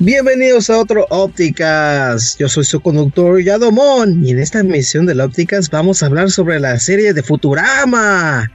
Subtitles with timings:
[0.00, 2.36] Bienvenidos a otro Ópticas.
[2.38, 6.60] Yo soy su conductor Yadomón y en esta emisión de Ópticas vamos a hablar sobre
[6.60, 8.48] la serie de Futurama.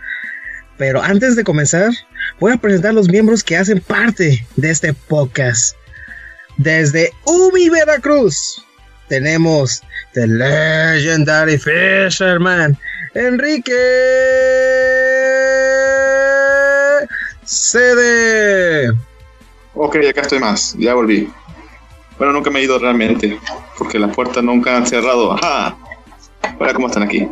[0.77, 1.91] Pero antes de comenzar,
[2.39, 5.75] voy a presentar los miembros que hacen parte de este podcast.
[6.55, 8.63] Desde Umi, Veracruz,
[9.09, 9.81] tenemos
[10.13, 12.77] The Legendary Fisherman,
[13.15, 13.73] Enrique
[17.43, 18.93] Cede.
[19.75, 21.31] Ok, acá estoy más, ya volví.
[22.17, 23.39] Bueno, nunca me he ido realmente,
[23.77, 25.33] porque las puertas nunca han cerrado.
[25.33, 25.75] ¡Ajá!
[26.59, 27.27] Hola, ¿cómo están aquí?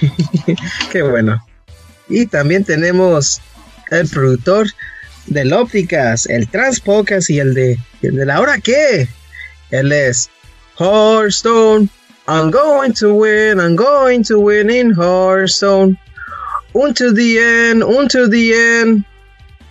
[0.90, 1.44] Qué bueno.
[2.08, 3.40] Y también tenemos
[3.90, 4.68] el productor
[5.26, 9.08] del Ópticas, el Transpocas y el de, el de la hora qué.
[9.70, 10.30] Él es
[10.78, 11.88] Hearthstone.
[12.26, 15.98] I'm going to win, I'm going to win in Hearthstone.
[16.74, 19.04] Unto the end, unto the end.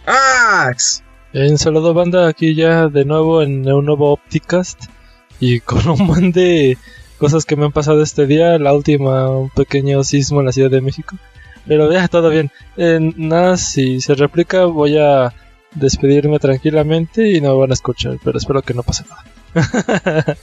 [0.06, 1.02] Axe.
[1.32, 4.86] En saludo banda, aquí ya de nuevo en un nuevo Opticast
[5.40, 6.78] y con un montón de
[7.20, 10.72] cosas que me han pasado este día, la última un pequeño sismo en la Ciudad
[10.72, 11.18] de México,
[11.68, 12.50] pero ya todo bien.
[12.78, 15.34] Eh, nada, si se replica voy a
[15.76, 19.24] despedirme tranquilamente y no me van a escuchar, pero espero que no pase nada.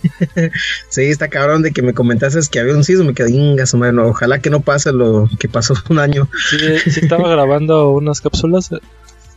[0.88, 4.06] sí, está cabrón de que me comentaste que había un sismo, me quedé ingas, bueno,
[4.06, 6.28] ojalá que no pase lo que pasó un año.
[6.50, 6.58] Sí,
[6.90, 8.70] sí estaba grabando unas cápsulas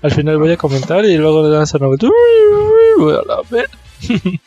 [0.02, 1.78] al final voy a comentar y luego le dan a
[3.28, 3.70] la ver.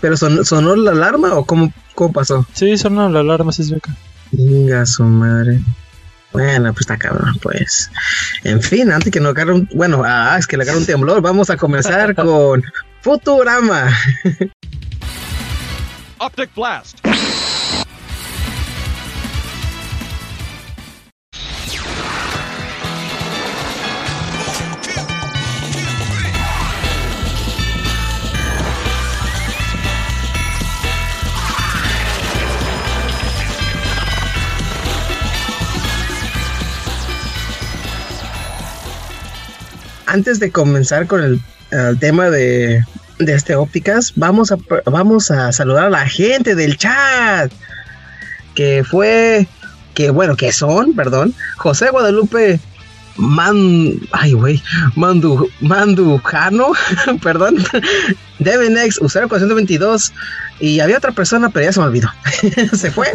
[0.00, 2.46] ¿Pero sonó la alarma o cómo, cómo pasó?
[2.52, 3.94] Sí, sonó la alarma sísmica.
[4.32, 5.60] Venga, su madre.
[6.32, 7.90] Bueno, pues está cabrón, pues.
[8.44, 9.68] En fin, antes que no agarre un.
[9.74, 12.62] Bueno, ah, es que le agarre un temblor, vamos a comenzar con
[13.00, 13.88] Futurama.
[16.18, 16.98] Optic Blast.
[40.10, 41.40] Antes de comenzar con el,
[42.00, 42.82] tema de,
[43.18, 47.52] este ópticas, vamos a, vamos a saludar a la gente del chat.
[48.54, 49.46] Que fue,
[49.94, 52.58] que bueno, que son, perdón, José Guadalupe
[53.16, 54.62] Man, ay güey,
[54.96, 56.72] Mandu, Mandujano,
[57.22, 57.64] perdón,
[58.40, 60.12] Devinex, usuario 422,
[60.58, 62.10] y había otra persona, pero ya se me olvidó,
[62.72, 63.06] se fue.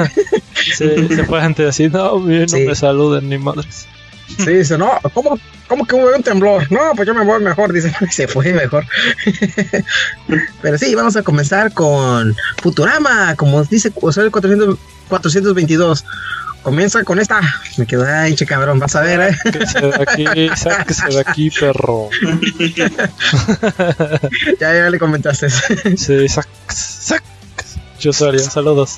[0.76, 3.88] se fue gente así, no, no me saluden ni madres.
[4.28, 6.72] Sí, dice, no, ¿cómo, cómo que hubo un temblor?
[6.72, 8.86] No, pues yo me voy mejor, dice, se fue mejor.
[10.62, 14.78] Pero sí, vamos a comenzar con Futurama, como dice el 400,
[15.10, 16.06] 422.
[16.64, 17.42] Comienza con esta.
[17.78, 19.38] Me quedo, ay, che cabrón, vas a ver, eh.
[19.44, 20.26] Sáquese de aquí,
[20.56, 22.10] sáquese de aquí, perro.
[24.60, 25.52] ya, ya le comentaste.
[25.52, 27.22] sí, sac, sac.
[28.00, 28.98] Yo soy saludos.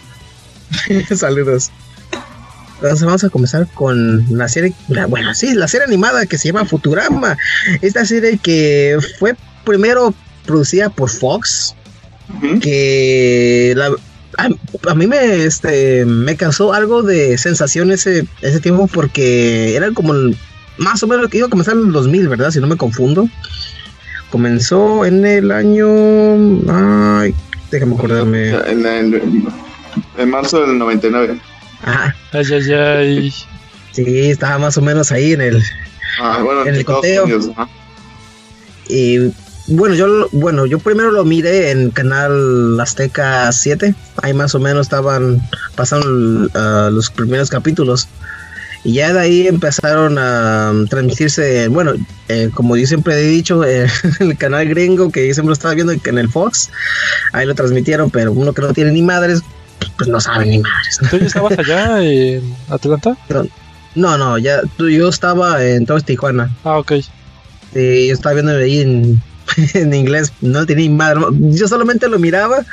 [1.16, 1.72] saludos.
[2.78, 4.74] Entonces vamos a comenzar con la serie,
[5.10, 7.36] bueno, sí, la serie animada que se llama Futurama.
[7.82, 10.14] Esta serie que fue primero
[10.46, 11.76] producida por Fox,
[12.62, 13.76] que
[14.38, 20.14] a, mí me, este, me causó algo de sensación ese, ese tiempo porque era como
[20.78, 22.52] más o menos que iba a comenzar en el 2000, ¿verdad?
[22.52, 23.28] Si no me confundo.
[24.30, 25.88] Comenzó en el año...
[26.70, 27.34] Ay,
[27.72, 28.50] déjame acordarme.
[28.68, 29.46] En,
[30.18, 31.40] en marzo del 99.
[31.84, 32.16] Ajá.
[32.32, 33.34] Ay, ay, ay.
[33.92, 35.64] Sí, estaba más o menos ahí en el,
[36.22, 37.26] ah, bueno, en el conteo.
[38.88, 39.32] y
[39.70, 43.96] bueno, yo bueno, yo primero lo miré en canal Azteca 7.
[44.22, 45.42] Ahí más o menos estaban
[45.76, 48.08] pasando uh, los primeros capítulos.
[48.84, 51.94] Y ya de ahí empezaron a transmitirse, bueno,
[52.30, 53.88] eh, como yo siempre he dicho, eh,
[54.20, 56.70] el canal gringo que yo siempre lo estaba viendo en el Fox,
[57.34, 59.42] ahí lo transmitieron, pero uno que no tiene ni madres,
[59.98, 61.00] pues no saben ni madres.
[61.10, 63.18] ¿Tú ya estabas allá en Atlanta?
[63.96, 66.56] No, no, ya yo estaba en todo Tijuana.
[66.64, 66.94] Ah, ok.
[67.74, 69.22] Sí, yo estaba viendo ahí en,
[69.74, 71.22] en inglés, no tenía ni madre.
[71.32, 72.66] Yo solamente lo miraba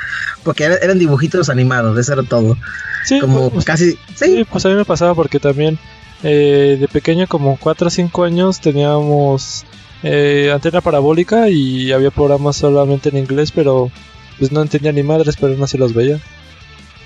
[0.43, 2.57] porque eran dibujitos animados, eso era todo.
[3.03, 3.97] Sí, como pues, casi.
[4.15, 4.45] ¿sí?
[4.49, 5.77] pues a mí me pasaba porque también
[6.23, 9.65] eh, de pequeño, como 4 o 5 años, teníamos
[10.03, 13.91] eh, antena parabólica y había programas solamente en inglés, pero
[14.39, 16.19] pues no entendía ni madres, pero no se los veía.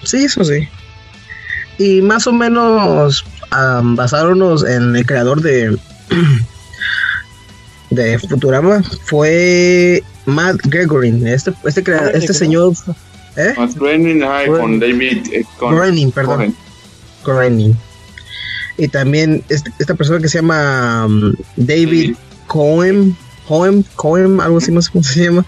[0.03, 0.67] Sí, eso sí.
[1.77, 5.77] Y más o menos um, basándonos en el creador de
[7.89, 11.23] de Futurama fue Matt Gregory.
[11.25, 12.73] Este, este, este señor.
[13.35, 13.53] ¿eh?
[13.57, 15.27] Matt Groening, con David.
[15.31, 16.55] Eh, Groening, perdón.
[17.25, 17.75] Groening.
[18.77, 22.15] Y también este, esta persona que se llama um, David.
[22.49, 23.15] Cohen,
[23.47, 25.45] Cohen, Cohen, algo así, no sé cómo se llama,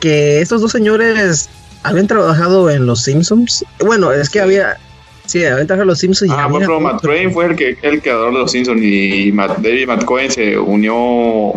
[0.00, 1.50] que estos dos señores
[1.84, 3.64] habían trabajado en Los Simpsons.
[3.78, 4.78] Bueno, es que había.
[5.26, 6.32] Sí, habían trabajado en Los Simpsons.
[6.34, 9.58] Ah, por ejemplo, Matt Groening fue el, que, el creador de Los Simpsons y Matt,
[9.58, 11.52] David Matt Cohen se unió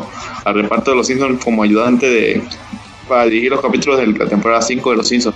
[0.46, 2.44] al reparto de Los Simpsons como ayudante de
[3.08, 5.36] para dirigir los capítulos de la temporada 5 de Los Simpsons.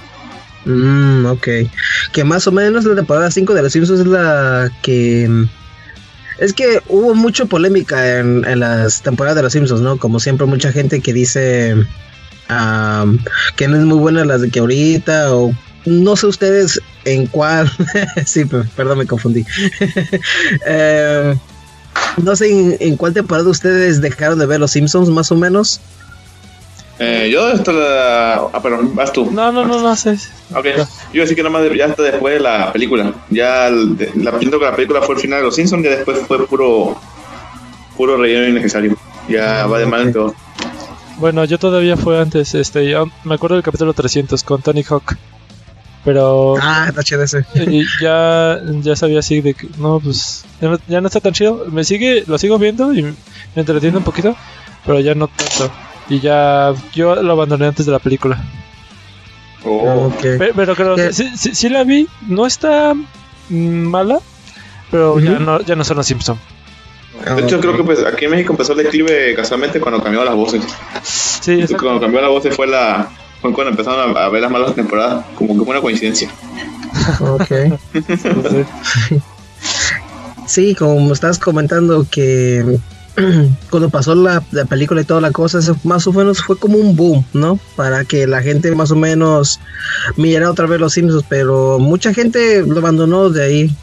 [0.65, 1.47] Mm, ok.
[2.11, 5.29] Que más o menos la temporada 5 de Los Simpsons es la que...
[6.37, 9.97] Es que hubo mucha polémica en, en las temporadas de Los Simpsons, ¿no?
[9.97, 11.75] Como siempre mucha gente que dice
[12.51, 13.17] um,
[13.55, 15.53] que no es muy buena las de que ahorita o
[15.85, 17.71] no sé ustedes en cuál...
[18.25, 19.43] sí, perdón, me confundí.
[20.67, 21.35] eh,
[22.17, 25.81] no sé en, en, cuál temporada ustedes dejaron de ver Los Simpsons más o menos.
[26.99, 28.33] Eh, yo hasta la...
[28.53, 29.31] Ah, pero vas tú.
[29.31, 30.19] No, no, no, no sé.
[30.53, 33.11] Ok, yo iba a decir que nada más ya hasta después de la película.
[33.31, 36.95] Ya la que la película fue el final de Los Simpsons, ya después fue puro
[37.97, 38.95] puro relleno innecesario.
[39.27, 40.35] Ya va de mal en peor.
[41.21, 45.15] Bueno, yo todavía fue antes, este, yo me acuerdo del capítulo 300 con Tony Hawk.
[46.03, 46.55] Pero.
[46.59, 47.45] Ah, está chido ese.
[47.53, 51.33] Y ya, ya sabía así de que, no, pues, ya no, ya no está tan
[51.33, 51.67] chido.
[51.71, 53.13] Me sigue, lo sigo viendo y me
[53.53, 54.35] entretiene un poquito,
[54.83, 55.71] pero ya no tanto.
[56.09, 58.43] Y ya, yo lo abandoné antes de la película.
[59.63, 60.11] Oh.
[60.17, 60.39] Okay.
[60.39, 64.17] Pero, pero creo que sí, sí, sí la vi, no está mm, mala,
[64.89, 66.39] pero ya, no, ya no son los Simpson.
[67.21, 70.35] De hecho, creo que pues, aquí en México empezó el declive casualmente cuando cambió las
[70.35, 70.63] voces.
[71.03, 71.85] Sí, exacto.
[71.85, 73.09] Cuando cambió las voces fue la
[73.41, 75.25] fue cuando empezaron a, a ver las malas temporadas.
[75.35, 76.29] Como que fue una coincidencia.
[77.19, 77.51] Ok.
[80.51, 82.77] Sí, como estás comentando que
[83.69, 86.77] cuando pasó la, la, película y toda la cosa, eso más o menos fue como
[86.77, 87.57] un boom, ¿no?
[87.77, 89.61] Para que la gente más o menos
[90.17, 93.75] mirara otra vez los Simpsons, pero mucha gente lo abandonó de ahí.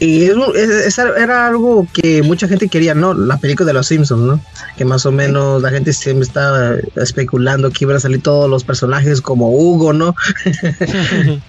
[0.00, 3.14] Y es, es, era algo que mucha gente quería, ¿no?
[3.14, 4.40] La película de los Simpsons, ¿no?
[4.76, 8.64] Que más o menos la gente siempre estaba especulando que iban a salir todos los
[8.64, 10.14] personajes como Hugo, ¿no?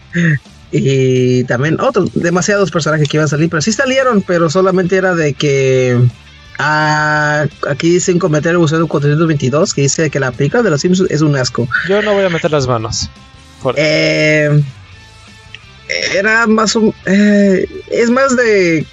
[0.72, 5.16] y también otros, demasiados personajes que iban a salir, pero sí salieron, pero solamente era
[5.16, 6.00] de que
[6.58, 11.12] Ah, aquí dice un comentario usado 422 que dice que la película de los Simpsons
[11.12, 11.68] es un asco.
[11.90, 13.10] Yo no voy a meter las manos.
[13.76, 14.64] Eh,
[16.14, 18.86] era más un, eh, es más de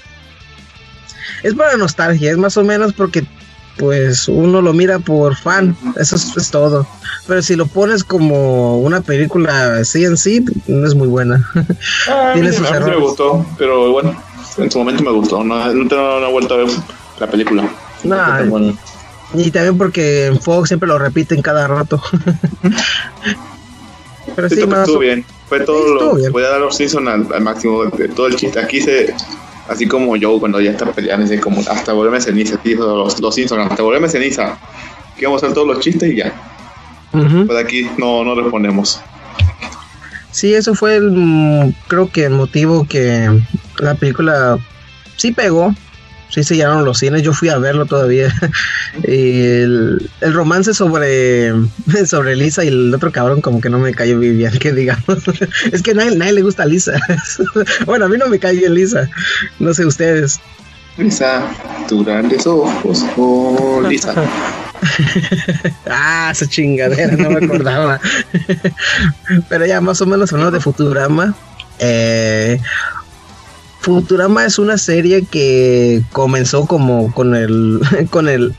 [1.42, 3.24] es para nostalgia, es más o menos porque
[3.78, 6.86] pues uno lo mira por fan, eso es, es todo.
[7.26, 11.48] Pero si lo pones como una película así en sí, no es muy buena.
[12.08, 12.96] Ah, Tiene sus errores.
[12.98, 14.14] me gustó, pero bueno,
[14.58, 16.68] en su momento me gustó, no, no tengo una vuelta a ver
[17.18, 17.68] la película.
[18.04, 18.76] Nah, bueno.
[19.34, 22.02] Y también porque en Fox siempre lo repiten cada rato.
[24.34, 25.25] Pero sí, más estuvo bien.
[25.49, 26.32] Fue todo sí, lo bien.
[26.32, 28.58] Voy a dar los season al, al, máximo de todo el chiste.
[28.58, 29.14] Aquí se
[29.69, 33.34] así como yo cuando ya está peleando, así como hasta volverme ceniza, tío, los, los
[33.34, 34.58] Simpsons, hasta volverme ceniza.
[35.17, 36.32] Que vamos a hacer todos los chistes y ya.
[37.12, 37.46] Uh -huh.
[37.46, 39.00] Pues aquí no, no respondemos.
[40.31, 43.29] Sí, eso fue el, creo que el motivo que
[43.79, 44.58] la película
[45.17, 45.75] sí pegó,
[46.32, 48.32] sí se llenaron los cines, yo fui a verlo todavía.
[49.02, 51.52] el, el, romance sobre,
[52.06, 55.19] sobre Lisa y el otro cabrón como que no me cayó bien, bien que digamos.
[55.73, 56.99] es que a nadie, nadie, le gusta a Lisa.
[57.87, 59.08] bueno, a mí no me cae bien Lisa.
[59.58, 60.41] No sé ustedes.
[60.96, 61.43] Lisa,
[61.89, 64.15] tus grandes ojos, oh Lisa.
[65.89, 68.01] ah, esa chingadera, no me acordaba.
[69.48, 71.34] Pero ya más o menos hablando de Futurama.
[71.79, 72.60] Eh,
[73.82, 78.55] Futurama es una serie que comenzó como con el con el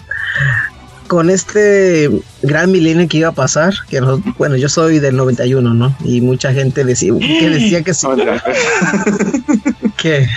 [1.08, 2.10] con este
[2.42, 5.96] gran milenio que iba a pasar, que no, bueno, yo soy del 91, ¿no?
[6.03, 8.08] Y mucha gente decía que decía que sí.
[9.98, 10.27] ¿Qué?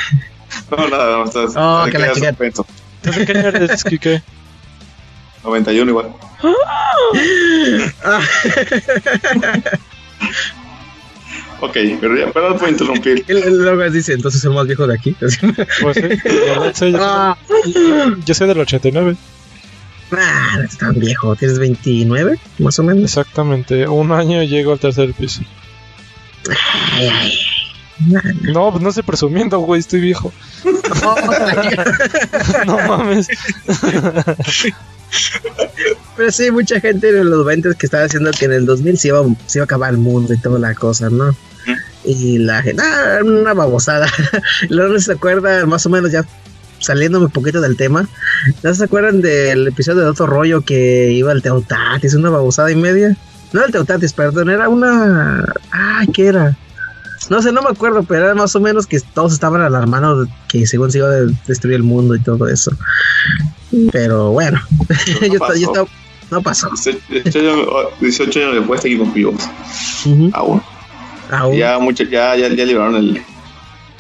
[0.71, 2.33] No, nada, no, estás, oh, que la chica.
[2.33, 4.23] ¿De qué año eres, Kike?
[5.43, 6.13] 91 igual.
[11.61, 13.25] Ok, pero ya, perdón por interrumpir.
[13.29, 15.17] El Logan dice, entonces el más viejo de aquí.
[15.21, 16.03] Pues sí,
[16.75, 17.37] soy, yo, ah.
[18.25, 19.17] yo soy del 89.
[20.13, 23.05] Ah, no es tan viejo, tienes 29, más o menos.
[23.05, 25.43] Exactamente, un año llego al tercer piso.
[26.93, 27.33] Ay, ay.
[28.43, 30.33] No, pues no estoy presumiendo, güey, estoy viejo.
[32.67, 33.27] no mames.
[36.17, 39.09] Pero sí, mucha gente en los 20 que estaba diciendo que en el 2000 se
[39.09, 41.37] iba, se iba a acabar el mundo y toda la cosa, ¿no?
[42.05, 44.07] Y la gente, ah, una babosada.
[44.69, 46.25] Luego no se acuerda, más o menos ya
[46.79, 48.09] saliéndome un poquito del tema.
[48.63, 52.77] ¿No se acuerdan del episodio de otro rollo que iba el Teotatis, una babosada y
[52.77, 53.17] media?
[53.53, 55.45] No el Teotatis, perdón, era una.
[55.71, 56.57] Ay, ¿qué era?
[57.29, 60.67] No sé, no me acuerdo, pero era más o menos que todos estaban alarmados que
[60.67, 62.73] según se iba a destruir el mundo y todo eso.
[63.93, 64.61] Pero bueno,
[65.21, 65.89] no yo, yo, estaba,
[66.31, 66.71] no pasó.
[68.01, 69.43] 18, años, después seguimos vivos.
[70.33, 70.63] Aún.
[71.31, 71.57] Aún.
[71.57, 73.23] Ya, mucho, ya, ya, ya liberaron el,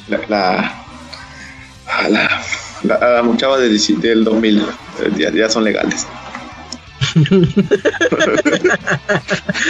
[0.08, 0.84] la, la,
[2.08, 4.66] la, la, muchachas del, del 2000.
[5.16, 6.06] Ya, ya son legales.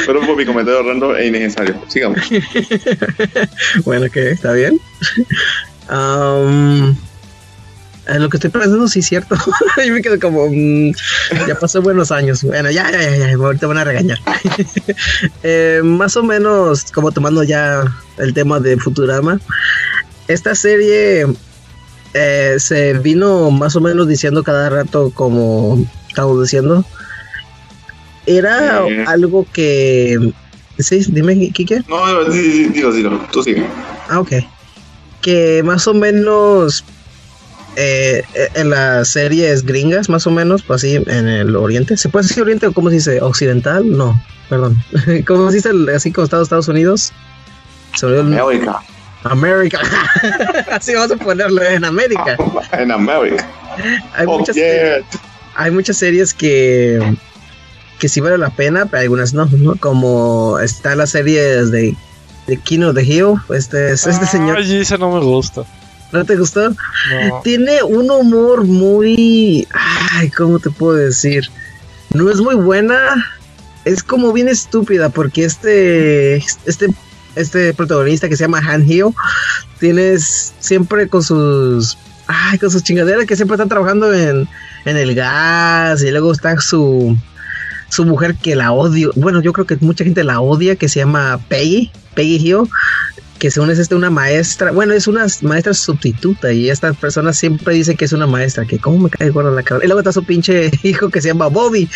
[0.07, 1.81] Pero por mi comentario random e innecesario.
[1.89, 2.19] Sigamos.
[3.85, 4.81] bueno, que está bien.
[5.91, 6.97] Um,
[8.19, 9.37] lo que estoy pensando sí es cierto.
[9.87, 10.93] Yo me quedo como mm,
[11.47, 12.43] ya pasó buenos años.
[12.43, 14.19] Bueno, ya, ya, ya, ya ahorita van a regañar.
[15.43, 17.85] eh, más o menos como tomando ya
[18.19, 19.41] el tema de Futurama.
[20.29, 21.27] Esta serie
[22.15, 26.85] eh, se vino más o menos diciendo cada rato como estamos diciendo
[28.27, 30.33] era algo que...
[30.79, 31.85] Sí, dime, Kike.
[31.89, 33.65] No, dilo, dilo, tú sigue.
[34.11, 34.33] Ah, ok.
[35.23, 36.85] Que más o menos
[37.77, 38.23] eh,
[38.55, 41.97] en las series gringas, más o menos, pues así en el oriente.
[41.97, 43.21] ¿Se puede decir oriente o cómo se dice?
[43.21, 43.97] ¿Occidental?
[43.97, 44.77] No, perdón.
[45.27, 47.13] ¿Cómo se dice así como Estados, Estados Unidos?
[48.03, 48.81] América.
[49.25, 49.81] América.
[50.71, 52.37] así vamos a ponerlo en América.
[52.73, 53.47] en América.
[54.15, 54.57] Hay, oh, muchas,
[55.55, 57.17] hay muchas series que
[57.99, 59.49] que sí vale la pena, pero algunas no,
[59.81, 61.97] Como está la serie de,
[62.47, 64.59] de Kino de Hill, este, este señor.
[64.59, 65.65] Ay, ese no me gusta.
[66.13, 66.75] ¿No te gustó?
[67.43, 69.67] Tiene un humor muy.
[70.13, 71.51] Ay, ¿cómo te puedo decir?
[72.15, 72.97] No es muy buena.
[73.85, 76.37] Es como bien estúpida porque este.
[76.65, 76.89] Este,
[77.35, 79.15] este protagonista que se llama Han Hill.
[79.81, 81.99] Tienes siempre con sus.
[82.29, 84.49] Ay, con sus chingaderas que siempre están trabajando en,
[84.85, 86.03] en el gas.
[86.03, 87.17] Y luego está su
[87.97, 91.01] su mujer que la odio, bueno, yo creo que mucha gente la odia, que se
[91.01, 92.69] llama Peggy, Peggy Hill,
[93.39, 97.75] que según es este una maestra, bueno, es una maestra sustituta y esta persona siempre
[97.75, 99.83] dice que es una maestra, que cómo me cae gorda la cara.
[99.83, 101.89] Y luego está su pinche hijo que se llama Bobby,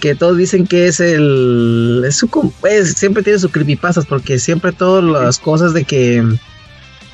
[0.00, 2.52] que todos dicen que es el, es su,
[2.94, 6.24] siempre tiene sus creepypastas porque siempre todas las cosas de que,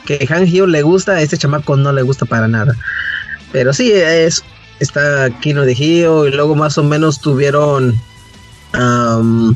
[0.06, 2.74] que Han Hill le gusta, a este chamaco no le gusta para nada.
[3.52, 4.42] Pero sí, es
[4.80, 7.94] está Kino de Gio y luego más o menos tuvieron
[8.78, 9.54] um,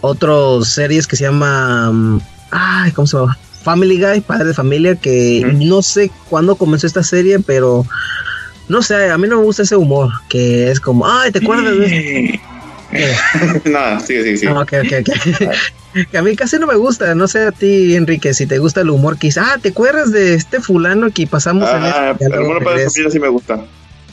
[0.00, 3.36] otras series que se llama ay, ¿cómo se llama?
[3.62, 7.84] Family Guy, Padre de Familia, que no sé cuándo comenzó esta serie, pero
[8.68, 11.76] no sé, a mí no me gusta ese humor, que es como, ay, ¿te acuerdas
[11.76, 12.40] de
[13.64, 14.52] Nada, sigue, sigue, sigue.
[14.52, 14.64] Ah,
[16.10, 18.82] que a mí casi no me gusta, no sé a ti, Enrique, si te gusta
[18.82, 22.62] el humor, quizá, ah, ¿te acuerdas de este fulano que pasamos ah, en el, humor
[22.62, 23.64] Padre de Familia sí me gusta.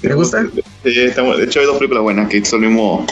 [0.02, 0.44] ¿Te gusta?
[0.84, 3.06] de hecho, hay dos películas buenas que hizo el mismo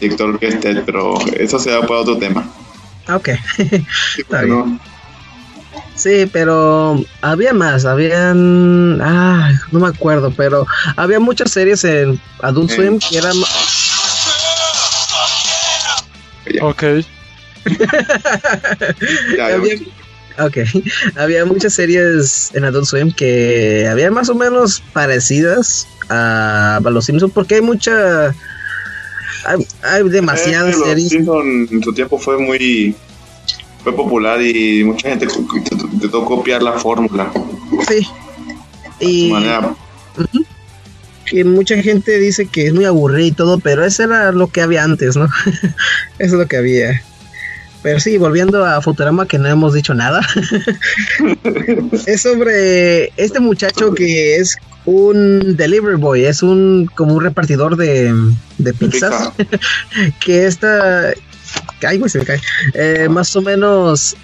[0.00, 2.48] director que este, pero eso se da para otro tema.
[3.06, 3.28] Ah, ok.
[4.18, 4.80] Está bien.
[5.94, 12.70] Sí, pero había más, habían, ah, no me acuerdo, pero había muchas series en Adult
[12.70, 13.34] Swim que eran...
[16.60, 16.82] Ok.
[19.36, 19.76] ya, había,
[20.38, 20.58] Ok,
[21.16, 27.32] había muchas series en Adult Swim que habían más o menos parecidas a, Los Simpsons
[27.32, 28.34] porque hay mucha...
[29.82, 31.12] Hay, demasiadas eh, series.
[31.12, 32.94] En su tiempo fue muy...
[33.82, 35.28] Fue popular y mucha gente
[35.92, 37.30] intentó copiar la fórmula.
[37.88, 38.06] Sí.
[38.98, 39.32] Y...
[41.24, 44.60] que mucha gente dice que es muy aburrido y todo, pero eso era lo que
[44.60, 45.28] había antes, ¿no?
[45.44, 45.72] eso
[46.18, 47.02] es lo que había.
[47.86, 50.20] Pero sí, volviendo a Futurama, que no hemos dicho nada.
[52.06, 58.12] es sobre este muchacho que es un delivery boy, es un como un repartidor de,
[58.58, 59.30] de pizzas.
[60.20, 61.12] que está.
[61.86, 62.40] Ay, se me cae.
[62.74, 64.16] Eh, más o menos.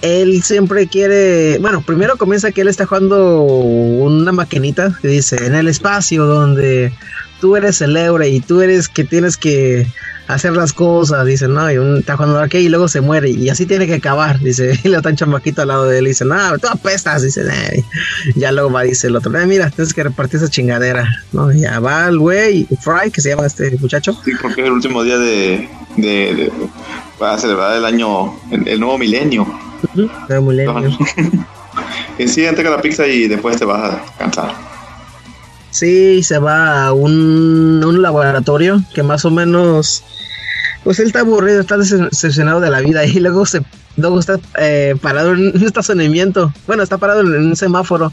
[0.00, 1.58] Él siempre quiere.
[1.58, 6.94] Bueno, primero comienza que él está jugando una maquinita que dice en el espacio donde
[7.40, 9.86] tú eres el eure y tú eres que tienes que
[10.28, 13.66] hacer las cosas, dice, no, y un, está jugando y luego se muere, y así
[13.66, 16.58] tiene que acabar, dice, y está un chamaquito al lado de él, y dice, no,
[16.58, 17.42] tú apestas, dice,
[18.34, 21.52] ya luego va, dice el otro, mira, tienes que repartir esa chingadera, ¿no?
[21.52, 24.18] ya va el güey, Fry, que se llama este muchacho.
[24.24, 26.52] Sí, porque es el último día de, de,
[27.18, 29.46] para celebrar el año, el, nuevo milenio.
[29.94, 30.98] el nuevo milenio.
[32.18, 34.75] y sí, entrega la pizza y después te vas a cansar.
[35.76, 40.02] Sí, se va a un, laboratorio que más o menos
[40.82, 43.60] pues él está aburrido, está decepcionado de la vida y luego se
[43.98, 46.50] luego está eh, parado en un estacionamiento.
[46.66, 48.10] Bueno, está parado en un semáforo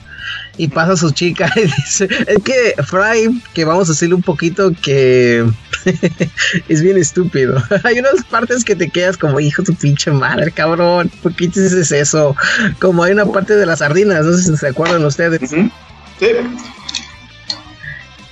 [0.58, 4.24] y pasa a su chica y dice, es que Fry, que vamos a decirle un
[4.24, 5.50] poquito que
[6.67, 7.63] es bien estúpido.
[7.86, 11.93] Hay unas partes que te quedas como, hijo tu pinche madre, cabrón, ¿por qué dices
[11.93, 12.36] eso?
[12.82, 15.50] Como hay una parte de las sardinas, no sé si se acuerdan ustedes.
[15.50, 15.72] Sí.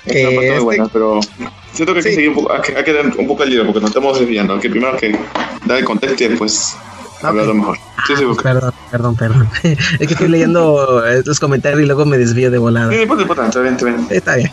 [0.05, 1.19] Es una parte muy buena, pero
[1.73, 3.49] siento que hay que seguir un poco, hay que, hay que dar un poco el
[3.49, 4.59] libro porque nos estamos desviando.
[4.59, 5.17] Que primero que
[5.65, 6.75] dar el contexto y después
[7.21, 7.77] hablarlo mejor.
[8.07, 8.43] Sí, sí, porque...
[8.43, 9.49] Perdón, perdón, perdón.
[9.63, 9.77] es
[10.07, 12.91] que estoy leyendo eh, los comentarios y luego me desvío de volada.
[12.91, 14.07] Sí, no importa, está bien, está bien.
[14.09, 14.51] Está bien.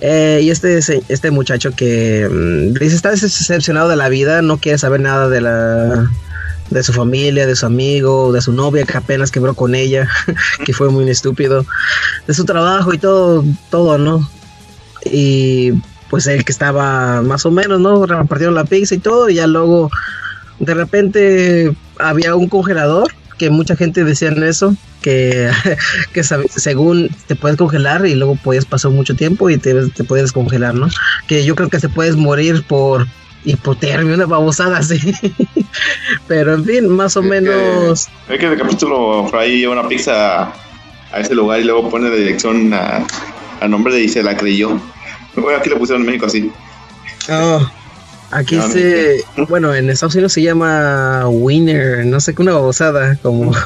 [0.00, 4.78] Eh, y este, este muchacho que mm, dice está decepcionado de la vida, no quiere
[4.78, 6.10] saber nada de la
[6.70, 10.08] de su familia, de su amigo, de su novia que apenas quebró con ella,
[10.64, 11.66] que fue muy estúpido,
[12.26, 14.26] de su trabajo y todo, todo, ¿no?
[15.04, 15.72] Y
[16.10, 18.04] pues el que estaba más o menos, ¿no?
[18.06, 19.90] Repartieron la pizza y todo, y ya luego
[20.58, 25.50] de repente había un congelador que mucha gente decía en eso, que,
[26.12, 30.32] que según te puedes congelar y luego puedes pasar mucho tiempo y te, te puedes
[30.32, 30.88] congelar, ¿no?
[31.26, 33.06] Que yo creo que se puedes morir por
[33.44, 35.00] hipotermia, una babosada así.
[36.28, 38.08] Pero en fin, más o menos.
[38.28, 40.52] Es que el capítulo Fry lleva una pizza
[41.12, 43.04] a ese lugar y luego pone la dirección a,
[43.60, 44.80] a nombre de y se la creyó.
[45.36, 46.52] Bueno, aquí lo pusieron en México así.
[47.30, 47.66] Oh,
[48.30, 49.24] aquí se.
[49.48, 53.52] Bueno, en Estados Unidos se llama Winner, no sé qué, una babosada, como.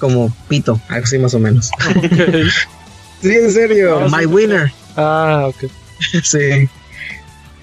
[0.00, 1.70] como pito, así más o menos.
[3.22, 4.08] sí, en serio.
[4.10, 4.72] My winner.
[4.96, 5.70] Ah, ok.
[6.24, 6.68] sí.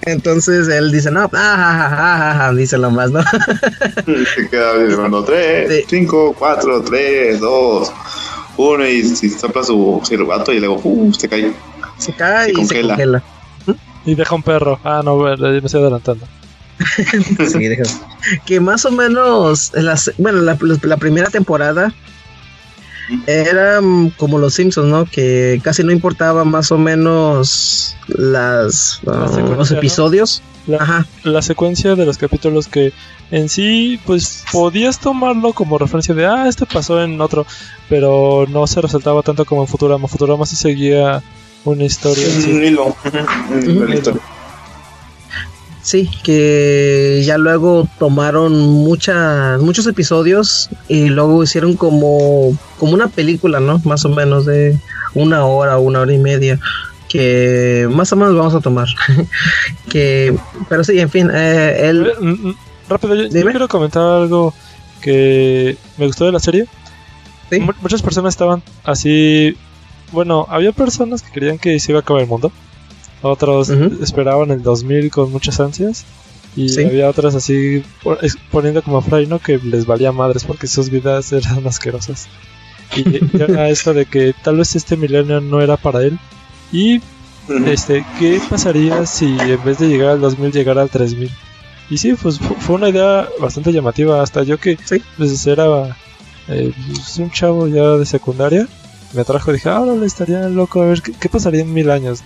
[0.02, 3.20] Entonces él dice, no, ah, dice lo más, ¿no?
[4.34, 7.92] Se queda llevando 3, 5, 4, 3, 2,
[8.56, 11.52] 1 y si sopla su silbato y luego, uh, se cae.
[11.98, 13.22] Se cae y se congela.
[14.04, 14.80] Y deja un perro.
[14.84, 16.26] Ah, no, me estoy adelantando.
[17.52, 17.82] sí, deja.
[18.46, 21.92] Que más o menos, las, bueno, la, la primera temporada
[23.26, 23.80] era
[24.16, 25.04] como los Simpsons, ¿no?
[25.04, 30.42] Que casi no importaba más o menos las uh, los episodios.
[30.66, 31.06] La, Ajá.
[31.24, 32.92] la secuencia de los capítulos que
[33.30, 37.46] en sí, pues podías tomarlo como referencia de, ah, este pasó en otro,
[37.88, 40.08] pero no se resaltaba tanto como en Futurama.
[40.08, 41.22] Futurama sí seguía
[41.64, 42.26] una historia.
[42.48, 42.96] Un hilo.
[43.52, 44.20] Un hilo.
[45.82, 53.58] Sí, que ya luego tomaron muchas, muchos episodios y luego hicieron como, como una película,
[53.58, 53.80] ¿no?
[53.84, 54.78] Más o menos de
[55.14, 56.60] una hora, una hora y media
[57.08, 58.88] que más o menos vamos a tomar.
[59.88, 60.36] que,
[60.68, 62.12] pero sí, en fin, eh, él...
[62.20, 62.56] Mm, mm,
[62.88, 64.54] rápido, yo, quiero comentar algo
[65.00, 66.66] que me gustó de la serie.
[67.80, 69.56] muchas personas estaban así...
[70.12, 72.52] Bueno, había personas que creían que se iba a acabar el mundo.
[73.22, 76.04] Otros esperaban el 2000 con muchas ansias.
[76.56, 77.84] Y había otras así
[78.50, 79.38] poniendo como Fry, ¿no?
[79.38, 82.28] Que les valía madres porque sus vidas eran asquerosas.
[82.96, 86.18] Y, era esto de que tal vez este milenio no era para él.
[86.72, 87.00] Y
[87.66, 91.30] este, ¿qué pasaría si en vez de llegar al 2000 llegara al 3000?
[91.90, 94.22] Y sí, pues fue una idea bastante llamativa.
[94.22, 94.78] Hasta yo que
[95.16, 95.96] pues, era
[96.48, 98.68] eh, pues, un chavo ya de secundaria,
[99.12, 102.20] me atrajo y dije, ah, le estaría loco a ver qué, pasaría en mil años.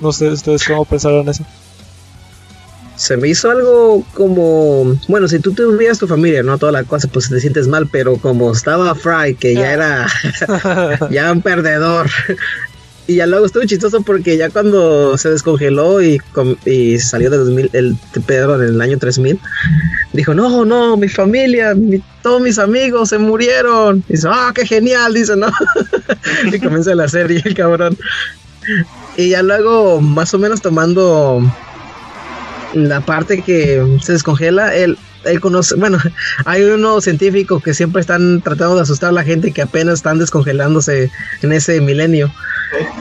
[0.00, 1.44] No sé ustedes cómo pensaron eso.
[2.94, 7.08] Se me hizo algo como, bueno, si tú tuvieras tu familia, no toda la cosa,
[7.08, 10.06] pues te sientes mal, pero como estaba Fry, que ya era
[11.10, 12.10] ya un perdedor,
[13.10, 16.20] y ya luego estuvo chistoso porque ya cuando se descongeló y,
[16.64, 19.36] y salió de 2000, el Pedro en el año 3000,
[20.12, 21.74] dijo, no, no, mi familia,
[22.22, 24.04] todos mis amigos se murieron.
[24.08, 25.48] Y dice, ah, qué genial, dice, ¿no?
[26.52, 27.98] y comienza la serie, el cabrón.
[29.16, 31.42] Y ya luego, más o menos tomando
[32.74, 35.98] la parte que se descongela, él, él conoce, bueno,
[36.44, 40.20] hay unos científicos que siempre están tratando de asustar a la gente que apenas están
[40.20, 41.10] descongelándose
[41.42, 42.32] en ese milenio.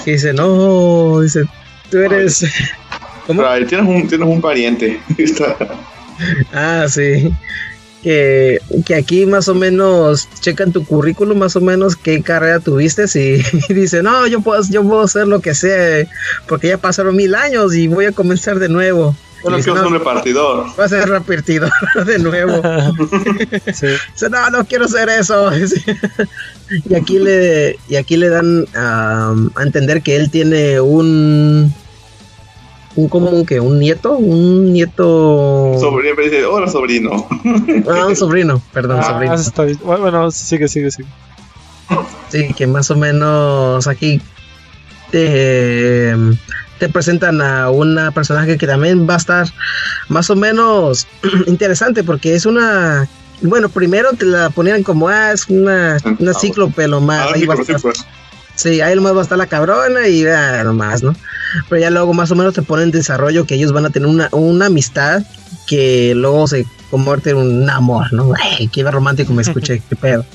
[0.05, 1.43] Y dice, no, dice,
[1.89, 2.45] tú eres...
[3.27, 3.43] ¿Cómo?
[3.67, 4.99] tienes un, tienes un pariente.
[6.53, 7.31] ah, sí
[8.03, 13.05] que, que, aquí más o menos checan tu currículum, más o menos qué carrera tuviste
[13.15, 16.07] y, y dicen, no, yo puedo, yo puedo hacer lo que sea,
[16.47, 19.15] porque ya pasaron mil años y voy a comenzar de nuevo.
[19.43, 20.67] Bueno, que es un repartidor.
[20.79, 21.71] Va a ser repartidor
[22.05, 22.61] de nuevo.
[24.31, 25.51] no, no quiero hacer eso.
[26.89, 31.73] y aquí le, y aquí le dan a entender que él tiene un
[32.95, 35.75] un como que un nieto, un nieto.
[35.79, 37.27] Sobrino, dice, hola sobrino.
[37.89, 39.35] Ah, un sobrino, perdón, ah, sobrino.
[39.35, 39.79] Está bien.
[39.83, 41.07] Bueno, sigue, sigue, sigue.
[42.29, 44.21] Sí, que más o menos aquí
[45.11, 46.13] te,
[46.79, 49.47] te presentan a una personaje que también va a estar
[50.07, 51.07] más o menos
[51.47, 53.07] interesante porque es una
[53.41, 57.27] bueno, primero te la ponían como, ah, es una, una cíclope lo más.
[57.29, 57.79] Ah, ahí va a estar,
[58.55, 61.15] Sí, ahí nomás va a estar la cabrona y ah, nomás, ¿no?
[61.69, 64.09] Pero ya luego más o menos te ponen en desarrollo que ellos van a tener
[64.09, 65.23] una, una amistad
[65.65, 68.33] que luego se convierte en un amor, ¿no?
[68.37, 70.25] Ay, qué romántico me escuché, qué pedo.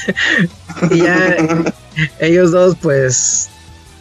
[0.90, 1.36] y ya
[2.20, 3.50] ellos dos, pues,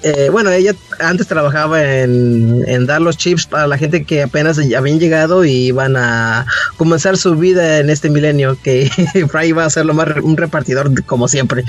[0.07, 4.99] eh, bueno, ella antes trabajaba en, dar los chips para la gente que apenas habían
[4.99, 6.45] llegado y iban a
[6.77, 8.87] comenzar su vida en este milenio, que
[9.31, 11.63] Fry iba a ser lo más un repartidor como siempre.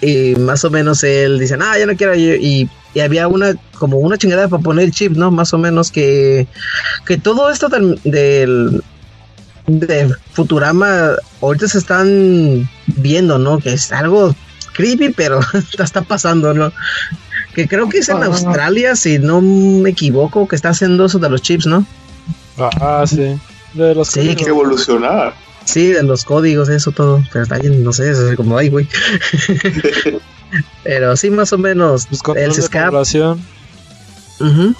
[0.00, 3.98] Y más o menos él dice, ah, ya no quiero y, y, había una, como
[3.98, 5.30] una chingada para poner el chip, ¿no?
[5.30, 6.46] Más o menos que,
[7.04, 8.82] que todo esto del, del
[9.66, 13.58] de Futurama ahorita se están viendo, ¿no?
[13.58, 14.34] Que es algo
[14.72, 15.40] creepy, pero
[15.78, 16.72] está pasando, ¿no?
[17.54, 21.28] Que creo que es en Australia, si no me equivoco, que está haciendo eso de
[21.28, 21.86] los chips, ¿no?
[22.58, 23.38] Ah, sí.
[23.74, 25.34] De los sí, que evolucionar.
[25.64, 27.22] Sí, de los códigos, eso todo.
[27.32, 28.88] Pero está bien, no sé, es como, ay, güey.
[30.84, 32.06] Pero sí, más o menos.
[32.06, 32.96] Pues el escape.
[34.40, 34.74] Uh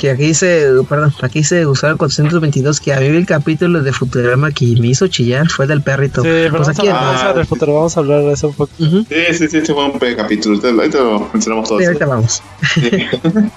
[0.00, 3.92] que aquí se, perdón, aquí se usaba el 422 que a mí el capítulo de
[3.92, 6.22] Futurama que me hizo chillar fue del perrito.
[6.22, 7.34] Sí, pero pues aquí vamos, a,
[7.66, 8.72] vamos a hablar de eso un poco.
[8.78, 11.82] Sí, sí, sí, este fue un capítulo, ahorita lo mencionamos todos.
[11.82, 12.42] Sí, ahorita vamos.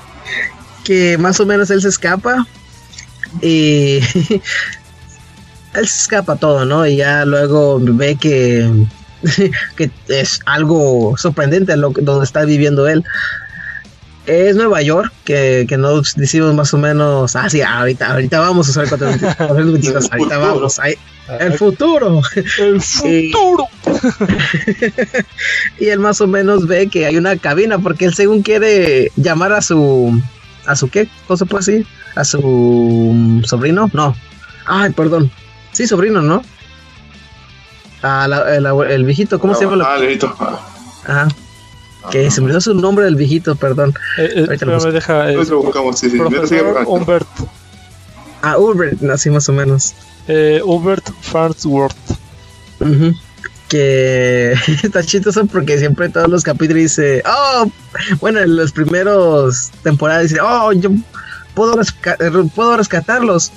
[0.83, 2.45] que más o menos él se escapa
[3.41, 3.99] y
[5.75, 6.85] él se escapa todo, ¿no?
[6.85, 8.69] Y ya luego ve que
[9.77, 13.05] que es algo sorprendente lo, donde está viviendo él
[14.25, 18.67] es Nueva York, que, que nos decimos más o menos, ah, sí, ahorita, ahorita vamos
[18.67, 20.79] a usar 422, ahorita vamos,
[21.39, 22.21] el futuro.
[22.59, 23.67] El futuro.
[25.79, 29.51] Y, él más o menos ve que hay una cabina, porque él según quiere llamar
[29.53, 30.21] a su,
[30.65, 31.87] a su qué, ¿cómo se puede decir?
[32.15, 34.15] A su sobrino, no.
[34.65, 35.31] Ay, perdón.
[35.71, 36.43] Sí, sobrino, ¿no?
[38.01, 39.83] A el, el, viejito, ¿cómo se llama?
[39.85, 40.35] Ah, el viejito.
[41.05, 41.27] Ajá.
[42.11, 43.93] Que se me dio su nombre del viejito, perdón.
[44.17, 45.31] Eh, eh, me deja.
[45.31, 46.17] Eh, lo buscamos, sí, sí.
[46.85, 47.27] Humbert.
[48.41, 49.93] Ah, Hubert, así más o menos.
[50.27, 51.95] Eh, Hubert Farnsworth.
[53.69, 57.71] Que está chistoso porque siempre todos los capítulos dice, oh,
[58.19, 60.89] bueno, en los primeros temporadas dice, oh, yo
[61.55, 61.79] puedo,
[62.53, 63.53] puedo rescatarlos.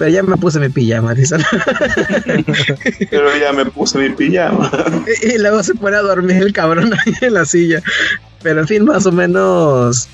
[0.00, 1.36] Pero ya me puse mi pijama, dice.
[3.10, 4.72] Pero ya me puse mi pijama.
[5.22, 7.82] Y, luego se pone a dormir el cabrón ahí en la silla.
[8.42, 10.08] Pero en fin, más o menos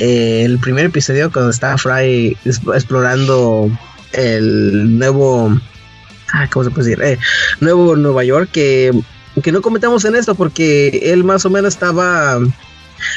[0.00, 3.70] eh, el primer episodio cuando estaba Fry explorando
[4.12, 5.56] el nuevo...
[6.32, 7.04] Ah, ¿Cómo se puede decir?
[7.04, 7.18] Eh,
[7.60, 8.90] nuevo Nueva York, que,
[9.40, 12.40] que no comentamos en esto porque él más o menos estaba...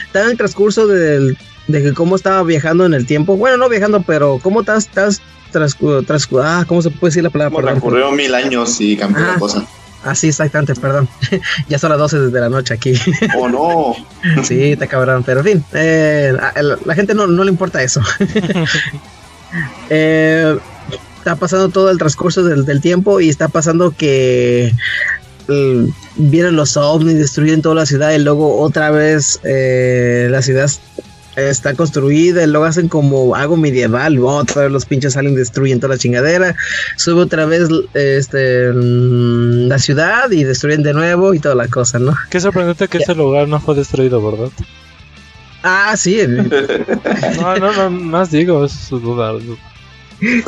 [0.06, 1.36] Estaba en el transcurso del,
[1.68, 3.38] de cómo estaba viajando en el tiempo.
[3.38, 7.30] Bueno, no viajando, pero cómo estás, estás tras, tras, ah, ¿cómo se puede decir la
[7.30, 7.80] palabra?
[7.80, 9.66] Como mil años y cambió la ah, cosa.
[10.04, 11.10] Ah, sí, exactamente, perdón.
[11.70, 12.94] ya son las 12 de la noche aquí.
[13.38, 13.96] oh, no.
[14.44, 16.38] sí, está cabrón, pero en fin, eh,
[16.86, 18.02] la, gente no, le importa eso.
[19.90, 20.58] Eh,
[21.18, 24.74] está pasando todo el transcurso del, tiempo y está pasando que
[25.48, 25.86] mm,
[26.18, 30.70] vienen los ovnis, destruyen toda la ciudad y luego otra vez eh, la ciudad
[31.36, 35.96] está construida y luego hacen como algo medieval, otra vez los pinches salen, destruyen toda
[35.96, 36.56] la chingadera,
[36.96, 42.00] sube otra vez este mm, la ciudad y destruyen de nuevo y toda la cosa,
[42.00, 42.16] ¿no?
[42.30, 44.50] Qué sorprendente que ese lugar no fue destruido, ¿verdad?
[45.64, 46.20] Ah, sí.
[46.28, 49.34] no, no, no, más digo, es su duda.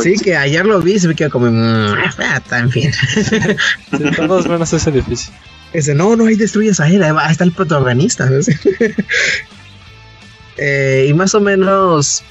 [0.02, 2.92] Sí, que ayer lo vi y se me quedó como, mm, ah, en fin.
[4.16, 5.34] todos menos ese edificio.
[5.74, 8.30] Ese, no, no, ahí destruyes a él, ahí está el protagonista.
[10.58, 12.24] Eh, y más o menos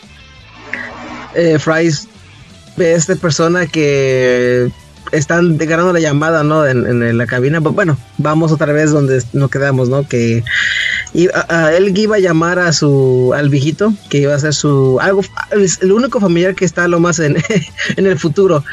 [1.35, 1.59] eh,
[2.77, 4.71] ve a esta persona que
[5.13, 6.67] están ganando la llamada, ¿no?
[6.67, 7.61] En, la cabina.
[7.61, 10.07] Bueno, vamos otra vez donde nos quedamos, ¿no?
[10.09, 10.43] Que
[11.15, 15.93] él iba a llamar a su al viejito, que iba a ser su algo, el
[15.93, 17.37] único familiar que está lo más en,
[17.97, 18.65] en el futuro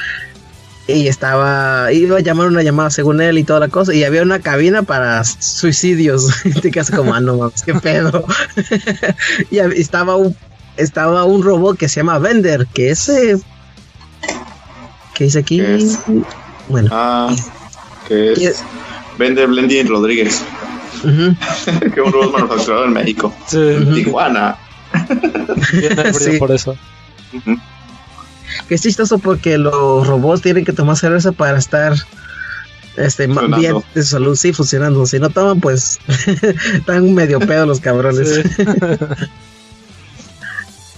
[0.87, 4.21] y estaba iba a llamar una llamada según él y toda la cosa y había
[4.21, 6.43] una cabina para suicidios.
[6.61, 8.25] Te quedas como ah no mames qué pedo
[9.51, 10.35] y estaba un
[10.75, 13.37] estaba un robot que se llama Vender que ese
[15.13, 15.61] ¿Qué dice aquí
[16.67, 16.89] bueno.
[16.91, 17.33] Ah
[18.07, 18.63] que es
[19.17, 20.43] Vender Blending Rodríguez.
[21.93, 23.33] Que un robot manufacturado en México.
[23.51, 24.55] En Tijuana.
[26.13, 26.37] Sí.
[26.37, 26.77] por eso
[28.67, 31.93] que es chistoso porque los robots tienen que tomar cerveza para estar
[32.97, 35.05] este bien de salud, sí, funcionando.
[35.05, 35.99] Si no toman, pues
[36.73, 38.41] están medio pedo los cabrones.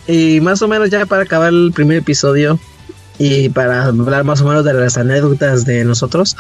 [0.08, 2.60] y más o menos ya para acabar el primer episodio
[3.18, 6.36] y para hablar más o menos de las anécdotas de nosotros.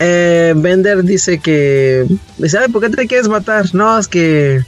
[0.00, 2.06] Eh, Bender dice que,
[2.48, 3.72] ¿sabe por qué te quieres matar?
[3.74, 4.64] No, es que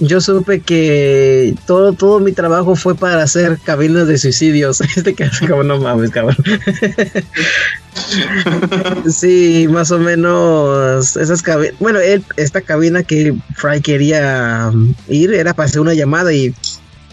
[0.00, 4.80] yo supe que todo, todo mi trabajo fue para hacer cabinas de suicidios.
[4.96, 5.14] Este
[5.48, 6.36] como no mames, cabrón.
[9.10, 11.74] sí, más o menos esas cabinas.
[11.80, 16.54] Bueno, él, esta cabina que Fry quería um, ir era para hacer una llamada y,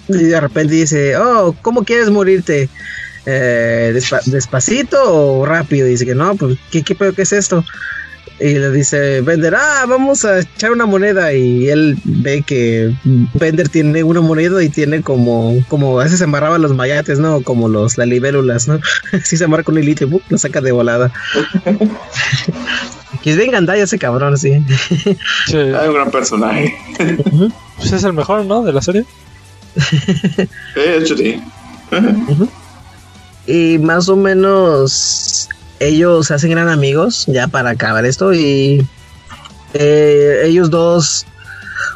[0.08, 2.70] de repente dice, oh, ¿cómo quieres morirte?
[3.26, 5.88] Eh, ¿Despacito o rápido?
[5.88, 7.66] Dice que no, pues, ¿qué, qué, qué es esto?
[8.40, 12.94] Y le dice Bender, ah, vamos a echar una moneda y él ve que
[13.34, 17.42] Bender tiene una moneda y tiene como, como a veces se amarraba los mayates, ¿no?
[17.42, 18.80] Como los, las libélulas, ¿no?
[19.14, 21.14] Así se amarra con un hilito y lo saca de volada.
[23.24, 24.62] que es bien gandalla ese cabrón, sí.
[25.48, 25.58] sí.
[25.58, 26.76] Hay un gran personaje.
[27.78, 28.64] pues es el mejor, ¿no?
[28.64, 29.06] De la serie.
[29.76, 31.42] sí, de hecho sí.
[33.48, 38.86] y más o menos ellos se hacen gran amigos, ya para acabar esto, y
[39.74, 41.26] eh, ellos dos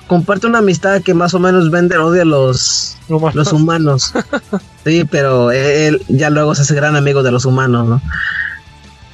[0.07, 4.11] comparten una amistad que más o menos vende odio a los, los humanos.
[4.83, 8.01] sí, pero él ya luego se hace gran amigo de los humanos, ¿no?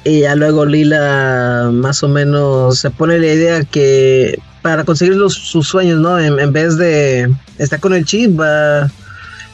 [0.04, 5.34] Y ya luego Lila más o menos se pone la idea que para conseguir los,
[5.34, 6.18] sus sueños, ¿no?
[6.18, 8.90] En, en, vez de estar con el chip, va a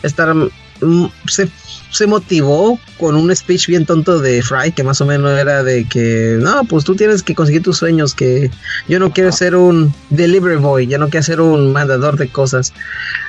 [0.02, 0.34] estar...
[0.34, 1.50] Mm, se
[1.92, 5.84] se motivó con un speech bien tonto de Fry, que más o menos era de
[5.84, 8.50] que, no, pues tú tienes que conseguir tus sueños, que
[8.88, 12.72] yo no quiero ser un delivery boy, ya no quiero ser un mandador de cosas.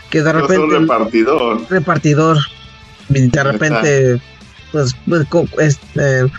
[0.09, 0.59] Que de repente...
[0.59, 1.69] un repartidor.
[1.69, 2.37] Repartidor.
[3.09, 4.21] de repente,
[4.71, 6.31] pues, pues este,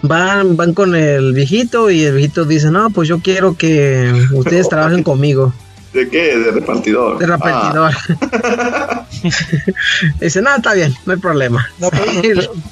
[0.00, 4.68] van, van con el viejito y el viejito dice, no, pues yo quiero que ustedes
[4.70, 5.52] trabajen conmigo.
[5.92, 6.38] ¿De qué?
[6.38, 7.18] De repartidor.
[7.18, 7.92] De repartidor.
[8.10, 9.06] Ah.
[10.20, 11.68] Dice, no, está bien, no hay problema.
[11.78, 11.90] No,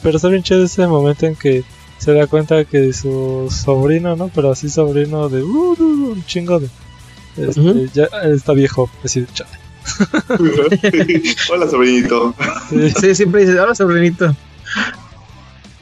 [0.02, 1.64] pero, está bien ese momento en que
[1.98, 4.28] se da cuenta que su sobrino, ¿no?
[4.28, 6.68] Pero así sobrino de uh, uh, uh un chingo de.
[7.36, 9.50] Este, Ya está viejo, así chale.
[11.52, 12.34] hola, sobrinito.
[13.00, 13.14] Sí.
[13.14, 14.34] siempre dice, hola, sobrinito.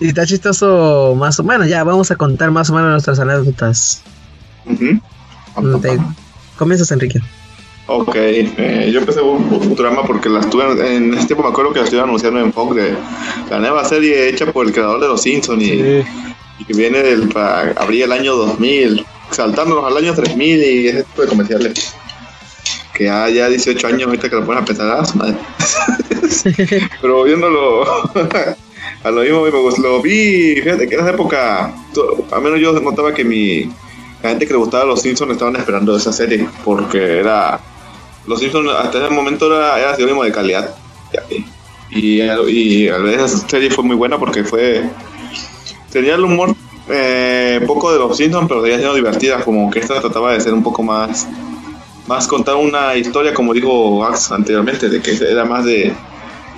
[0.01, 1.69] Y está chistoso más o menos.
[1.69, 4.03] Ya vamos a contar más o menos nuestras anécdotas.
[6.59, 7.21] Comienzas, Enrique.
[7.87, 11.87] Ok, eh, yo empecé Futurama porque la estuve en ese tiempo me acuerdo que la
[11.87, 12.95] estuve anunciando en Fox de
[13.49, 16.05] la nueva serie hecha por el creador de los Simpsons y,
[16.67, 21.23] que viene del, para abrir el año 2000, saltándonos al año 3000 y ese tipo
[21.23, 21.95] de comerciales.
[22.93, 25.37] Que ya, ya 18 años ahorita que lo ponen a pensar, ah, madre.
[27.01, 27.85] Pero viéndolo
[29.05, 31.73] a lo mismo, me lo vi, fíjate que en esa época,
[32.33, 33.71] al menos yo notaba que mi
[34.23, 37.61] la gente que le gustaba Los Simpsons estaban esperando esa serie porque era
[38.27, 40.75] Los Simpsons hasta ese momento era, era sinónimo de calidad
[41.91, 44.85] y, y, a veces esa serie fue muy buena porque fue
[45.91, 46.55] tenía el humor
[46.89, 50.53] eh, poco de Los Simpsons pero seguía siendo divertida como que esta trataba de ser
[50.53, 51.27] un poco más
[52.07, 55.95] más contar una historia como dijo Ax anteriormente de que era más de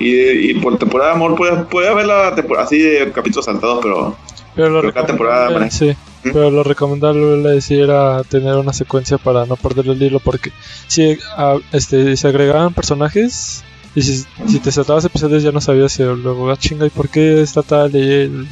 [0.03, 4.16] y, por temporada amor puede, puede haberla así de capítulos saltados pero
[4.55, 5.94] pero, cada temporada sí.
[6.22, 10.52] Pero lo recomendable era tener una secuencia para no perder el hilo, porque
[10.87, 14.24] si ah, este, se agregaban personajes y si,
[14.62, 17.94] te saltabas episodios ya no sabías si luego, ah, chinga, ¿y por qué está tal
[17.96, 18.48] y él?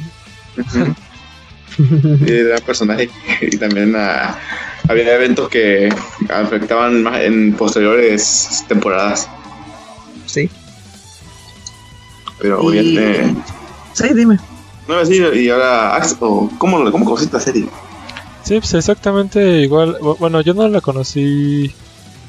[2.27, 3.09] era personaje
[3.41, 4.37] y también ah,
[4.87, 5.89] había eventos que
[6.29, 9.29] afectaban más en posteriores temporadas.
[10.25, 10.49] Sí.
[12.41, 12.97] Pero bien.
[12.97, 13.35] Eh,
[13.93, 14.39] sí, dime.
[14.89, 16.49] No decir, y ahora, ¿cómo,
[16.89, 17.69] cómo conociste esta serie?
[18.43, 19.99] Sí, pues exactamente igual.
[20.19, 21.71] Bueno, yo no la conocí.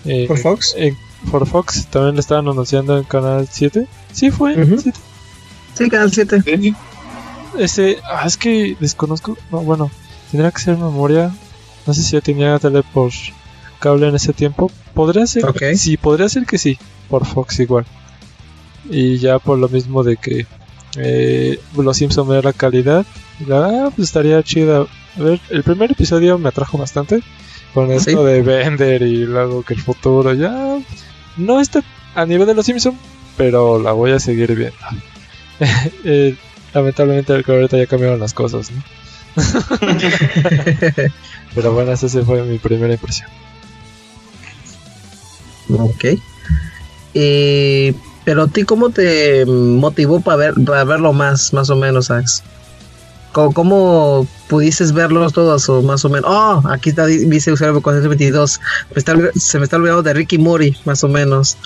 [0.04, 0.76] Eh, ¿Por Fox?
[1.30, 3.86] por Fox, también la estaban anunciando en Canal 7.
[4.12, 4.54] Sí, fue.
[5.72, 6.42] Sí, Canal 7.
[7.58, 9.38] Ese, ah, es que desconozco.
[9.50, 9.90] No, bueno,
[10.30, 11.34] tendría que ser memoria.
[11.86, 13.10] No sé si ya tenía tele por
[13.78, 14.70] cable en ese tiempo.
[14.92, 15.46] Podría ser.
[15.78, 16.78] Sí, podría ser que sí.
[17.08, 17.86] Por Fox igual.
[18.90, 20.46] Y ya por lo mismo de que
[20.96, 23.06] eh, los Simpsons ver la calidad.
[23.50, 24.86] Ah, pues estaría chida.
[25.18, 27.22] A ver, el primer episodio me atrajo bastante.
[27.74, 30.78] Con esto de Bender y luego que el futuro ya.
[31.36, 31.82] No está
[32.14, 32.98] a nivel de los Simpsons,
[33.36, 34.76] pero la voy a seguir viendo.
[36.04, 36.36] eh,
[36.74, 38.82] lamentablemente, ahorita ya cambiaron las cosas, ¿no?
[41.54, 43.28] pero bueno, esa fue mi primera impresión.
[45.68, 46.04] Ok.
[47.14, 52.10] Eh, pero a ti, ¿cómo te motivó para, ver, para verlo más, más o menos,
[52.10, 52.42] Ax?
[53.32, 56.28] ¿Cómo, ¿Cómo, pudiste verlos todos o más o menos?
[56.28, 58.60] Oh, aquí está, dice usuario 422.
[59.36, 61.56] se me está olvidando de Ricky Mori, más o menos.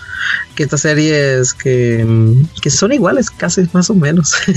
[0.54, 4.34] Que estas series que, que son iguales, casi, más o menos.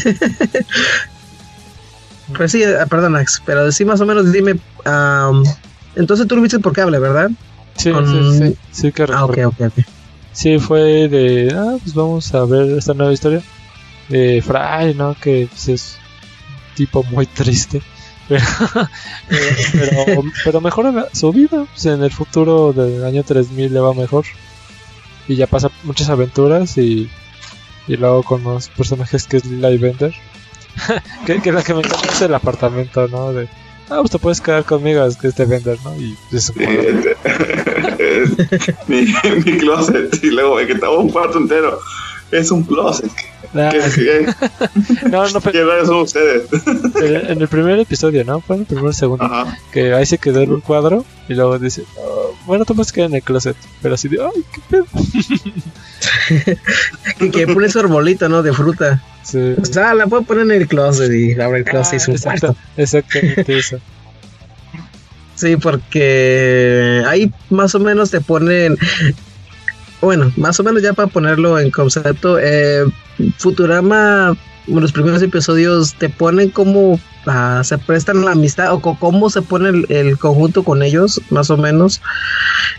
[2.35, 4.59] pues sí, ah, perdón, Ax, pero sí, más o menos, dime.
[5.95, 7.31] entonces tú lo viste por cable, ¿verdad?
[7.77, 9.96] Sí, sí, sí, sí, que Ah, ok, ok, ok.
[10.37, 13.41] Sí, fue de, ah, pues vamos a ver esta nueva historia
[14.07, 15.15] de Fry, ¿no?
[15.19, 15.97] Que pues, es
[16.75, 17.81] tipo muy triste.
[18.27, 18.45] Pero,
[19.71, 21.65] pero, pero, mejora su vida.
[21.73, 24.25] Pues, en el futuro del año 3000 le va mejor.
[25.27, 27.09] Y ya pasa muchas aventuras y,
[27.87, 30.13] y luego con los personajes que es Lila y Bender.
[31.25, 33.33] que, que la que me encanta es el apartamento, ¿no?
[33.33, 33.49] De,
[33.89, 35.95] ah, pues te puedes quedar conmigo, es que este Bender, ¿no?
[35.95, 36.53] Y eso
[38.87, 39.05] mi,
[39.45, 41.79] mi closet, y luego que estaba un cuarto entero.
[42.31, 43.11] Es un closet.
[43.55, 43.71] Ah,
[45.09, 46.43] no, no, pero, son ustedes?
[46.95, 48.41] En, el primer episodio, ¿no?
[48.41, 49.29] Fue en el primer segundo.
[49.71, 53.09] Que ahí se quedó en un cuadro y luego dice, oh, bueno, tú más quedas
[53.09, 53.55] en el closet.
[53.81, 54.85] Pero así de, ay, qué pedo.
[57.31, 58.43] que, pone su arbolito, ¿no?
[58.43, 59.01] De fruta.
[59.23, 59.55] Sí.
[59.61, 62.15] O sea, la puedo poner en el closet y abre el closet y su ah,
[62.21, 62.55] cuarto.
[62.75, 63.79] Exactamente eso.
[65.37, 68.77] Sí, porque ahí más o menos te ponen
[70.01, 72.85] bueno, más o menos ya para ponerlo en concepto, eh,
[73.37, 79.41] Futurama, los primeros episodios te ponen cómo ah, se prestan la amistad o cómo se
[79.41, 82.01] pone el, conjunto con ellos, más o menos.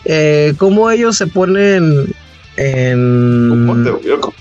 [0.05, 2.15] Eh, cómo ellos se ponen
[2.59, 3.87] en...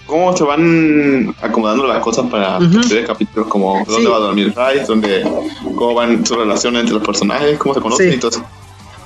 [0.05, 4.85] ¿Cómo, se van acomodando las cosas para uh capítulos como dónde va a dormir Rice,
[4.87, 5.23] dónde,
[5.75, 8.45] cómo van su relación entre los personajes, cómo se conocen y todo eso?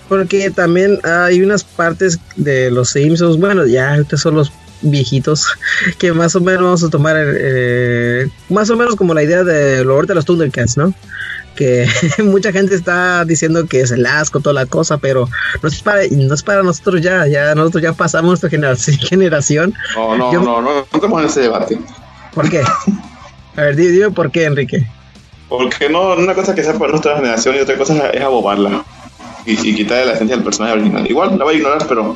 [0.07, 5.47] Porque también hay unas partes de los Simpsons, bueno, ya estos son los viejitos,
[5.97, 9.83] que más o menos vamos a tomar eh, más o menos como la idea de
[9.83, 10.93] lo de los Thundercats, ¿no?
[11.55, 11.87] Que
[12.23, 15.29] mucha gente está diciendo que es el asco, toda la cosa, pero
[15.61, 18.49] no es para, no es para nosotros ya, ya nosotros ya pasamos nuestra
[19.09, 19.73] generación.
[19.95, 21.79] No, no, no, no, no estamos en ese debate.
[22.33, 22.61] ¿Por qué?
[23.57, 24.87] A ver, dime por qué, Enrique.
[25.49, 28.85] Porque no, una cosa que sea para nuestra generación y otra cosa es abobarla
[29.45, 31.05] y, y quitarle la esencia del personaje original.
[31.05, 32.15] Igual la voy a ignorar, pero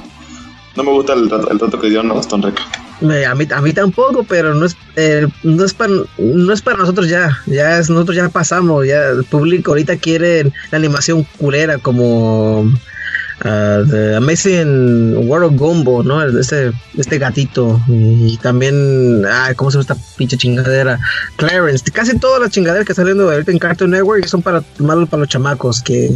[0.75, 2.53] no me gusta el trato, el trato que dio no Stone
[3.01, 6.77] a mí, a mí tampoco, pero no es, eh, no es para no es para
[6.77, 11.77] nosotros ya, ya es, nosotros ya pasamos, ya el público ahorita quiere la animación culera
[11.77, 16.23] como uh, The Amazing World of Gumbo, ¿no?
[16.23, 20.99] Este, este gatito y, también, ay, ¿cómo se llama esta pinche chingadera?
[21.35, 25.21] Clarence, casi todas las chingaderas que saliendo ahorita en Cartoon Network son para malos para
[25.21, 26.09] los chamacos que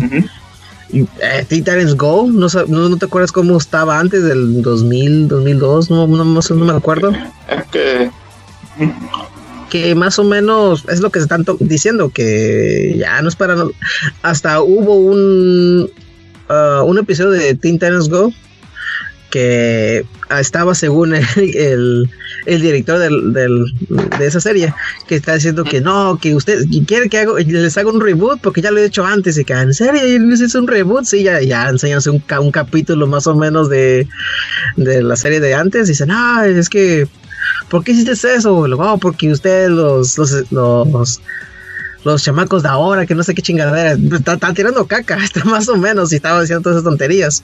[0.91, 6.23] eh, Titans Go, no, no, te acuerdas cómo estaba antes del 2000, 2002, no, no,
[6.23, 7.11] no, me acuerdo.
[7.47, 8.11] Es que...
[9.69, 13.55] Que más o menos es lo que se están diciendo, que ya no es para...
[14.23, 15.91] Hasta hubo un,
[16.49, 18.31] uh, un episodio de Teen Titans Go
[19.29, 20.05] que
[20.37, 22.09] estaba según el,
[22.45, 24.73] el, director del, de esa serie,
[25.07, 28.61] que está diciendo que no, que usted quiere que hago, les haga un reboot porque
[28.61, 31.69] ya lo he hecho antes y que en serio hizo un reboot, sí, ya, ya
[31.69, 34.07] enseñanse un, un capítulo más o menos de,
[34.75, 37.07] de la serie de antes y dicen, ah, es que,
[37.69, 38.55] ¿por qué hiciste eso?
[38.55, 41.21] Oh, porque usted los, los, los
[42.03, 46.11] los chamacos de ahora, que no sé qué chingadera, están tirando caca, más o menos,
[46.13, 47.43] y estaba diciendo todas esas tonterías.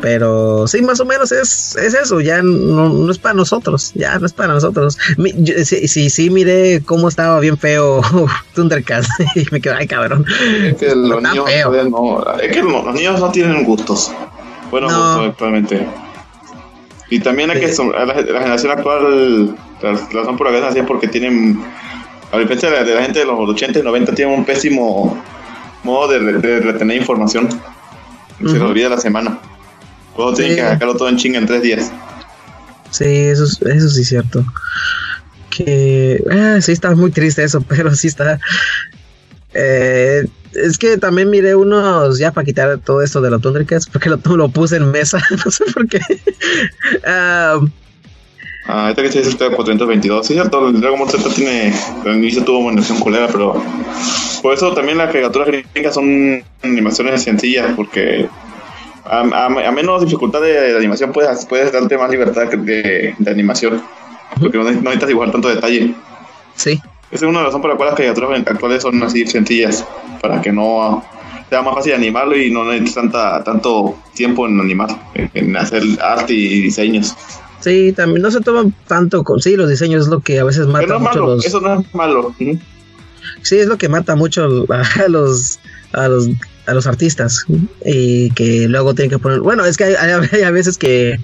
[0.00, 4.26] Pero sí, más o menos es, es eso, ya no, es para nosotros, ya no
[4.26, 4.98] es para nosotros.
[5.64, 8.00] sí, sí, sí, miré cómo estaba bien feo
[8.54, 10.24] Thundercats y me quedé, ay cabrón.
[10.64, 11.46] Es que los niños
[11.90, 14.10] no, es que los niños no tienen gustos.
[14.70, 15.86] Bueno, gustos actualmente.
[17.10, 21.06] Y también hay que la, la, generación actual la, la son por la así porque
[21.06, 21.62] tienen
[22.34, 25.22] a diferencia de la, gente de los 80 y 90, tiene un pésimo
[25.82, 27.48] modo de, retener información.
[28.40, 29.38] Se uh olvida la semana.
[30.16, 31.92] Luego tienen que sacarlo todo en chinga en tres días.
[32.90, 34.44] Sí, eso, eso sí es cierto.
[35.50, 38.38] Que ah, sí está muy triste eso, pero sí está.
[39.52, 44.10] Eh, es que también miré unos ya para quitar todo esto de los Thundercats porque
[44.10, 46.00] lo, lo puse en mesa, no sé por qué.
[47.06, 47.60] Ah,
[48.66, 50.26] Ah, esta que se dice 422.
[50.26, 51.72] Sí, cierto, el Dragon Ball Z tiene.
[52.04, 53.62] Al inicio tuvo animación culera, pero.
[54.42, 58.28] Por eso también las caricaturas gringas son animaciones sencillas, porque.
[59.04, 63.82] A, menos dificultad de, animación puedes, puedes darte más libertad de, de animación.
[64.40, 65.94] Porque no, necesitas dibujar tanto detalle.
[66.54, 66.80] Sí.
[67.10, 69.86] Esa es una razón por la cual las caricaturas actuales son así sencillas.
[70.22, 71.04] Para que no
[71.50, 76.32] sea más fácil animarlo y no necesites tanta, tanto tiempo en animar, en hacer arte
[76.32, 77.14] y diseños.
[77.64, 79.40] Sí, también no se toma tanto con.
[79.40, 81.46] Sí, los diseños es lo que a veces mata mucho los.
[81.46, 82.34] Eso no es malo.
[83.40, 85.58] Sí, es lo que mata mucho a los.
[85.92, 86.28] A los
[86.66, 87.44] a los artistas
[87.84, 91.20] y que luego tienen que poner bueno es que hay, hay, veces que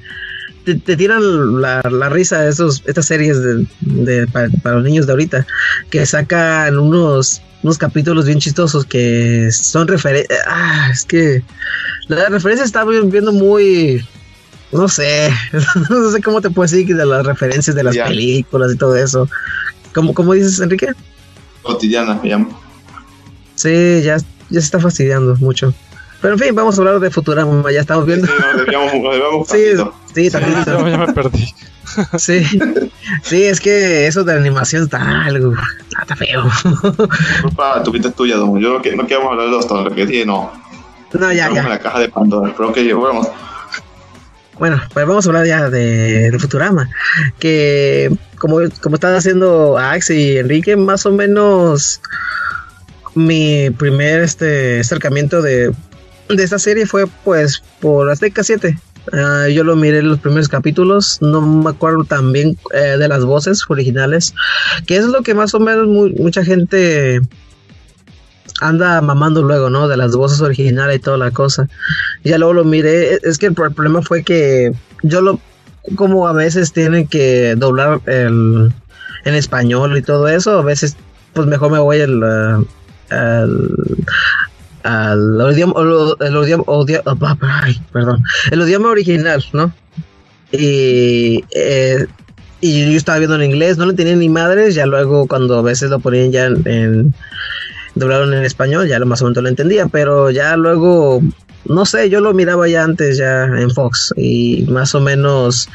[0.66, 3.38] te, tiran la, la, risa esos estas series
[3.80, 5.46] de, para, los niños de ahorita
[5.88, 11.42] que sacan unos unos capítulos bien chistosos que son referencias ah, es que
[12.08, 14.04] la referencia está viendo muy
[14.72, 15.30] no sé,
[15.90, 19.28] no sé cómo te puedo decir de las referencias de las películas y todo eso.
[19.94, 20.88] ¿Cómo, ¿Cómo dices, Enrique?
[21.62, 22.60] Cotidiana, me llamo.
[23.56, 25.74] Sí, ya, ya se está fastidiando mucho.
[26.20, 28.26] Pero en fin, vamos a hablar de Futurama, ya estamos viendo.
[28.26, 28.32] Sí,
[28.72, 29.66] nos sí,
[30.14, 30.64] sí, también.
[30.64, 31.48] ya me perdí.
[32.18, 32.44] Sí,
[33.24, 35.54] sí, es que eso de la animación está algo,
[36.00, 36.44] está feo.
[37.42, 40.52] Culpa, tu vida es tuya, Yo no, no quiero hablar de los que no.
[41.12, 41.68] No, ya, ya.
[41.68, 43.26] la caja de Pandora, pero que vamos.
[43.26, 43.49] Bueno,
[44.60, 46.88] pues vamos a hablar ya de, Futurama.
[47.38, 52.00] Que como, como están haciendo Ax y Enrique, más o menos
[53.14, 55.72] mi primer este acercamiento de,
[56.28, 58.78] de esta serie fue pues por Azteca 7.
[59.12, 63.08] Ah, yo lo miré en los primeros capítulos, no me acuerdo tan bien eh, de
[63.08, 64.34] las voces originales,
[64.86, 67.20] que es lo que más o menos mucha gente
[68.60, 69.88] anda mamando luego, ¿no?
[69.88, 71.68] De las voces originales y toda la cosa.
[72.24, 74.72] Ya luego lo miré, es que el problema fue que
[75.02, 75.40] yo lo,
[75.96, 78.72] como a veces tienen que doblar el,
[79.24, 80.96] en español y todo eso, a veces
[81.32, 82.22] pues mejor me voy al,
[83.10, 83.76] al,
[84.82, 85.74] al idioma,
[86.20, 86.64] el idioma,
[87.92, 89.72] perdón, el idioma original, ¿no?
[90.52, 92.06] Y, eh,
[92.60, 95.62] y yo estaba viendo en inglés, no le tenía ni madres, ya luego cuando a
[95.62, 97.14] veces lo ponían ya en,
[97.94, 101.20] doblaron en español, ya lo más o menos lo entendía, pero ya luego,
[101.64, 105.68] no sé, yo lo miraba ya antes ya en Fox y más o menos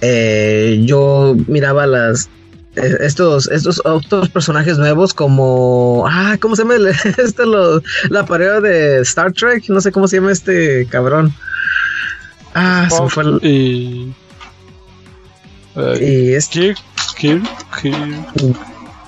[0.00, 2.28] eh, yo miraba las
[2.76, 6.74] eh, estos, estos otros personajes nuevos como ah cómo se llama
[7.18, 7.80] este lo,
[8.10, 11.32] la pareja de Star Trek no sé cómo se llama este cabrón.
[12.54, 13.40] Ah se fue el...
[13.42, 14.14] y
[16.00, 16.74] y este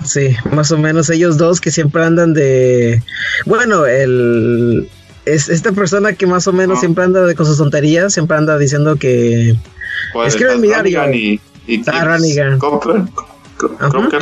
[0.04, 3.02] sí más o menos ellos dos que siempre andan de
[3.44, 4.88] bueno el
[5.24, 8.58] es esta persona que más o menos siempre anda de con sus tonterías siempre anda
[8.58, 9.56] diciendo que
[10.26, 11.82] escribe en mi diario y, y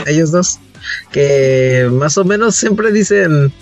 [0.06, 0.58] ellos dos.
[1.10, 3.52] Que más o menos siempre dicen,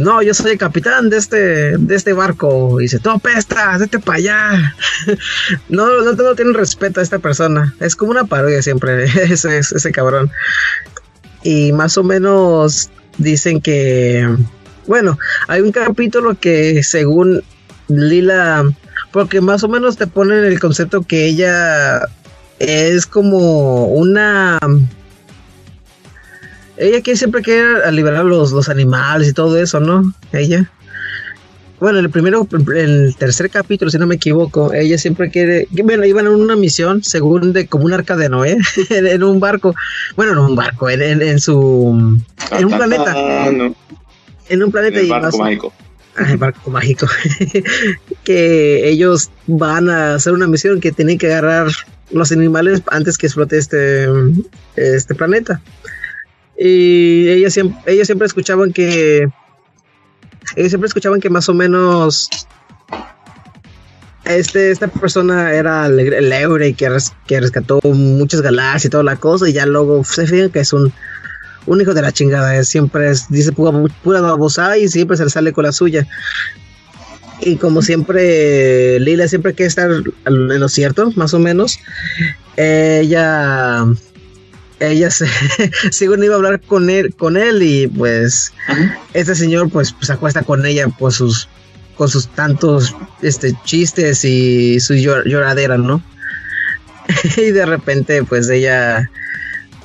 [0.00, 2.80] no, yo soy el capitán de este, de este barco.
[2.80, 4.74] Y dice, tú pestas, vete para allá.
[5.68, 7.74] no, no, no, tienen respeto a esta persona.
[7.80, 10.30] Es como una parodia siempre, ese, ese cabrón.
[11.42, 14.28] Y más o menos dicen que,
[14.86, 15.18] bueno,
[15.48, 17.42] hay un capítulo que según
[17.88, 18.72] Lila,
[19.10, 22.00] porque más o menos te ponen el concepto que ella
[22.58, 24.58] es como una...
[26.76, 30.12] Ella que siempre quiere liberar los, los animales y todo eso, ¿no?
[30.32, 30.70] Ella.
[31.82, 36.26] Bueno, el primero, el tercer capítulo, si no me equivoco, ella siempre quiere, bueno, iban
[36.26, 38.56] en una misión, según de como un arca de Noé,
[38.90, 39.74] en, un barco,
[40.14, 42.22] bueno, en un barco, en, en, su,
[42.52, 45.72] en un planeta, en un planeta el barco mágico,
[46.14, 47.08] ah, el barco mágico,
[48.22, 51.66] que ellos van a hacer una misión que tienen que agarrar
[52.12, 54.06] los animales antes que explote este,
[54.76, 55.60] este planeta.
[56.56, 59.28] Y ellos siempre, ellos siempre escuchaban que.
[60.56, 62.28] Ellos siempre escuchaban que más o menos.
[64.24, 66.88] Este, esta persona era el, Eure que,
[67.26, 69.48] que rescató muchas galaxias y toda la cosa.
[69.48, 70.92] Y ya luego se fijan que es un,
[71.66, 72.62] un hijo de la chingada.
[72.64, 73.72] Siempre dice pura,
[74.02, 76.06] pura babosada y siempre se le sale con la suya.
[77.40, 81.80] Y como siempre, Lila siempre quiere estar en lo cierto, más o menos.
[82.56, 83.84] Ella
[84.82, 85.26] ella se,
[85.90, 88.52] según iba a hablar con él, con él y pues
[89.14, 91.48] este señor pues, se acuesta con ella por sus
[91.96, 96.02] con sus tantos este chistes y su lloradera, ¿no?
[97.36, 99.10] y de repente pues ella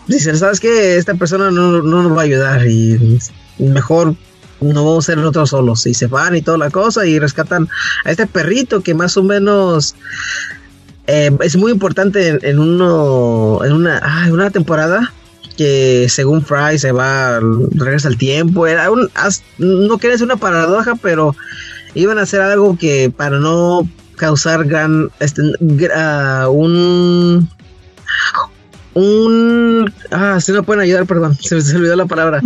[0.07, 0.97] dice, ¿sabes qué?
[0.97, 3.19] Esta persona no, no nos va a ayudar y
[3.59, 4.15] mejor
[4.61, 5.85] no vamos a ser nosotros solos.
[5.85, 7.67] Y se van y toda la cosa y rescatan
[8.05, 9.95] a este perrito que más o menos
[11.07, 15.13] eh, es muy importante en, uno, en una, una temporada
[15.57, 17.39] que según Fry se va,
[17.71, 18.67] regresa al tiempo.
[18.67, 19.09] Era un,
[19.57, 21.35] no quería ser una paradoja, pero
[21.95, 27.49] iban a hacer algo que para no causar gran, este, uh, un
[28.93, 32.41] un ah si no pueden ayudar perdón se me olvidó la palabra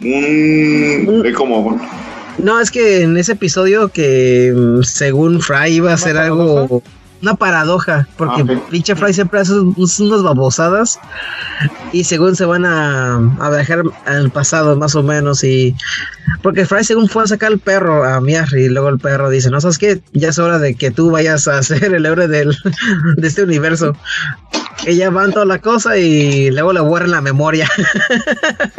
[0.00, 1.80] un, como
[2.38, 6.82] no es que en ese episodio que mm, según Fry iba a hacer algo
[7.24, 11.00] una paradoja, porque ah, pinche Fry siempre hace unas babosadas
[11.90, 15.74] y según se van a, a viajar al pasado más o menos y
[16.42, 19.50] porque Fry según fue a sacar el perro a Miar y luego el perro dice,
[19.50, 22.54] no sabes qué, ya es hora de que tú vayas a ser el héroe del,
[23.16, 23.96] de este universo.
[24.86, 27.70] Ella van toda la cosa y luego le borran la memoria.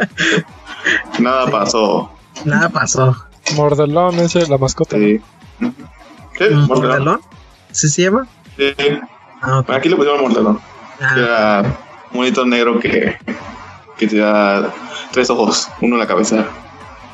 [1.18, 2.12] Nada pasó.
[2.44, 3.25] Nada pasó.
[3.54, 4.96] Mordelón, es la mascota.
[4.96, 5.20] Sí.
[6.34, 6.50] ¿Qué?
[6.50, 7.20] ¿Mordelón?
[7.72, 8.26] ¿Sí se llama?
[8.56, 8.74] Sí.
[9.42, 10.58] Ah, Aquí le pusimos Mordelón.
[11.00, 11.14] Ah.
[11.16, 11.78] Era
[12.10, 13.16] un monito negro que,
[13.98, 14.72] que te da
[15.12, 16.46] tres ojos, uno en la cabeza.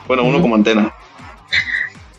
[0.06, 0.92] Bueno, uno como antena.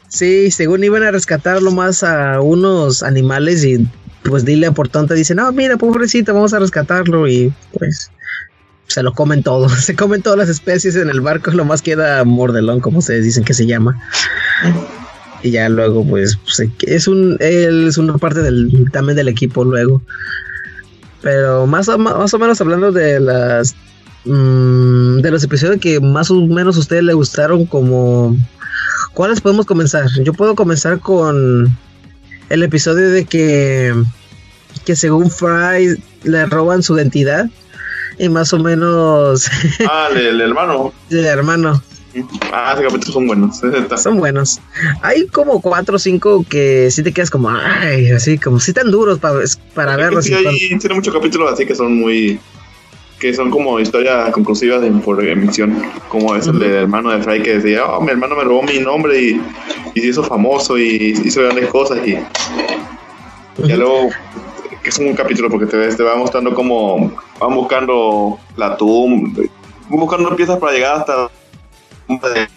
[0.07, 3.87] Sí, según iban a rescatarlo más a unos animales y
[4.23, 8.11] pues dile por tonta dice, no, mira, pobrecito, vamos a rescatarlo y pues
[8.87, 12.23] se lo comen todo, se comen todas las especies en el barco, lo más queda
[12.23, 14.01] mordelón, como ustedes dicen que se llama.
[15.41, 19.63] Y ya luego, pues, pues es un, él es una parte del, también del equipo
[19.63, 20.01] luego.
[21.21, 23.75] Pero más o, más o menos hablando de las
[24.25, 28.37] mm, de los episodios que más o menos a ustedes le gustaron como
[29.13, 30.07] ¿Cuáles podemos comenzar?
[30.23, 31.77] Yo puedo comenzar con
[32.49, 33.93] el episodio de que,
[34.85, 37.47] que según Fry le roban su identidad
[38.17, 39.49] y más o menos...
[39.89, 40.93] ah, el, hermano.
[41.09, 41.81] El hermano.
[42.51, 43.61] Ah, ese capítulo son buenos.
[43.97, 44.59] Son buenos.
[45.01, 48.91] Hay como cuatro o cinco que sí te quedas como, ay, así, como si tan
[48.91, 49.39] duros para,
[49.73, 50.25] para verlos.
[50.25, 50.35] Sí,
[50.79, 52.39] tiene muchos capítulos así que son muy
[53.19, 57.41] que son como historias conclusivas de, por emisión, como es el del hermano de Fry
[57.41, 59.41] que decía, oh, mi hermano me robó mi nombre y,
[59.95, 62.17] y se hizo famoso y hizo grandes cosas y,
[63.63, 64.09] y luego
[64.83, 69.43] que es un capítulo porque te, te va mostrando cómo van buscando la tumba,
[69.89, 71.29] buscando piezas para llegar hasta
[72.29, 72.47] de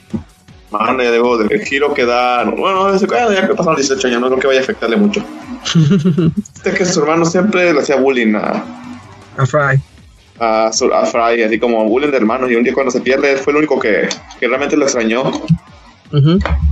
[0.96, 4.60] de el giro que da, bueno, ya que pasaron 18 años, no creo que vaya
[4.60, 5.24] a afectarle mucho.
[6.64, 8.64] es que su hermano siempre le hacía bullying a,
[9.38, 9.80] a Fry
[10.38, 12.50] a, a Fry, así como bullying de hermanos.
[12.50, 14.08] Y un día cuando se pierde, fue el único que,
[14.38, 15.32] que realmente lo extrañó.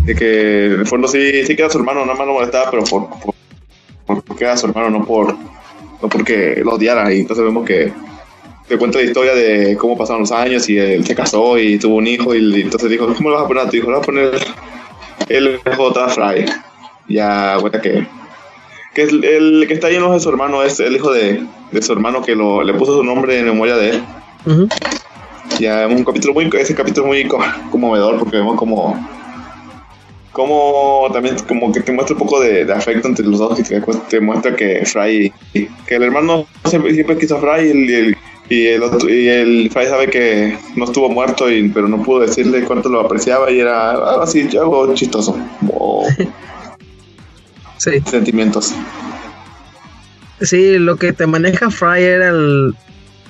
[0.04, 2.84] De que en el fondo sí, sí queda su hermano, nada más lo molestaba, pero
[2.84, 3.34] por, por,
[4.06, 7.12] porque era su hermano, no por no porque lo odiara.
[7.12, 7.92] Y entonces vemos que
[8.68, 11.96] te cuenta la historia de cómo pasaron los años y él se casó y tuvo
[11.96, 12.34] un hijo.
[12.34, 13.86] Y, entonces dijo: ¿Cómo lo vas a poner a tu hijo?
[13.86, 14.46] Le vas a poner
[15.28, 16.08] el J.
[16.08, 16.44] Fry.
[17.08, 18.06] Ya cuenta que
[18.94, 21.92] que el, que está ahí no es su hermano, es el hijo de, de su
[21.92, 24.02] hermano que lo, le puso su nombre en memoria de él.
[25.58, 27.28] Ya un capítulo muy, ese capítulo muy
[27.70, 28.96] conmovedor porque vemos como,
[30.34, 34.20] como también como que te muestra un poco de, afecto entre los dos y te,
[34.20, 38.16] muestra que Fry, que el hermano siempre, siempre quiso a Fry y el,
[38.48, 42.20] y el, otro, y el Fry sabe que no estuvo muerto y, pero no pudo
[42.20, 45.38] decirle cuánto lo apreciaba y era algo así, algo chistoso.
[47.78, 48.00] sí.
[48.04, 48.74] sentimientos.
[50.40, 52.74] Sí, lo que te maneja Fry era el.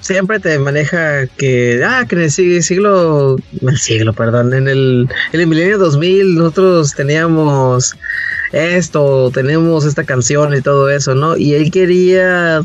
[0.04, 1.82] Siempre te maneja que.
[1.82, 3.38] Ah, que en el siglo.
[3.62, 4.52] El siglo, perdón.
[4.52, 7.96] En el, en el milenio 2000 nosotros teníamos
[8.52, 11.38] esto, tenemos esta canción y todo eso, ¿no?
[11.38, 12.60] Y él quería.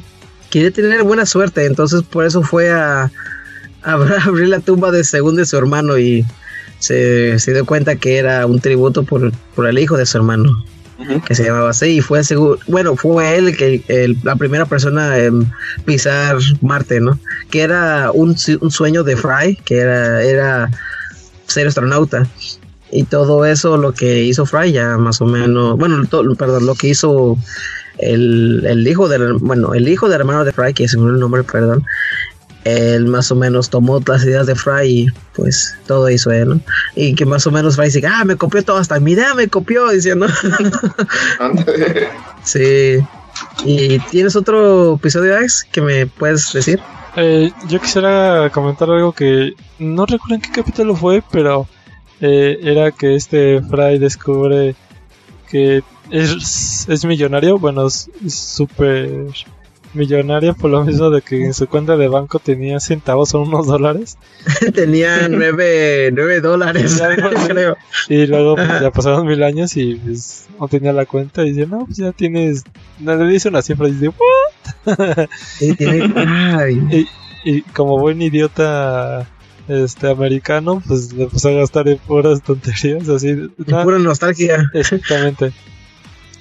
[0.49, 3.09] Quería tener buena suerte, entonces por eso fue a,
[3.83, 6.25] abrir la tumba de según de su hermano y
[6.79, 10.65] se, se dio cuenta que era un tributo por, por el hijo de su hermano
[11.25, 15.51] que se llamaba así y fue seguro, bueno, fue él que la primera persona en
[15.85, 17.19] pisar Marte, ¿no?
[17.49, 20.69] Que era un, sueño de Fry, que era, era
[21.47, 22.27] ser astronauta.
[22.91, 26.03] Y todo eso lo que hizo Fry ya más o menos, bueno,
[26.37, 27.37] perdón, lo que hizo
[27.99, 31.43] el, el hijo del, bueno, el hijo del hermano de Fry, que es el nombre,
[31.43, 31.85] perdón,
[32.69, 36.61] él más o menos tomó las ideas de Fry y pues todo hizo él, ¿no?
[36.95, 39.47] Y que más o menos Fry dice, ah, me copió todo, hasta mi idea me
[39.47, 40.27] copió, diciendo.
[42.43, 42.99] sí.
[43.63, 46.79] ¿Y tienes otro episodio, Alex, que me puedes decir?
[47.15, 51.67] Eh, yo quisiera comentar algo que no recuerdo en qué capítulo fue, pero
[52.21, 54.75] eh, era que este Fry descubre
[55.49, 59.27] que es, es millonario, bueno, es súper
[59.93, 63.67] millonaria por lo mismo de que en su cuenta de banco tenía centavos o unos
[63.67, 64.17] dólares.
[64.73, 67.01] tenía nueve, nueve dólares,
[67.47, 67.77] creo.
[68.07, 71.67] Y luego pues, ya pasaron mil años y pues, no tenía la cuenta y dice,
[71.67, 72.63] no, pues ya tienes...
[72.99, 75.27] Le dice una cifra y dice, ¿what?
[75.61, 77.07] y,
[77.43, 79.27] y, como buen idiota
[79.67, 83.35] este americano, pues le puso a gastar en puras tonterías, así.
[83.65, 84.69] pura nostalgia.
[84.73, 85.53] Exactamente.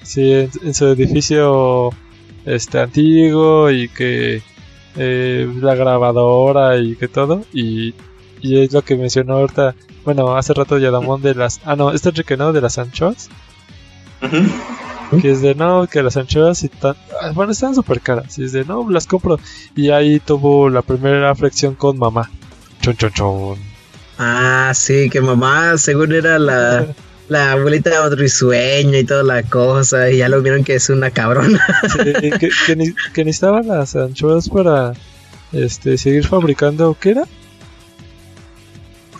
[0.02, 1.92] Sí, en su edificio
[2.44, 4.42] este antiguo y que
[4.96, 7.94] eh, la grabadora y que todo y,
[8.40, 9.74] y es lo que mencionó ahorita
[10.04, 13.28] bueno hace rato Yadamón de las ah no este Enrique no de las anchoas
[15.20, 18.44] que es de no que las anchoas y tan, ah, bueno están súper caras y
[18.44, 19.38] es de no las compro
[19.74, 22.30] y ahí tuvo la primera flexión con mamá.
[22.80, 23.58] Chon chon chon.
[24.18, 26.86] Ah sí que mamá según era la
[27.28, 27.90] la abuelita
[28.28, 31.64] sueño y toda la cosa, y ya lo vieron que es una cabrona.
[32.02, 32.50] que,
[33.14, 34.94] que, necesitaban las anchoas para
[35.52, 37.24] este seguir fabricando, ¿qué era?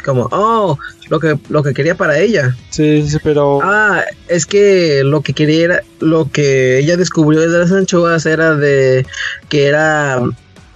[0.05, 0.79] Como, oh,
[1.11, 2.57] lo que, lo que quería para ella.
[2.71, 3.61] Sí, sí, pero.
[3.63, 8.55] Ah, es que lo que quería era, lo que ella descubrió de las anchoas era
[8.55, 9.07] de
[9.49, 10.23] que era.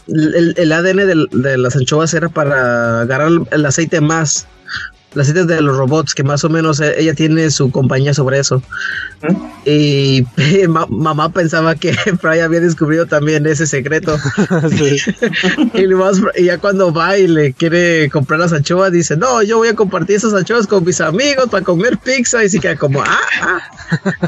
[0.09, 4.49] El, ADN de, de las anchoas era para agarrar el aceite más
[5.15, 8.39] la serie de los robots, que más o menos eh, ella tiene su compañía sobre
[8.39, 8.63] eso.
[9.65, 10.25] Y
[10.69, 14.17] mamá pensaba que Fry había descubierto también ese secreto.
[15.77, 19.75] y, ya cuando va y le quiere comprar las anchoas, dice, no, yo voy a
[19.75, 22.43] compartir esas anchoas con mis amigos para comer pizza.
[22.45, 23.61] Y se queda como, ah, ah.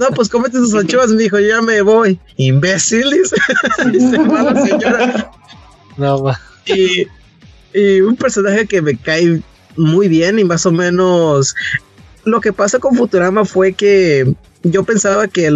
[0.01, 2.19] no, pues comete tus anchoas, mi hijo, ya me voy.
[2.37, 3.33] Imbéciles.
[3.93, 5.31] y se va la señora.
[5.97, 6.25] No,
[6.67, 7.07] y,
[7.73, 9.43] y un personaje que me cae
[9.77, 11.55] muy bien y más o menos
[12.25, 15.51] lo que pasa con Futurama fue que yo pensaba que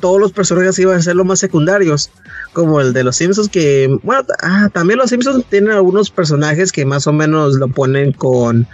[0.00, 2.10] todos los personajes iban a ser los más secundarios,
[2.52, 6.84] como el de los Simpsons, que, bueno, ah, también los Simpsons tienen algunos personajes que
[6.84, 8.66] más o menos lo ponen con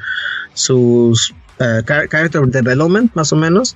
[0.55, 1.31] sus
[1.61, 3.75] uh, character development, más o menos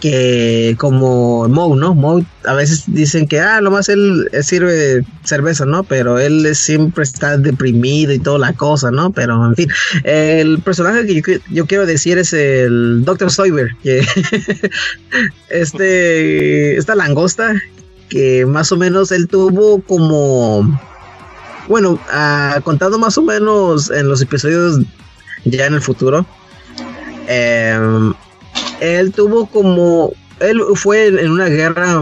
[0.00, 1.94] que como Moe, ¿no?
[1.94, 5.84] Moe a veces dicen que, ah, nomás él sirve cerveza, ¿no?
[5.84, 9.12] Pero él siempre está deprimido y toda la cosa, ¿no?
[9.12, 9.70] Pero, en fin,
[10.04, 13.30] el personaje que yo, quiero decir es el Dr.
[13.30, 14.04] Soyber, que
[15.50, 17.54] este, esta langosta,
[18.08, 20.80] que más o menos él tuvo como,
[21.68, 24.80] bueno, ah, contado más o menos en los episodios
[25.44, 26.26] ya en el futuro,
[27.28, 27.78] eh,
[28.80, 32.00] él tuvo como, él fue en, una guerra,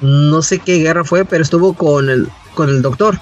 [0.00, 3.18] no sé qué guerra fue, pero estuvo con el, con el doctor.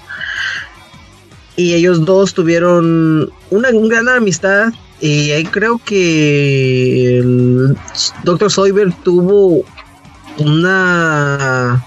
[1.55, 4.71] Y ellos dos tuvieron una, gran amistad.
[5.01, 7.77] Y ahí creo que el
[8.23, 9.63] doctor Soyber tuvo
[10.37, 11.85] una...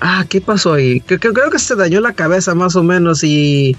[0.00, 1.00] Ah, ¿qué pasó ahí?
[1.00, 3.76] creo que se dañó la cabeza más o menos y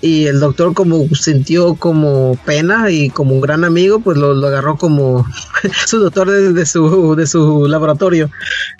[0.00, 4.76] y el doctor como sintió como pena y como un gran amigo pues lo, agarró
[4.76, 5.26] como
[5.86, 8.30] su doctor de, su de su laboratorio.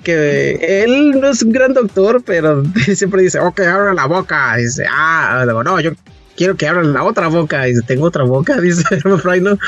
[0.03, 2.63] Que él no es un gran doctor pero
[2.95, 5.93] siempre dice ok abra la boca y dice ah no yo
[6.37, 9.59] quiero que abran la otra boca y dice tengo otra boca dice Fry no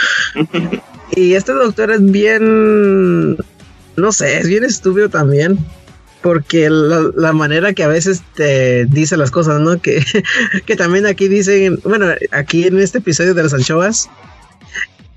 [1.16, 3.36] y este doctor es bien
[3.96, 5.58] no sé es bien estúpido también
[6.22, 9.80] porque la, manera que a veces te dice las cosas, ¿no?
[9.80, 10.04] Que,
[10.66, 14.08] que también aquí dicen, bueno, aquí en este episodio de las anchoas,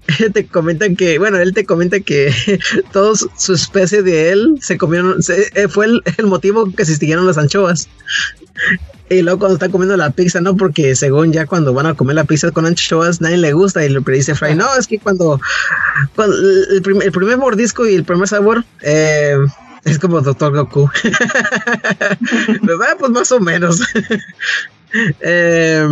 [0.33, 2.33] te comentan que, bueno, él te comenta que
[2.91, 5.19] todos su especie de él se comieron,
[5.55, 7.89] eh, fue el, motivo que se extinguieron las anchoas.
[9.09, 10.55] Y luego cuando está comiendo la pizza, ¿no?
[10.55, 13.85] Porque según ya cuando van a comer la pizza con anchoas, nadie le gusta.
[13.85, 15.39] Y le dice Fry, no, es que cuando,
[16.17, 19.37] el, primer, el, primer, mordisco y el primer sabor, eh,
[19.85, 20.89] es como Doctor Goku.
[22.61, 22.97] ¿Verdad?
[22.99, 23.81] Pues más o menos.
[25.21, 25.87] eh,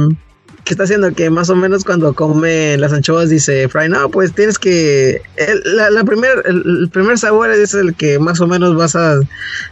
[0.63, 1.11] ¿Qué está haciendo?
[1.13, 5.21] Que más o menos cuando come las anchoas dice Fry, no, pues tienes que...
[5.35, 9.15] El, la, primer, el, primer sabor es el que más o menos vas a...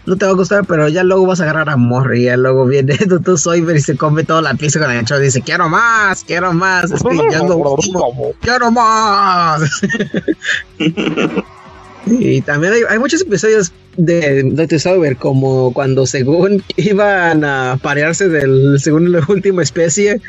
[0.08, 2.66] No te va a gustar, pero ya luego vas a agarrar amor y ya luego
[2.66, 6.24] viene tú soy y se come toda la pizza con la anchoa dice, quiero más,
[6.24, 6.92] quiero más.
[8.42, 9.62] quiero más.
[12.08, 14.80] y también hay, hay muchos episodios de Dr.
[14.80, 20.22] Sauber, como cuando según iban a parearse del según la última especie,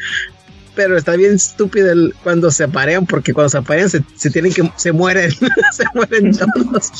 [0.74, 4.70] pero está bien estúpido el, cuando se aparean, porque cuando se aparean se, tienen que,
[4.76, 5.30] se mueren,
[5.72, 6.90] se mueren todos.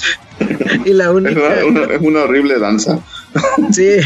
[0.85, 1.55] y la única...
[1.55, 2.99] Es una, horrible danza.
[3.73, 3.97] sí.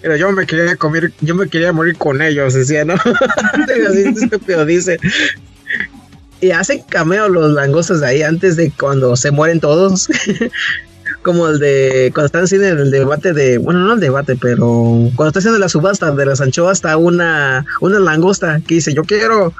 [0.00, 2.94] Pero yo me quería comer, yo me quería morir con ellos, decía, ¿no?
[2.94, 4.98] Así estúpido dice.
[6.40, 10.08] Y hacen cameo los langostas de ahí antes de cuando se mueren todos
[11.28, 15.26] como el de cuando están haciendo el debate de, bueno, no el debate, pero cuando
[15.26, 19.52] está haciendo la subasta de las anchoas está una, una langosta que dice, yo quiero,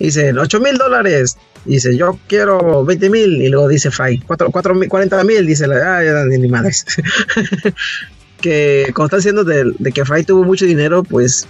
[0.00, 1.36] dice, 8 mil dólares,
[1.66, 6.24] dice, yo quiero 20 mil, y luego dice Fry, 4, 40 mil, dice, ah, ya,
[6.24, 6.84] ni madres.
[8.40, 11.46] que cuando está haciendo de, de que Fry tuvo mucho dinero, pues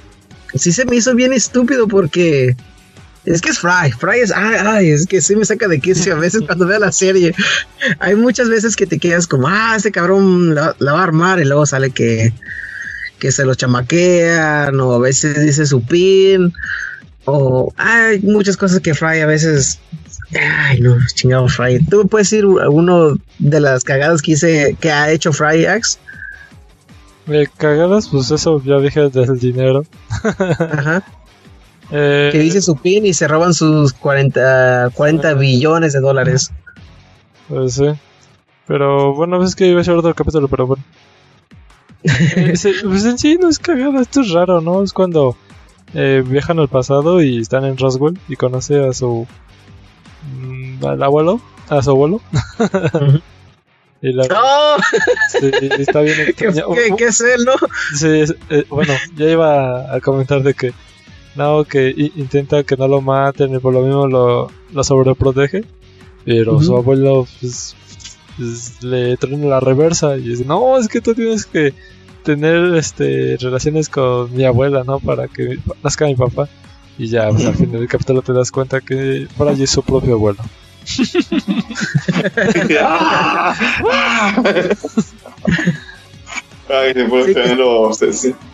[0.53, 2.55] sí se me hizo bien estúpido porque
[3.25, 3.91] es que es Fry.
[3.99, 4.33] Fry es.
[4.33, 7.35] Ay, es que sí me saca de quicio a veces cuando veo la serie.
[7.99, 11.45] Hay muchas veces que te quedas como, ah, este cabrón la, va a armar y
[11.45, 12.33] luego sale que,
[13.19, 16.53] que se lo chamaquean o a veces dice su pin.
[17.27, 19.81] O hay muchas cosas que Fry a veces.
[20.39, 21.83] Ay, no, chingado Fry.
[21.87, 25.99] ¿Tú puedes decir uno de las cagadas que hice que ha hecho Fry Axe?
[27.29, 29.87] Eh, cagadas, pues eso ya dije del dinero.
[30.23, 31.03] Ajá.
[31.91, 36.51] Eh, que dice su pin y se roban sus 40, 40 billones de dólares.
[37.49, 37.87] Pues sí.
[38.67, 40.85] Pero bueno, es que iba a ser otro capítulo, pero bueno.
[42.07, 42.55] Eh,
[42.85, 44.83] pues en sí no es cagada, esto es raro, ¿no?
[44.83, 45.39] Es cuando
[45.95, 49.27] eh, viajan al pasado y están en Roswell y conoce a su.
[50.39, 52.21] Mm, al abuelo, a su abuelo.
[54.03, 54.77] y la, ¡Oh!
[55.31, 56.53] sí, está bien ¿Qué,
[56.99, 57.55] ¿Qué, es él, no?
[57.97, 58.25] Sí,
[58.69, 60.75] bueno, ya iba a comentar de que
[61.37, 65.65] no, que intenta que no lo maten y por lo mismo lo, lo sobreprotege.
[66.25, 67.77] Pero su abuelo pues,
[68.37, 71.75] pues, le trae la reversa y dice, no, es que tú tienes que
[72.23, 75.01] tener este relaciones con mi abuela, ¿no?
[75.01, 76.49] Para que nazca mi papá.
[76.97, 80.15] Y ya, pues, al final del capítulo te das cuenta que Fry es su propio
[80.15, 80.39] abuelo.
[86.69, 88.01] Ay, se pone sí, los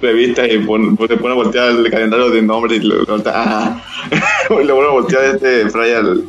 [0.02, 3.80] revistas y pone, se pone a voltear el calendario de nombre y lo, lo, ah,
[4.50, 6.24] le pone a voltear este Fry al,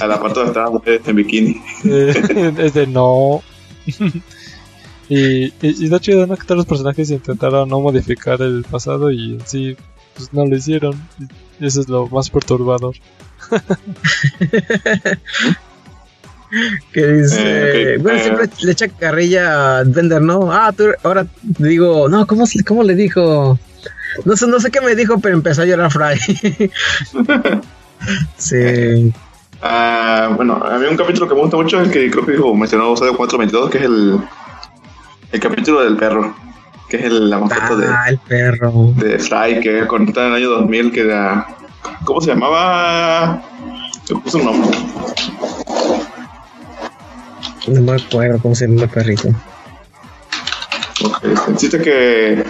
[0.00, 1.62] al apartado donde estaban mujeres en bikini.
[2.58, 3.42] es de no.
[5.08, 6.36] y, y, y da chido, ¿no?
[6.36, 9.76] Que todos los personajes intentaron no modificar el pasado y en sí,
[10.16, 11.00] pues no lo hicieron.
[11.60, 12.96] Y eso es lo más perturbador.
[16.92, 18.22] que dice, eh, bueno, eh.
[18.22, 20.52] siempre le echa carrilla a Bender, ¿no?
[20.52, 23.58] Ah, tú ahora digo, no, ¿cómo, cómo le dijo?
[24.24, 26.18] No sé, no sé qué me dijo, pero empezó a llorar Fry.
[28.36, 29.12] sí.
[29.62, 32.32] Uh, bueno, a mí un capítulo que me gusta mucho es el que creo que
[32.32, 34.18] dijo, mencionó de 422, que es el,
[35.32, 36.34] el capítulo del perro,
[36.88, 38.92] que es el, la mascota de, ah, el perro.
[38.96, 41.46] de Fry, que contaba en el año 2000, que era,
[42.04, 43.42] ¿cómo se llamaba?
[44.04, 44.78] Se puso un nombre.
[47.66, 49.28] No me acuerdo cómo se llama el perrito.
[51.04, 52.44] Ok, Existe que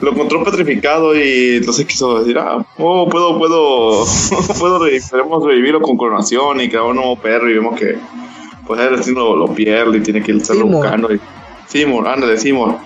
[0.00, 4.04] lo encontró petrificado y entonces quiso decir, ah, oh, puedo, puedo,
[4.58, 7.98] puedo podemos revivirlo con coronación y crear un nuevo perro y vemos que
[8.66, 11.12] pues el destino lo, pierde y tiene que estarlo buscando.
[11.12, 11.20] Y,
[11.66, 12.76] Seymour, ándale, Seymour.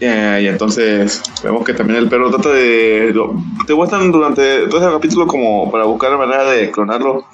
[0.00, 3.14] Yeah, y entonces vemos que también el perro trata de...
[3.66, 7.24] te muestran durante todo ese capítulo como para buscar la manera de clonarlo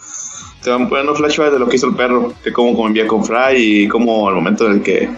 [0.62, 3.56] te van poniendo flashbacks de lo que hizo el perro, que como convivía con Fry
[3.56, 5.08] y como al momento en el que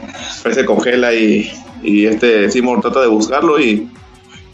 [0.43, 1.51] Fry se congela y,
[1.83, 3.91] y este Seymour trata de buscarlo y,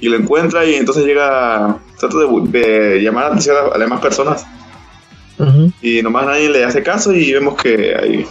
[0.01, 4.47] y, lo encuentra y entonces llega, trata de, llamar a atención a, las demás personas.
[5.80, 8.26] Y nomás nadie le hace caso y vemos que hay,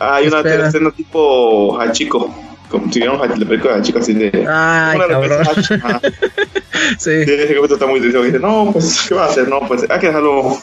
[0.00, 2.34] hay una escena tipo Hachiko.
[2.68, 4.46] Como si viéramos la película de Hachiko así de.
[4.48, 5.44] Ay, cabrón.
[6.98, 7.10] sí.
[7.10, 8.20] Ese capítulo está muy triste.
[8.20, 9.48] Dice, no, pues, ¿qué va a hacer?
[9.48, 10.58] No, pues hay que dejarlo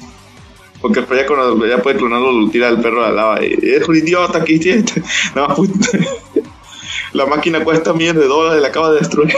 [0.81, 3.45] porque ya, cuando ya puede clonarlo, lo tira al perro a la lava.
[3.45, 5.01] Y, es un idiota que hiciste.
[5.35, 5.47] No,
[7.13, 9.33] la máquina cuesta millones de dólares, la acaba de destruir.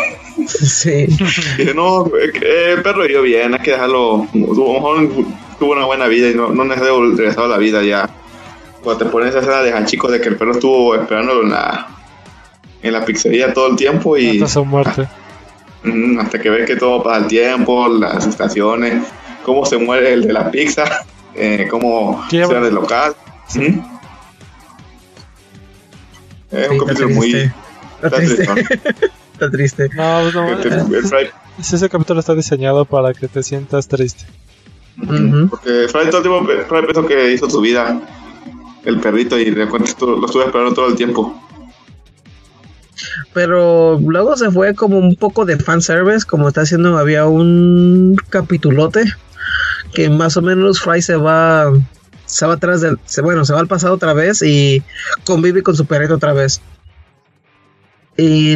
[0.48, 1.08] Sí.
[1.58, 4.28] Y dice, no, eh, el perro yo bien, hay que dejarlo.
[4.34, 5.10] A lo mejor
[5.60, 8.10] tuvo una buena vida y no, no regresar a la vida ya.
[8.84, 11.88] Cuando te pones esa escena de chicos de que el perro estuvo esperándolo en la,
[12.82, 14.42] en la pizzería todo el tiempo y.
[14.42, 15.08] Hasta su muerte.
[16.20, 19.02] Hasta que ves que todo pasa el tiempo, las estaciones,
[19.44, 21.06] cómo se muere el de la pizza
[21.40, 23.16] eh, cómo sea del local.
[23.56, 23.80] ¿Mm?
[26.52, 27.52] Es un capítulo muy.
[28.04, 28.44] Está triste.
[29.34, 29.90] está triste.
[29.96, 30.48] No, no,
[31.60, 34.26] ese capítulo está diseñado para que te sientas triste.
[34.98, 38.02] Porque Fry todo el tiempo Fry pensó que hizo su vida
[38.84, 41.42] el perrito y de repente lo estuve esperando todo el tiempo.
[43.34, 49.06] Pero luego se fue como un poco de fanservice, como está haciendo, había un capitulote
[49.94, 51.72] que más o menos Fry se va
[52.26, 54.84] se va atrás del bueno se va al pasado otra vez y
[55.26, 56.62] convive con su perrito otra vez.
[58.18, 58.56] Y,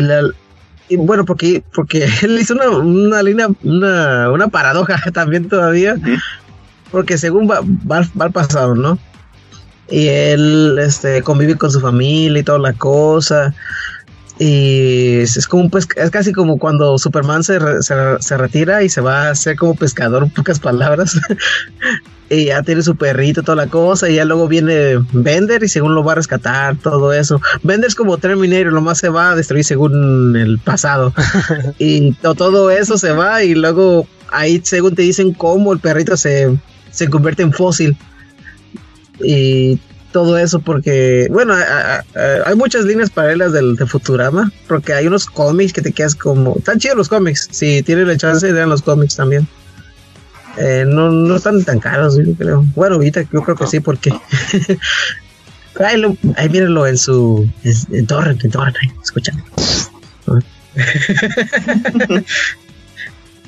[0.98, 5.96] bueno porque porque él hizo una, una línea una, una paradoja también todavía
[6.92, 9.00] porque según va, va, al pasado no
[9.90, 13.56] y él este convive con su familia y toda la cosa
[14.40, 19.28] y es como un es casi como cuando Superman se, se, retira y se va
[19.28, 21.20] a hacer como pescador, en pocas palabras.
[22.30, 24.10] y ya tiene su perrito, toda la cosa.
[24.10, 27.40] Y ya luego viene Bender y según lo va a rescatar, todo eso.
[27.62, 31.14] Bender es como Terminator, más se va a destruir según el pasado.
[31.78, 36.58] y todo eso se va y luego ahí según te dicen cómo el perrito se,
[36.90, 37.96] se convierte en fósil.
[39.24, 39.80] Y
[40.14, 41.54] todo eso porque, bueno,
[42.46, 46.56] hay muchas líneas paralelas del, de Futurama, porque hay unos cómics que te quedas como...
[46.58, 49.46] Están chidos los cómics, si tienen la chance, lean los cómics también.
[50.58, 52.64] Eh, no, no están tan caros, yo creo.
[52.76, 54.14] Bueno, ahorita yo creo que sí, porque...
[55.80, 57.50] ahí, lo, ahí mírenlo en su...
[57.64, 58.08] En, en
[59.04, 59.44] escuchan.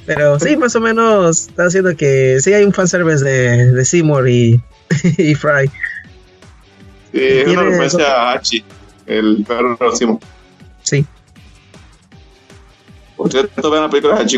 [0.08, 4.28] Pero sí, más o menos está haciendo que sí hay un fanservice de, de Seymour
[4.30, 4.62] y
[5.36, 5.72] Fry.
[7.16, 8.62] Sí, es una referencia a Hachi,
[9.06, 10.20] el perro próximo.
[10.84, 11.06] Sí.
[13.16, 14.38] Ustedes no ven la película de Hachi,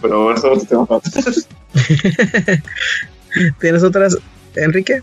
[0.00, 1.00] pero eso es otro tema.
[3.60, 4.16] ¿Tienes otras,
[4.54, 5.02] Enrique?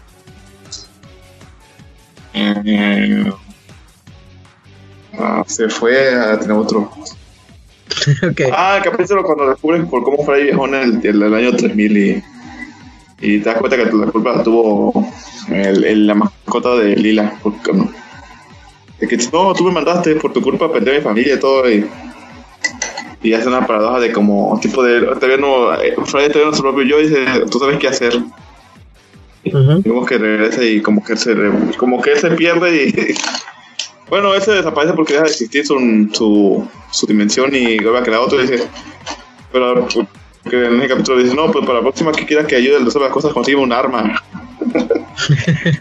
[2.33, 3.29] Eh,
[5.19, 6.89] ah, se fue a tener otro.
[8.53, 12.23] Ah, el capítulo cuando descubren por cómo fue ahí en el, el, año 3000 y,
[13.21, 15.07] y te das cuenta que la culpa tuvo
[15.49, 17.39] el, la mascota de Lila.
[17.41, 17.91] Porque, no,
[18.99, 21.69] de que no, tú me mandaste por tu culpa perdí mi familia y todo.
[21.69, 21.85] Y,
[23.25, 26.61] y hace una paradoja de como tipo de todavía no eh, Friday todavía no su
[26.61, 28.21] propio yo dice tú sabes qué hacer
[29.43, 31.35] y como que regresa y como que se
[31.77, 33.15] como que se pierde y
[34.09, 35.75] bueno ese desaparece porque deja de existir su,
[36.13, 38.67] su, su dimensión y vuelve a crear otro y dice
[39.51, 42.77] pero que en ese capítulo dice no pues para la próxima que quieras que ayude
[42.77, 44.21] a hacer las cosas consigue un arma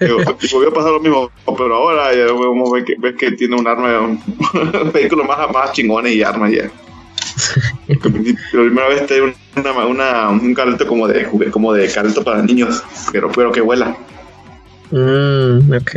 [0.01, 3.67] y volvió a pasar lo mismo pero ahora ya ves que, ves que tiene un
[3.67, 4.23] arma un
[4.93, 6.71] vehículo más, más chingones y armas ya
[7.87, 12.83] la primera vez te una, una, un carrito como de como de carrito para niños,
[13.13, 13.97] pero pero que vuela.
[14.91, 15.91] Mm, ok.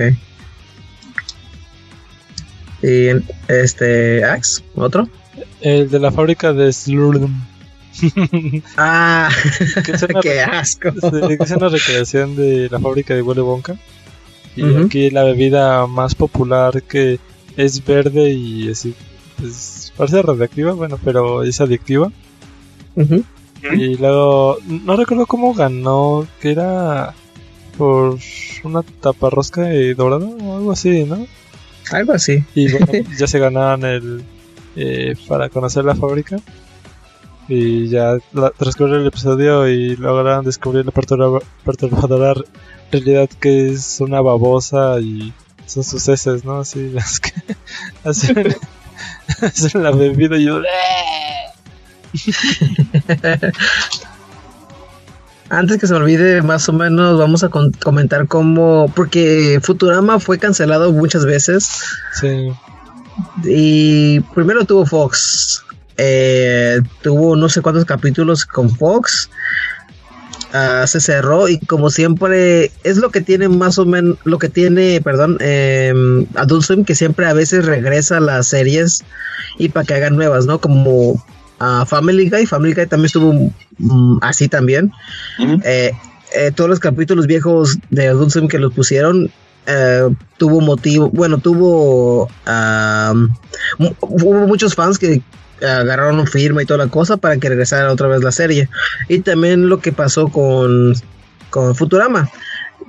[2.84, 3.10] Y
[3.48, 5.08] este Axe, otro.
[5.62, 7.34] El de la fábrica de Slurm.
[8.78, 9.30] ah,
[10.22, 10.92] qué asco.
[10.92, 13.76] que es una recreación de la fábrica de Willy Wonka.
[14.56, 17.20] Y aquí la bebida más popular que
[17.58, 18.96] es verde y así,
[19.40, 22.12] pues, Parece radioactiva, bueno, pero es adictiva.
[22.96, 27.14] Y luego, no recuerdo cómo ganó, que era
[27.78, 28.18] por
[28.64, 31.26] una taparrosca de dorada o algo así, ¿no?
[31.92, 32.44] Algo así.
[32.54, 32.88] Y bueno,
[33.18, 34.24] ya se ganaban el
[34.76, 36.38] eh, para conocer la fábrica.
[37.48, 38.18] Y ya
[38.58, 42.34] transcurrió el episodio y lograron descubrir la perturbadora
[42.92, 45.34] realidad que es una babosa y
[45.66, 46.60] son sus heces, ¿no?
[46.60, 47.32] Así las que
[48.04, 48.56] hacen
[49.42, 50.62] es la bebida y yo.
[55.50, 58.92] Antes que se me olvide, más o menos vamos a comentar cómo.
[58.94, 61.86] Porque Futurama fue cancelado muchas veces.
[62.14, 62.52] Sí.
[63.46, 65.64] Y primero tuvo Fox.
[65.98, 69.30] Eh, tuvo no sé cuántos capítulos con Fox.
[70.54, 74.48] Ah, se cerró y como siempre es lo que tiene más o menos lo que
[74.48, 75.94] tiene perdón eh,
[76.36, 79.04] Adult Swim que siempre a veces regresa a las series
[79.58, 81.22] y para que hagan nuevas no como
[81.60, 84.94] a Family Guy Family Guy también estuvo mm, así también
[85.66, 85.92] eh,
[86.34, 89.30] eh, todos los capítulos viejos de Adult Swim que los pusieron
[89.66, 92.30] eh, tuvo motivo bueno tuvo
[94.00, 95.22] hubo muchos fans que
[95.62, 98.70] agarraron firma y toda la cosa para que regresara otra vez la serie.
[99.08, 100.94] Y también lo que pasó con,
[101.50, 102.30] con Futurama,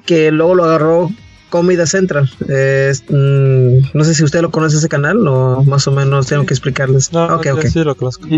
[0.07, 1.11] que luego lo agarró
[1.51, 2.31] Comida Central.
[2.41, 6.55] Mm, no sé si usted lo conoce ese canal o más o menos tengo que
[6.55, 7.13] explicarles.
[7.13, 7.71] No, okay, okay.
[7.71, 8.29] sí lo conozco.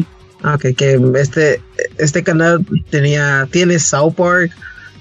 [0.42, 1.60] Ah, ok, que este,
[1.98, 4.52] este canal tenía, tiene South Park.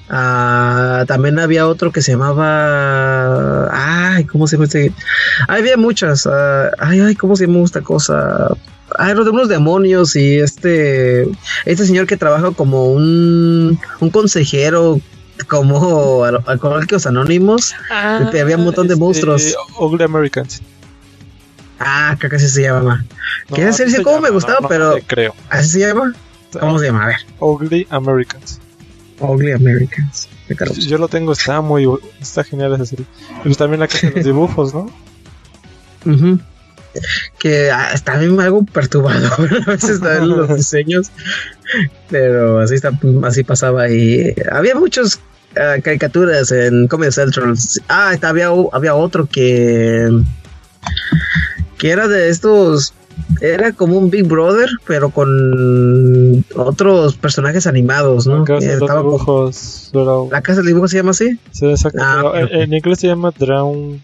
[0.10, 3.70] Ah, también había otro que se llamaba.
[3.72, 4.92] Ay, ¿cómo se llama este?
[5.48, 6.26] Había muchas.
[6.26, 8.50] Ah, ay, ay, ¿cómo se llama esta cosa?
[8.98, 11.24] Hay unos demonios y este
[11.66, 15.00] este señor que trabaja como un, un consejero
[15.48, 19.56] como alcohólicos anónimos ah, había un montón de este, monstruos.
[19.80, 20.62] Ugly Americans.
[21.80, 23.06] Ah creo que así se llama.
[23.50, 25.34] No, quiere decir cómo me gustaba pero creo.
[25.50, 26.14] así se llama
[26.60, 27.18] cómo se llama a ver.
[27.40, 28.60] Ugly Americans.
[29.20, 30.28] Ugly Americans.
[30.88, 31.88] Yo lo tengo está muy
[32.20, 33.06] está genial esa serie.
[33.44, 34.92] Pues también la casa de los dibujos no
[36.06, 36.42] mhm
[37.38, 41.12] que ah, está bien algo perturbador a veces en los diseños
[42.10, 42.92] pero así está
[43.24, 45.20] así pasaba y había muchos
[45.56, 47.56] ah, caricaturas en Comedy Central.
[47.88, 50.10] Ah había había otro que
[51.78, 52.94] que era de estos
[53.42, 59.92] era como un Big Brother pero con otros personajes animados no la casa de dibujos
[59.94, 61.40] la casa de dibujos se llama así.
[61.52, 64.02] Sí exacto ah, en, inglés se llama Drown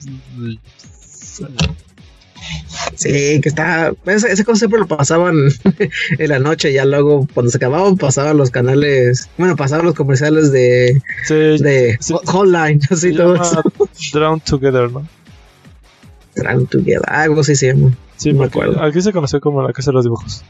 [2.95, 3.93] Sí, que está.
[4.05, 5.35] Ese, ese siempre lo pasaban
[6.17, 6.71] en la noche.
[6.73, 9.29] Ya luego, cuando se acababan, pasaban los canales.
[9.37, 11.01] Bueno, pasaban los comerciales de.
[11.29, 13.39] de Hotline, así todo.
[14.13, 15.07] Drown Together, ¿no?
[16.35, 17.95] Drown Together, algo así se llama.
[18.17, 18.81] Sí, me acuerdo.
[18.81, 20.43] Aquí se conoció como la casa de los dibujos.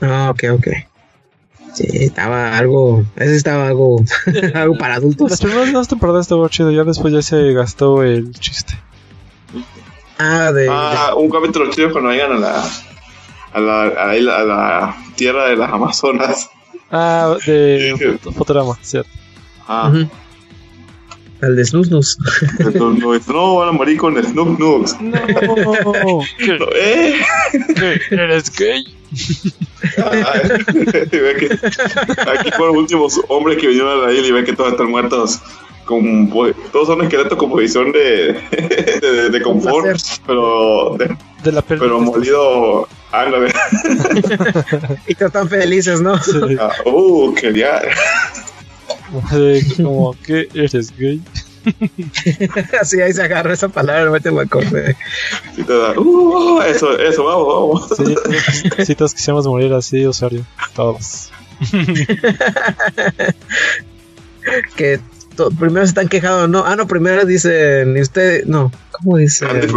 [0.00, 0.68] Ah, ok, ok.
[1.74, 3.04] Sí, estaba algo.
[3.16, 4.02] Ese estaba algo.
[4.54, 5.30] algo para adultos.
[5.30, 6.70] Las primeras dos temporadas estuvo chido.
[6.70, 8.74] Ya después ya se gastó el chiste.
[10.18, 12.64] Ah, de, ah, un capítulo chido cuando vayan a la,
[13.52, 16.50] a la, a la, tierra de las Amazonas.
[16.90, 19.10] Ah, de Fotorama, cierto.
[19.68, 19.92] Ah.
[21.40, 22.18] El de Snus Snus.
[23.28, 25.00] No, van a morir con Snus Snus.
[25.00, 25.18] No,
[26.74, 27.14] ¿Eh?
[28.10, 28.84] ¿Eres gay?
[29.98, 30.32] Ah,
[30.72, 31.58] que
[32.26, 34.90] aquí fueron los últimos hombres que vinieron a la isla y ven que todos están
[34.90, 35.40] muertos
[35.88, 36.28] con,
[36.70, 38.38] todos son esqueletos con posición de,
[39.00, 40.96] de, de confort, pero,
[41.42, 43.48] de, la pero molido Ándale.
[45.06, 46.14] y están felices, ¿no?
[46.60, 47.80] Ah, uh, qué día.
[49.82, 51.22] como que eres gay.
[52.80, 54.94] Así ahí se agarra esa palabra, mete la corte.
[55.56, 57.88] Sí, te da, uh, eso, eso, vamos, vamos.
[57.96, 60.44] Sí, sí, todos quisiéramos morir así, Osorio.
[60.74, 61.30] Todos.
[64.76, 65.00] que
[65.58, 69.46] primero se están quejando, no, ah, no, primero dicen, y usted, no, ¿cómo dice?
[69.46, 69.74] Dice,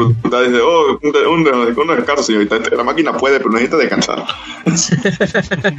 [0.62, 4.26] oh, un, un, un descanso, señorita, la máquina puede, pero necesita descansar.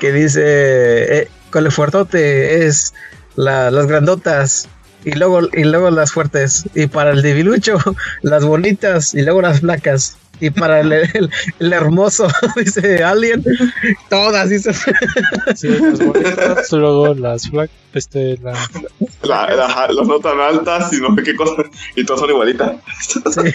[0.00, 2.94] que dice, eh, con el fuertote es
[3.36, 4.68] la, las grandotas
[5.04, 7.78] y luego, y luego las fuertes, y para el debilucho,
[8.22, 10.16] las bonitas y luego las flacas.
[10.40, 13.44] Y para el, el, hermoso, dice Alien,
[14.08, 14.72] todas, dice.
[15.54, 18.54] Sí, las bonitas, luego las flacas, este, la...
[19.22, 21.66] La, las no tan altas y no sé qué cosas,
[21.96, 22.76] y todas son igualitas.
[23.08, 23.52] Sí.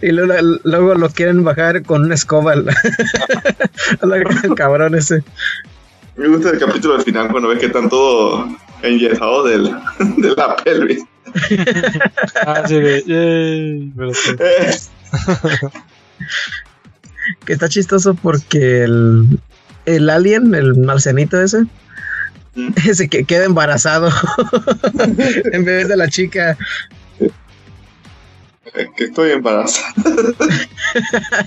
[0.00, 0.34] Y luego,
[0.64, 2.68] luego, lo quieren bajar con una escoba al,
[4.00, 5.24] al cabrón ese.
[6.16, 8.46] Me gusta el capítulo al final cuando ves que están todos
[8.82, 9.74] enyesados del,
[10.18, 11.04] de la pelvis.
[12.46, 12.78] ah, sí,
[13.96, 14.30] pero sí.
[17.44, 19.40] que está chistoso porque el,
[19.86, 21.62] el alien, el marcianito ese,
[22.54, 22.68] mm.
[22.88, 24.10] ese que queda embarazado
[25.52, 26.56] en vez de la chica.
[28.96, 29.92] Que estoy embarazada.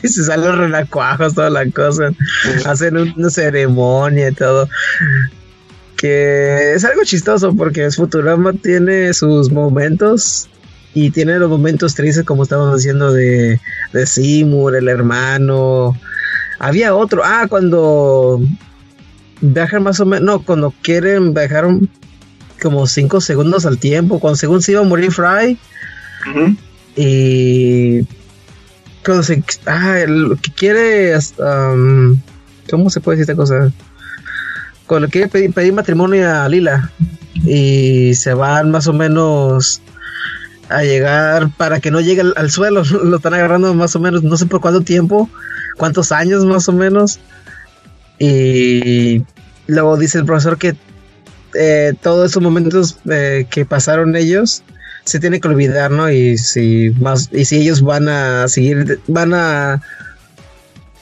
[0.03, 2.11] y se salen los renacuajos, toda la cosa.
[2.65, 4.69] Hacen una ceremonia y todo
[5.97, 10.49] que es algo chistoso porque Futurama tiene sus momentos
[10.93, 13.59] y tiene los momentos tristes como estábamos diciendo de,
[13.91, 15.95] de Seymour, el hermano.
[16.59, 18.39] Había otro, ah, cuando
[19.41, 21.65] viajan más o menos, no, cuando quieren viajar
[22.61, 25.57] como 5 segundos al tiempo, cuando según se iba a morir Fry.
[26.95, 28.07] Y
[29.03, 32.17] cuando se, ah, lo que quiere, um,
[32.69, 33.71] ¿cómo se puede decir esta cosa?
[34.85, 36.91] Con lo que pedir matrimonio a Lila
[37.43, 39.81] y se van más o menos
[40.69, 42.83] a llegar para que no llegue al, suelo.
[43.03, 45.29] Lo están agarrando más o menos, no sé por cuánto tiempo,
[45.77, 47.19] cuántos años más o menos.
[48.19, 49.23] Y
[49.67, 50.75] luego dice el profesor que
[51.53, 54.63] eh, todos esos momentos eh, que pasaron ellos
[55.05, 56.09] se tiene que olvidar, ¿no?
[56.09, 59.81] Y si más y si ellos van a seguir, van a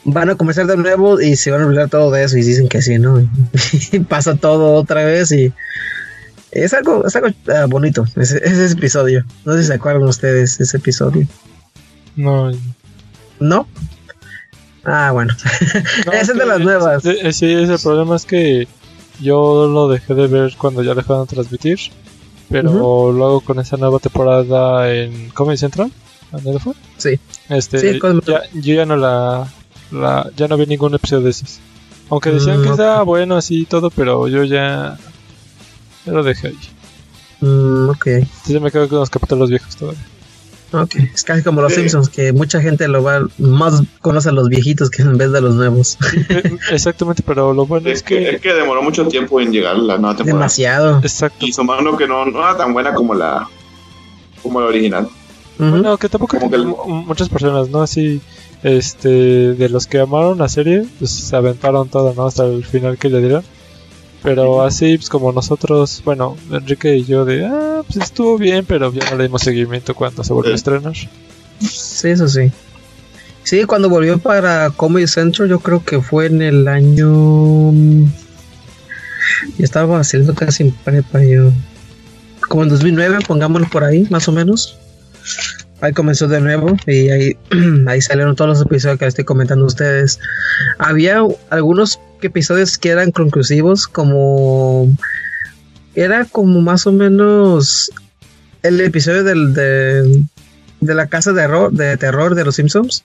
[0.06, 2.68] van a comenzar de nuevo y se van a olvidar todo de eso y dicen
[2.68, 3.22] que sí, ¿no?
[3.92, 5.54] y pasa todo otra vez y
[6.52, 9.26] es algo, es algo ah, bonito, ese, ese, episodio.
[9.44, 11.26] No sé si se acuerdan ustedes ese episodio.
[12.16, 12.52] No.
[13.40, 13.68] ¿No?
[14.84, 15.34] Ah, bueno.
[16.14, 17.04] ese es de las nuevas.
[17.06, 18.68] Eh, sí, ese problema es que
[19.20, 21.80] yo lo dejé de ver cuando ya dejaron de transmitir.
[22.50, 25.92] Pero luego con esa nueva temporada en Comedy Central,
[26.32, 26.74] ¿dónde fue?
[26.98, 27.20] Sí.
[27.50, 29.48] Este, sí, ya, yo ya no la
[30.36, 31.60] ya no vi ningún episodio de esos.
[32.10, 34.98] Aunque decían que mm, estaba bueno así y todo, pero yo ya,
[36.06, 36.60] ya lo dejé ahí.
[37.42, 38.08] Mm, ok.
[38.08, 40.02] Entonces me quedo con los capítulos viejos todavía.
[40.74, 44.50] Ok, es casi como los Simpsons, que mucha gente lo va, más conoce a los
[44.50, 45.98] viejitos que en vez de los nuevos.
[46.30, 50.00] Eh, exactamente, pero lo bueno es, que, Es que demoró mucho tiempo en llegar la
[50.00, 50.40] nueva temporada.
[50.40, 51.00] Demasiado.
[51.00, 51.46] Exacto.
[51.46, 53.48] Y su mano que no, no era tan buena como la,
[54.42, 55.08] como la original.
[55.58, 57.82] Bueno, que tampoco como que muchas personas, ¿no?
[57.82, 58.22] Así
[58.64, 62.98] este de los que amaron la serie pues se aventaron todo no hasta el final
[62.98, 63.44] que le dieron.
[64.24, 68.92] Pero así pues, como nosotros bueno Enrique y yo de ah pues estuvo bien pero
[68.94, 72.52] ya no le dimos seguimiento cuando se volvió a estrenar sí eso sí.
[73.44, 77.74] Sí cuando volvió para Comedy Central yo creo que fue en el año
[79.58, 81.52] ya estaba haciendo casi prepa yo.
[82.48, 84.78] Como en 2009 pongámoslo por ahí más o menos
[85.82, 87.38] ahí comenzó de nuevo y ahí,
[87.88, 90.20] ahí salieron todos los episodios que estoy comentando ustedes.
[90.78, 94.90] Había algunos episodios que eran conclusivos, como
[95.96, 97.92] era como más o menos
[98.64, 100.24] el episodio del, de,
[100.80, 103.04] de la casa de, error, de terror de los Simpsons.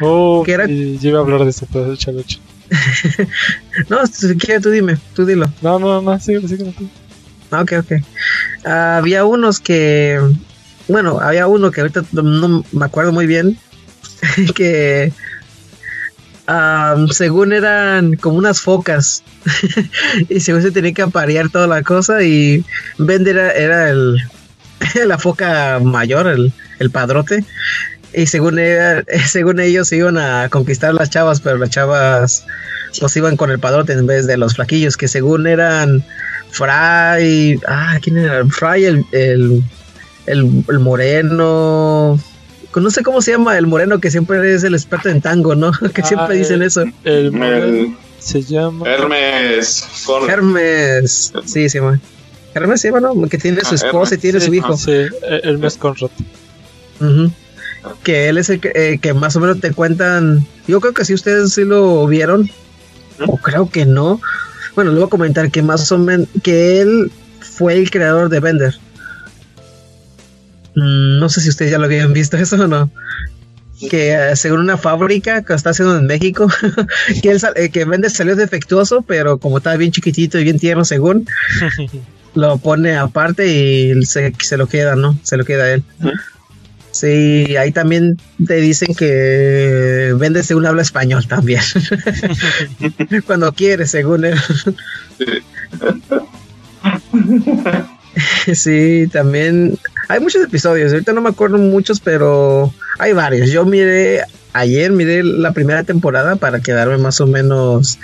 [0.00, 0.66] Oh, que era...
[0.66, 2.22] yo iba a hablar de eso, pero échalo,
[3.88, 5.46] no, si quieres tú dime, tú dilo.
[5.62, 6.72] No, no, no, síguelo, síguelo.
[7.52, 7.92] Ah, ok, ok.
[8.64, 10.20] había unos que
[10.88, 13.58] bueno, había uno que ahorita no me acuerdo muy bien,
[14.54, 15.12] que
[17.10, 19.24] según eran como unas focas
[20.28, 22.64] y según se tenía que aparear toda la cosa y
[22.98, 24.16] Bender era, el,
[25.06, 27.44] la foca mayor, el, el padrote
[28.12, 32.46] y según, era, según ellos iban a conquistar las chavas, pero las chavas
[33.00, 36.04] pues iban con el padrote en vez de los flaquillos que según eran
[36.50, 38.44] Fry, ah, ¿quién era?
[38.46, 39.62] Fry el
[40.26, 42.18] el, el moreno
[42.80, 45.72] no sé cómo se llama el moreno que siempre es el experto en tango, ¿no?
[45.94, 46.84] que siempre ah, dicen eso.
[47.04, 49.86] El, se llama Hermes.
[50.28, 51.32] Hermes.
[51.44, 52.00] Sí, se llama.
[52.54, 53.28] Hermes se llama, ¿no?
[53.28, 54.76] Que tiene su ah, esposa y tiene su hijo.
[54.76, 55.06] sí,
[55.42, 56.10] Hermes Conrad.
[58.02, 60.44] Que él es el que, eh, que más o menos te cuentan.
[60.66, 62.50] Yo creo que si ustedes sí lo vieron.
[63.26, 64.20] O creo que no.
[64.74, 66.28] Bueno, le voy a comentar que más o menos.
[66.42, 68.78] Que él fue el creador de Bender.
[70.76, 72.90] Mm, no sé si ustedes ya lo habían visto eso o no.
[73.90, 76.48] Que eh, según una fábrica que está haciendo en México,
[77.22, 81.26] que, él, eh, que salió defectuoso, pero como estaba bien chiquitito y bien tierno según,
[82.34, 85.18] lo pone aparte y se, se lo queda, ¿no?
[85.22, 85.84] Se lo queda a él.
[86.90, 88.16] Sí, ahí también
[88.46, 91.60] te dicen que Bender según habla español también.
[93.26, 94.38] Cuando quiere, según él.
[98.54, 100.92] sí, también hay muchos episodios.
[100.92, 103.50] Ahorita no me acuerdo muchos, pero hay varios.
[103.50, 107.98] Yo miré ayer, miré la primera temporada para quedarme más o menos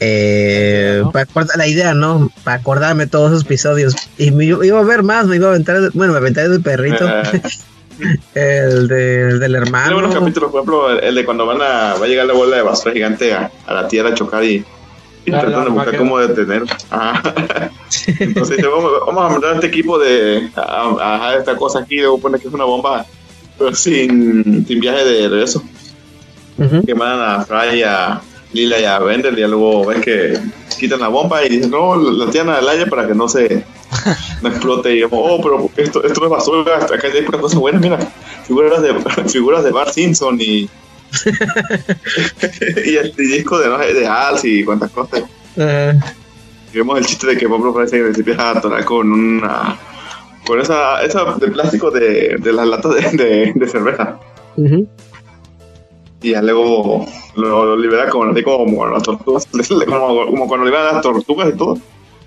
[0.00, 1.26] eh, para
[1.56, 2.30] la idea, ¿no?
[2.44, 3.94] Para acordarme todos esos episodios.
[4.18, 7.08] Y me iba a ver más, me iba a aventar, bueno, me aventé del perrito.
[8.34, 9.98] el, de, del hermano.
[9.98, 12.56] Hay unos capítulos, por ejemplo, el de cuando van a, va a llegar la bola
[12.56, 14.64] de basura gigante a, a la tierra a chocar y
[15.24, 16.62] y tratando de buscar cómo detener.
[18.18, 22.48] Entonces vamos, a mandar a este equipo de a, esta cosa aquí, luego pone que
[22.48, 23.06] es una bomba,
[23.58, 25.62] pero sin, sin viaje de regreso.
[26.86, 28.20] Que mandan a Fry, a
[28.52, 30.38] Lila y a Bender, y luego ves que
[30.78, 33.64] quitan la bomba y dicen, no, la tiran al aire para que no se
[34.42, 34.90] no explote.
[34.90, 37.98] Y digamos, oh, pero esto, esto no es basura, acá hay cosas buenas, mira,
[38.44, 38.94] figuras de,
[39.28, 40.68] figuras de Bart Simpson y
[42.86, 45.24] y el disco de, no, de Hals y cuántas cosas.
[46.72, 49.76] Vemos el chiste de que Pablo parece que a atorar con una.
[50.46, 54.18] con esa, esa de plástico de, de las latas de, de, cerveza.
[56.22, 59.46] Y ya luego lo, libera como, así como, las tortugas,
[59.86, 61.78] como, como cuando liberan las tortugas y todo.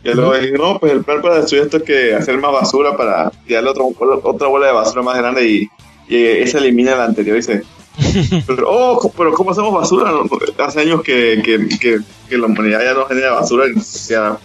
[0.04, 2.96] Y luego dice, no, pues el plan para destruir esto es que hacer más basura
[2.96, 3.90] para tirarle otro,
[4.24, 5.68] otra bola de basura más grande y,
[6.08, 7.64] y esa elimina la anterior y se
[8.48, 10.12] pero, oh, pero ¿cómo hacemos basura?
[10.58, 13.66] Hace años que, que, que, la humanidad ya no genera basura.
[13.74, 14.38] Y, sea,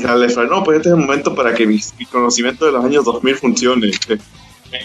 [0.00, 3.36] sale, no, pues este es el momento para que mi, conocimiento de los años 2000
[3.36, 3.90] funcione.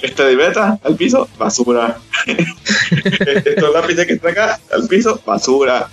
[0.01, 1.97] Esta libreta al piso, basura.
[3.45, 5.89] Estos lápices que está acá al piso, basura.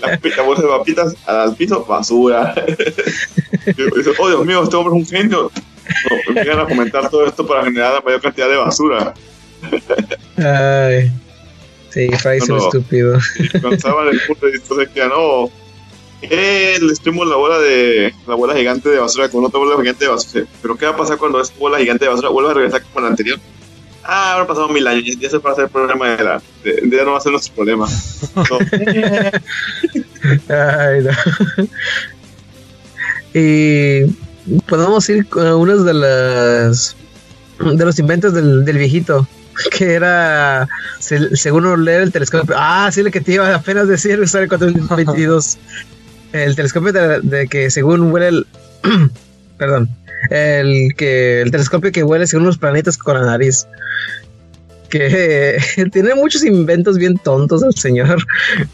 [0.00, 2.54] La, bolsa de papitas al piso, basura.
[4.18, 5.50] oh, Dios mío, este hombre es un genio.
[6.08, 9.14] No, empiezan a comentar todo esto para generar la mayor cantidad de basura.
[10.36, 11.10] Ay.
[11.90, 13.18] Sí, Fry es estúpido.
[13.60, 15.50] Pensaban el punto de entonces que no.
[16.22, 20.04] Eh, le estuvimos la bola de la bola gigante de basura con otra bola gigante
[20.04, 20.44] de basura.
[20.62, 23.00] Pero ¿qué va a pasar cuando esa bola gigante de basura vuelva a regresar como
[23.00, 23.38] la anterior?
[24.04, 26.42] Ah, ahora pasado mil años, ya se va a hacer el problema de la.
[26.64, 27.88] De, ya no va a ser nuestro problema.
[30.48, 31.10] Ay, no.
[33.34, 34.04] Y
[34.68, 36.96] podemos ir con unas de las
[37.58, 39.26] de los inventos del, del viejito.
[39.70, 42.54] que era, según leer el telescopio.
[42.56, 45.58] Ah, sí, lo que te iba a apenas decir, el 422.
[46.32, 48.46] el telescopio de, que según huele el.
[49.58, 49.88] perdón.
[50.28, 53.66] El que el telescopio que huele según los planetas con la nariz.
[54.90, 55.58] Que
[55.92, 58.18] tiene muchos inventos bien tontos el señor.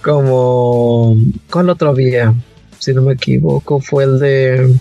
[0.03, 1.17] Como.
[1.51, 2.35] ¿Cuál otro había?
[2.79, 4.77] Si no me equivoco, fue el de.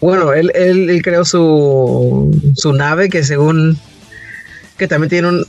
[0.00, 3.76] Bueno, él, él, él creó su, su nave que según
[4.78, 5.44] que también tiene un,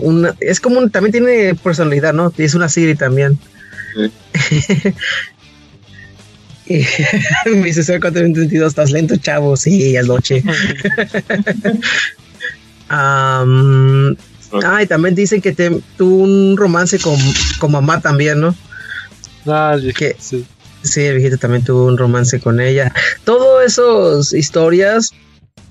[0.00, 2.32] un, es como un, también tiene personalidad, ¿no?
[2.36, 3.38] Es una Siri también.
[6.66, 6.84] y
[7.46, 9.56] me dice, soy 422, estás lento, chavo.
[9.56, 10.42] Sí, es noche.
[12.90, 14.14] um,
[14.62, 17.16] ah, y también dicen que te, tuvo un romance con,
[17.58, 18.54] con mamá también, ¿no?
[19.46, 20.46] Ah, que, sí.
[20.82, 22.92] Sí, el viejito también tuvo un romance con ella.
[23.24, 25.12] Todas esas historias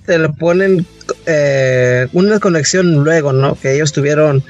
[0.05, 0.85] te lo ponen
[1.25, 3.55] eh, una conexión luego, ¿no?
[3.55, 4.43] Que ellos tuvieron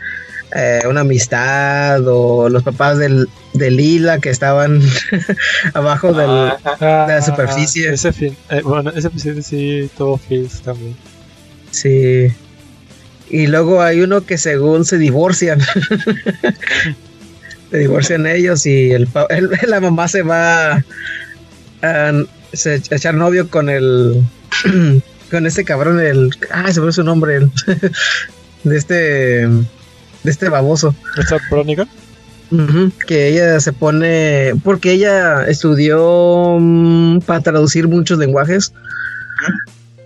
[0.54, 4.82] eh, una amistad o los papás del, de Lila que estaban
[5.74, 7.94] abajo del, de la superficie.
[7.94, 10.96] Ese eh, bueno, ese episodio sí tuvo feels también.
[11.72, 12.28] Sí.
[13.30, 15.62] Y luego hay uno que según se divorcian.
[17.72, 19.08] se divorcian ellos y el,
[19.68, 20.84] la mamá se va
[21.82, 22.12] a
[22.64, 24.22] echar novio con el
[25.32, 26.30] con este cabrón, el.
[26.52, 27.38] Ah, se me su nombre.
[27.38, 27.52] El,
[28.64, 29.48] de este.
[29.48, 30.94] De este baboso.
[31.18, 31.88] ¿Esta crónica?
[33.08, 34.54] que ella se pone.
[34.64, 38.74] Porque ella estudió mm, para traducir muchos lenguajes.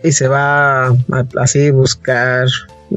[0.03, 0.95] y se va a,
[1.41, 2.47] así buscar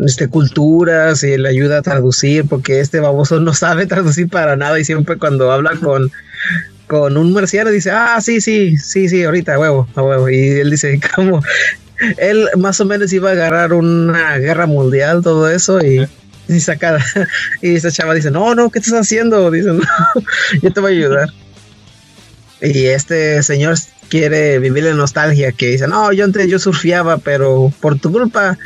[0.05, 4.79] este, culturas y le ayuda a traducir porque este baboso no sabe traducir para nada
[4.79, 6.11] y siempre cuando habla con,
[6.87, 10.29] con un marciano dice, ah, sí, sí, sí, sí, ahorita, a huevo, a huevo.
[10.29, 11.43] Y él dice, como,
[12.17, 16.07] él más o menos iba a agarrar una guerra mundial, todo eso y...
[16.51, 17.05] Y sacada.
[17.61, 19.51] Y esta chava dice, no, no, ¿qué estás haciendo?
[19.51, 19.85] Dice, no,
[20.63, 21.29] yo te voy a ayudar.
[22.63, 23.77] Y este señor
[24.09, 28.59] quiere vivir la nostalgia, que dice, no, yo antes yo surfeaba, pero por tu culpa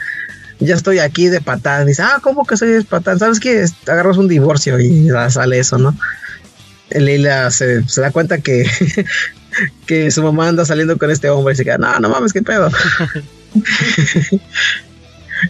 [0.60, 1.86] ya estoy aquí de patán.
[1.86, 3.18] Dice, ah, ¿cómo que soy de patán?
[3.18, 3.64] ¿Sabes qué?
[3.86, 5.96] Agarras un divorcio y sale eso, ¿no?
[6.90, 8.64] Lila se, se da cuenta que,
[9.86, 12.42] que su mamá anda saliendo con este hombre y se queda, no, no mames, qué
[12.42, 12.70] pedo.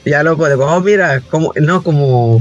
[0.04, 2.40] ya luego digo, oh, mira, como, no, como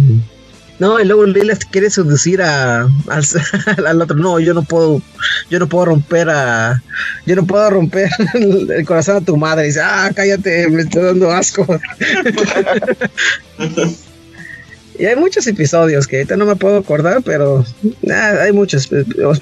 [0.81, 2.87] no, y luego Lila quiere seducir a,
[3.85, 4.17] al, otro.
[4.17, 4.99] No, yo no puedo,
[5.47, 6.81] yo no puedo romper a,
[7.27, 9.65] yo no puedo romper el corazón a tu madre.
[9.65, 11.67] Y dice, ah, cállate, me estoy dando asco.
[14.97, 17.65] Y hay muchos episodios que ahorita no me puedo acordar, pero
[18.09, 18.89] hay muchos.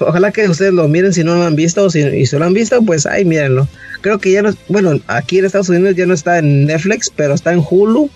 [0.00, 2.44] Ojalá que ustedes lo miren si no lo han visto o si, y si lo
[2.44, 3.68] han visto, pues ahí mírenlo.
[4.00, 7.34] Creo que ya no, bueno, aquí en Estados Unidos ya no está en Netflix, pero
[7.34, 8.08] está en Hulu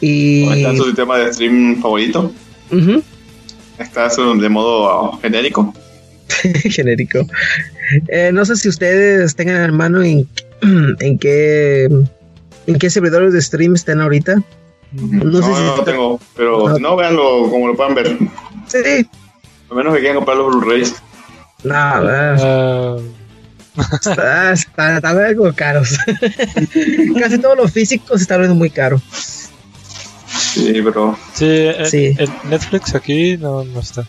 [0.00, 0.44] y...
[0.48, 2.32] ¿Está su sistema de stream favorito?
[3.78, 5.74] ¿Está de modo genérico?
[6.70, 7.26] genérico.
[8.08, 10.28] Eh, no sé si ustedes tengan hermano en,
[11.00, 11.88] en qué
[12.66, 14.42] en qué servidores de stream estén ahorita.
[14.92, 16.78] No, sé si no, tengo, pero no.
[16.78, 18.18] no, véanlo como lo puedan ver.
[18.66, 19.06] Sí.
[19.70, 20.94] A menos que quieran comprar los Blu-rays.
[21.64, 23.02] No, uh,
[23.76, 25.98] está, está, está, algo caros.
[27.18, 29.00] Casi todos los físicos están viendo muy caro.
[30.28, 31.18] Sí, pero.
[31.34, 34.06] Sí, En, Netflix aquí no, no está.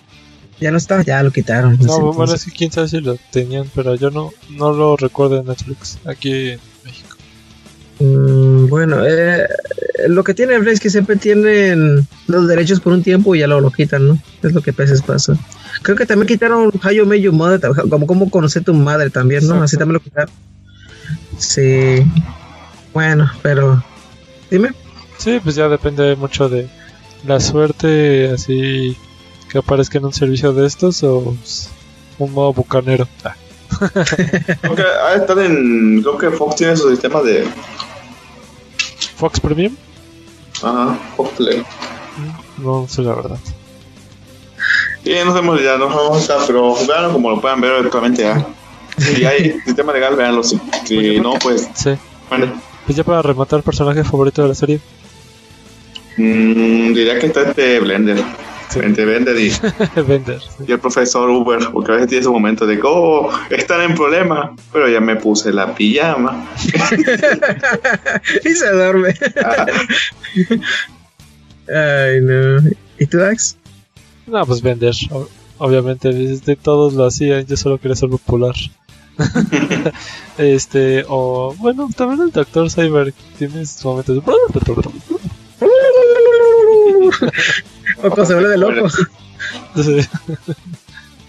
[0.59, 1.77] Ya no está, ya lo quitaron.
[1.79, 5.39] No, bueno, es que quién sabe si lo tenían, pero yo no, no lo recuerdo
[5.39, 7.17] en Netflix, aquí en México.
[7.99, 8.38] Mm,
[8.69, 9.47] bueno, eh,
[10.07, 13.47] lo que tiene Netflix es que siempre tienen los derechos por un tiempo y ya
[13.47, 14.19] lo, lo quitan, ¿no?
[14.43, 15.37] Es lo que a veces pasa.
[15.81, 19.61] Creo que también quitaron Hayo Meyo Mother, como cómo conocer tu madre también, ¿no?
[19.61, 20.33] Así también lo quitaron.
[21.37, 22.05] Sí.
[22.93, 23.83] Bueno, pero.
[24.49, 24.71] Dime.
[25.17, 26.69] Sí, pues ya depende mucho de
[27.25, 28.97] la suerte, así
[29.49, 31.35] que aparezca en un servicio de estos o
[32.19, 33.07] un modo bucanero.
[33.23, 33.35] Ah.
[34.69, 34.85] okay,
[35.15, 36.01] estar en.
[36.01, 37.47] Creo que Fox tiene su sistema de.
[39.15, 39.75] ¿Fox Premium?
[40.63, 41.59] Ajá, Fox Play.
[41.59, 43.37] Mm, no sé la verdad.
[45.03, 48.23] Sí, no sabemos ya, no vamos a estar, pero veanlo como lo puedan ver actualmente
[48.23, 48.45] ya.
[48.97, 50.43] Si hay sistema legal, veanlo.
[50.43, 51.69] Si, si no, pues.
[51.73, 51.91] Sí.
[52.29, 52.51] Vale.
[52.85, 54.79] Pues ya para rematar, personaje favorito de la serie.
[56.17, 58.21] Mm, diría que está este Blender.
[58.75, 59.51] Entre Blender y,
[60.67, 64.55] y el profesor Uber, porque a veces tiene ese momento de oh, están en problema,
[64.71, 66.47] pero ya me puse la pijama.
[68.45, 69.15] y se duerme.
[69.43, 69.65] Ah.
[71.67, 72.69] Ay, no.
[72.99, 73.57] ¿Y tú, Dax?
[74.27, 74.93] No, pues Blender.
[75.57, 78.55] Obviamente, de todos lo hacían, yo solo quería ser popular.
[80.37, 84.23] este, o bueno, también el Doctor Cyber tiene sus momentos.
[88.01, 88.89] Poco se vuelve de loco.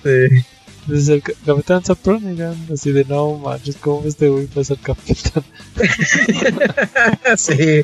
[0.03, 0.45] Sí.
[0.87, 5.45] Desde el Capitán Sapronigan, así de no manches, ¿cómo este güey puede ser capitán?
[7.37, 7.83] sí.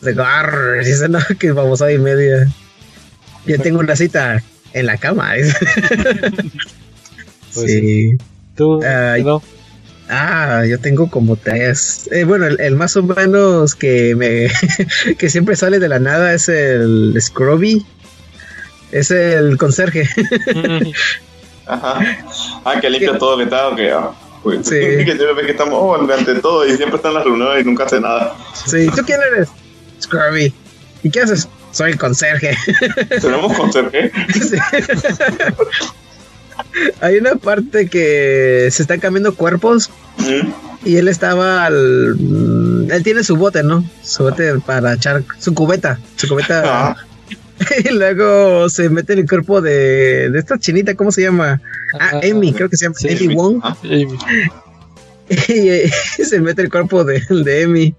[0.00, 2.46] De garr, dice no, que vamos a ir media.
[3.46, 4.42] Yo tengo una cita
[4.72, 5.32] en la cama.
[7.54, 8.12] pues sí.
[8.54, 8.78] ¿Tú?
[8.78, 9.42] Uh, no.
[10.10, 12.08] Ah, yo tengo como tres.
[12.10, 14.48] Eh, bueno, el, más o menos que me
[15.18, 17.86] que siempre sale de la nada es el Scrubby.
[18.90, 20.08] Es el conserje.
[21.66, 22.00] Ajá.
[22.64, 23.38] Ah, que limpia todo
[23.76, 24.10] que ah,
[24.42, 24.80] pues, sí.
[25.04, 27.84] que ve que estamos oh, ante todo y siempre está en la reunión y nunca
[27.84, 28.34] hace nada.
[28.66, 29.48] Sí, ¿tú quién eres?
[30.02, 30.52] Scrubby.
[31.04, 31.48] ¿Y qué haces?
[31.70, 32.56] Soy el conserje.
[33.20, 34.10] ¿Tenemos conserje?
[34.32, 34.56] Sí.
[37.00, 39.90] Hay una parte que se están cambiando cuerpos
[40.84, 42.16] y él estaba al.
[42.18, 43.88] Mm, él tiene su bote, ¿no?
[44.02, 45.98] Su bote para echar su cubeta.
[46.16, 46.62] Su cubeta.
[46.64, 46.96] Ah.
[47.84, 51.60] y luego se mete en el cuerpo de, de esta chinita, ¿cómo se llama?
[51.98, 53.62] Ah, ah Amy, creo que se llama Amy Wong.
[55.30, 57.94] y, se mete el cuerpo de, de Amy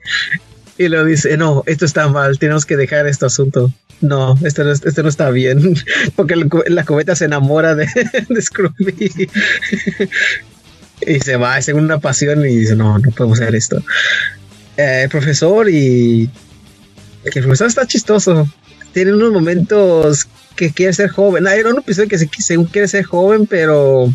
[0.78, 3.72] y lo dice, no, esto está mal, tenemos que dejar este asunto.
[4.00, 5.76] No, esto no, esto no está bien,
[6.16, 6.36] porque
[6.68, 7.86] la cubeta se enamora de,
[8.30, 9.30] de Scrooge
[11.06, 13.82] y se va, según una pasión y dice, no, no podemos hacer esto.
[14.78, 16.30] Eh, el profesor y...
[17.24, 18.48] Que el profesor está chistoso.
[18.94, 21.48] Tiene unos momentos que quiere ser joven.
[21.48, 24.10] Hay un episodio que según quiere ser joven, pero...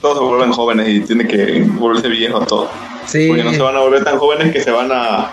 [0.00, 2.70] Todos se vuelven jóvenes y tiene que volverse viejo todo.
[3.06, 3.28] Sí.
[3.28, 5.30] Porque no se van a volver tan jóvenes que se van a,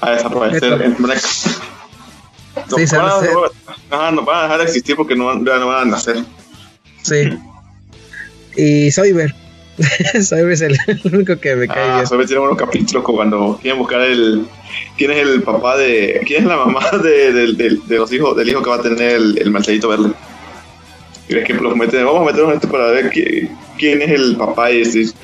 [0.00, 1.22] a desaparecer en break.
[2.70, 3.06] No, sí, van
[4.06, 6.24] a, no van a dejar de existir porque no, no van a nacer.
[7.02, 7.30] Sí.
[8.56, 9.34] Y Soyber.
[10.22, 10.76] Soyber es el,
[11.12, 11.78] único que me cae.
[11.78, 14.46] Ah, Soyber tiene unos capítulos cuando quieren buscar el.
[14.96, 16.20] ¿Quién es el papá de.
[16.26, 19.12] ¿Quién es la mamá de, de, de, los hijos, del hijo que va a tener
[19.12, 20.12] el, el verde?
[21.28, 23.10] Y ves que los meten, vamos a meternos en esto para ver
[23.78, 25.14] quién es el papá y es,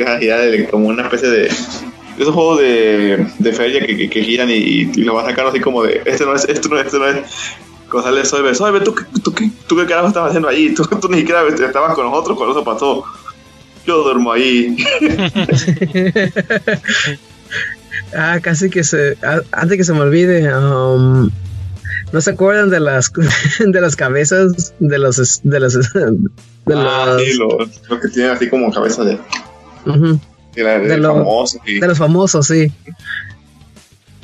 [0.70, 5.26] como una especie de esos juegos de, de feria que, que, giran y, lo vas
[5.26, 7.16] a sacar así como de este no es, esto no es, esto no es.
[7.90, 10.74] González Soybe, Soybe, ¿tú, tú, tú, tú qué carajo estabas haciendo ahí?
[10.74, 13.04] Tú, tú ni siquiera estabas con nosotros cuando eso pasó.
[13.86, 14.76] Yo duermo ahí.
[18.16, 19.16] ah, casi que se.
[19.52, 21.30] Antes que se me olvide, um,
[22.12, 23.12] ¿no se acuerdan de las
[23.58, 28.48] de las cabezas de los de los de ah, los, sí, los, que tienen así
[28.48, 29.18] como cabeza de,
[30.54, 32.72] de, los famosos, de los famosos, sí.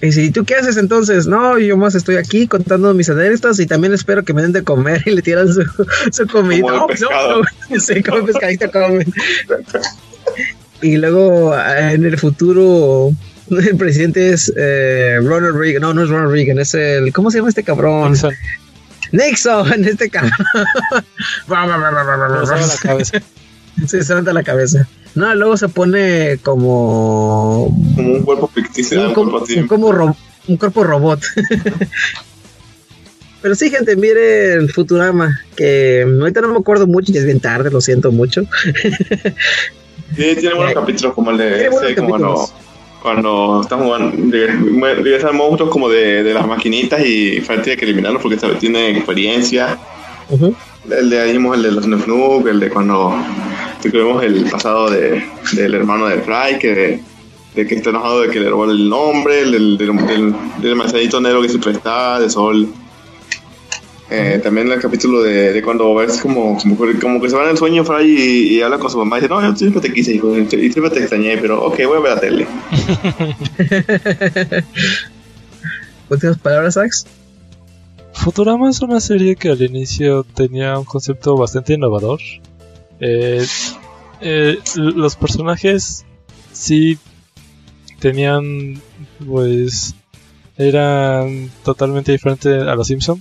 [0.03, 3.67] Y si tú qué haces entonces, no, yo más estoy aquí contando mis anécdotas y
[3.67, 5.63] también espero que me den de comer y le tiran su,
[6.13, 6.67] su comida.
[6.67, 9.07] No, no, no, sí, como pescadito comen.
[10.83, 13.13] y luego en el futuro
[13.49, 17.39] el presidente es eh, Ronald Reagan, no, no es Ronald Reagan, es el, ¿cómo se
[17.39, 18.11] llama este cabrón?
[18.11, 18.35] Nixon.
[19.13, 20.33] Nixon, este cabrón.
[21.47, 23.23] se la cabeza.
[23.87, 24.89] Se levanta la cabeza.
[25.15, 27.75] No, luego se pone como.
[27.97, 29.09] Como un cuerpo ficticio.
[29.09, 30.17] Un, cuerpo, como
[30.49, 31.21] un cuerpo robot.
[33.43, 37.71] Pero sí, gente, miren Futurama, que ahorita no me acuerdo mucho y es bien tarde,
[37.71, 38.43] lo siento mucho.
[40.17, 42.49] sí, tiene buenos capítulos como el de ese, como no,
[43.03, 48.39] cuando jugando, regresan monstruos como de, de las maquinitas y Fred tiene que eliminarlos porque
[48.61, 49.77] tiene experiencia.
[50.89, 53.13] El de ahí el de los Nuf el de cuando
[53.91, 55.23] tuvimos el pasado de,
[55.53, 57.01] del hermano de Fry, que,
[57.55, 59.97] de, que está enojado de que le robó el nombre, el del, del,
[60.61, 62.69] del, negro que se prestaba, de Sol.
[64.11, 66.59] Eh, también el capítulo de, de, cuando ves como,
[67.01, 69.23] como, que se va en el sueño Fry y, y, habla con su mamá y
[69.23, 72.01] dice, no, yo siempre te quise, hijo, y siempre te extrañé, pero ok, voy a
[72.01, 72.47] ver la tele.
[76.11, 77.07] ¿Últimas palabras, Sax?
[78.13, 82.21] Futurama es una serie que al inicio tenía un concepto bastante innovador.
[83.05, 83.45] Eh,
[84.21, 86.07] eh, los personajes
[86.53, 86.99] sí
[87.99, 88.81] tenían,
[89.27, 89.97] pues,
[90.57, 93.21] eran totalmente diferentes a los Simpson.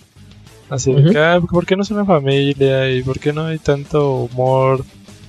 [0.69, 2.89] Así que, ah, ¿por qué no es una familia?
[2.91, 4.85] ¿Y por qué no hay tanto humor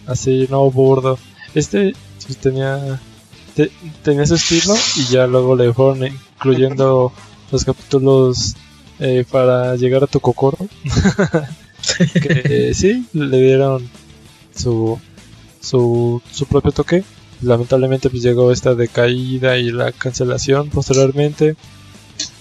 [0.07, 1.19] así, no burdo?
[1.55, 3.01] Este pues, tenía,
[4.05, 7.13] tenía su estilo y ya luego le fueron incluyendo
[7.51, 8.55] los capítulos
[9.01, 10.69] eh, para llegar a tu cocorro.
[12.23, 13.89] que sí, le dieron
[14.55, 14.99] su,
[15.61, 17.05] su, su propio toque.
[17.43, 21.57] Lamentablemente pues llegó esta decaída y la cancelación posteriormente.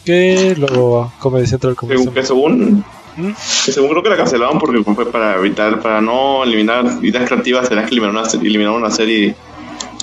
[0.06, 2.14] Que luego Comedy Central comenzó.
[2.14, 2.84] Que según,
[3.18, 3.32] ¿Mm?
[3.66, 7.70] que según creo que la cancelaron porque fue para evitar, para no eliminar ideas creativas,
[7.70, 9.36] tenías que eliminar una, eliminar una serie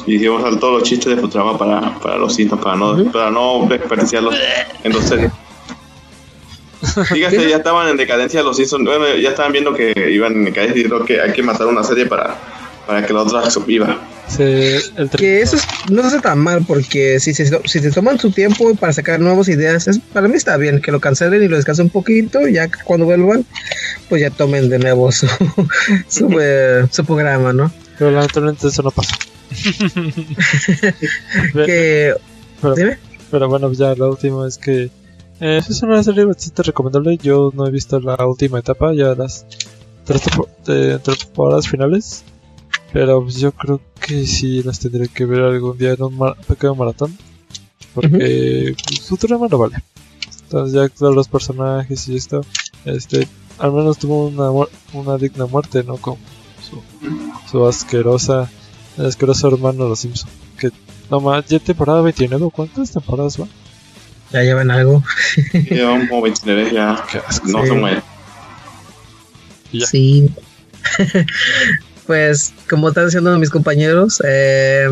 [0.06, 3.66] y hicimos todos los chistes de Futurama para, para los cintos, para no, para no
[3.68, 4.34] desperdiciarlos
[4.82, 5.30] en dos series.
[7.12, 8.84] Fíjate, ya estaban en decadencia los Simpsons.
[8.84, 11.82] Bueno, ya estaban viendo que iban en decadencia y creo que hay que matar una
[11.82, 12.36] serie para,
[12.86, 13.98] para que la otra viva.
[15.16, 15.56] que eso
[15.90, 19.20] no se hace tan mal porque si se, si se toman su tiempo para sacar
[19.20, 22.46] nuevas ideas, es, para mí está bien que lo cancelen y lo descansen un poquito.
[22.48, 23.44] Ya cuando vuelvan,
[24.08, 25.26] pues ya tomen de nuevo su,
[26.08, 27.72] su, eh, su programa, ¿no?
[27.98, 29.16] Pero lamentablemente eso no pasa.
[31.66, 32.14] que,
[33.30, 34.90] pero, bueno, ya la última es que
[35.40, 37.16] eh, es una serie bastante recomendable.
[37.18, 39.46] Yo no he visto la última etapa, ya las
[40.04, 40.22] tres
[41.02, 42.24] temporadas finales.
[42.92, 46.74] Pero pues, yo creo que sí las tendré que ver algún día en un pequeño
[46.74, 47.16] maratón.
[47.94, 49.76] Porque su trama no vale.
[50.42, 52.40] Entonces ya todos los personajes y esto,
[52.84, 53.28] este,
[53.58, 54.50] al menos tuvo una,
[54.94, 55.96] una digna muerte, ¿no?
[55.98, 56.16] Con
[56.62, 56.80] su,
[57.50, 58.50] su asquerosa,
[58.96, 60.30] asqueroso hermano los Simpson.
[60.58, 60.70] Que
[61.10, 63.48] no ya temporada 29, ¿cuántas temporadas van?
[64.32, 65.02] Ya llevan algo.
[65.52, 67.02] Llevan como 29 ya.
[67.44, 68.02] No se mueren.
[69.86, 70.30] Sí.
[72.06, 74.88] pues, como están diciendo mis compañeros, eh,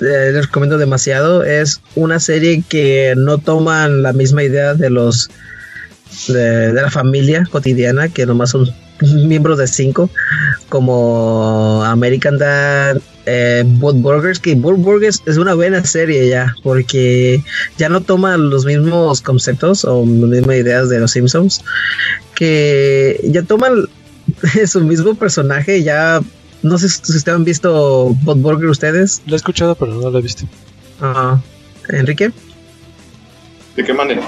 [0.00, 1.42] eh, les recomiendo demasiado.
[1.42, 5.30] Es una serie que no toman la misma idea de los
[6.28, 8.68] de, de la familia cotidiana, que nomás son
[9.00, 10.10] miembros de cinco,
[10.68, 12.98] como American Dad,
[13.28, 17.42] eh, Burgers, que Bob Burgers es una buena serie ya, porque
[17.76, 21.62] ya no toma los mismos conceptos o las mismas ideas de los Simpsons,
[22.34, 23.88] que ya toman
[24.66, 26.20] su mismo personaje, ya
[26.62, 29.22] no sé si ustedes han visto Bot Burger ustedes.
[29.26, 30.44] Lo he escuchado, pero no lo he visto.
[31.00, 31.38] Ah,
[31.88, 32.32] Enrique.
[33.76, 34.22] ¿De qué manera?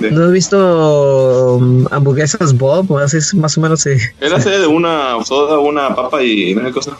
[0.00, 2.98] ¿No has visto um, hamburguesas Bob?
[3.12, 3.86] Es más o menos.
[3.86, 6.98] Eh, ¿Es la serie de una soda, una papa y no sé cosa?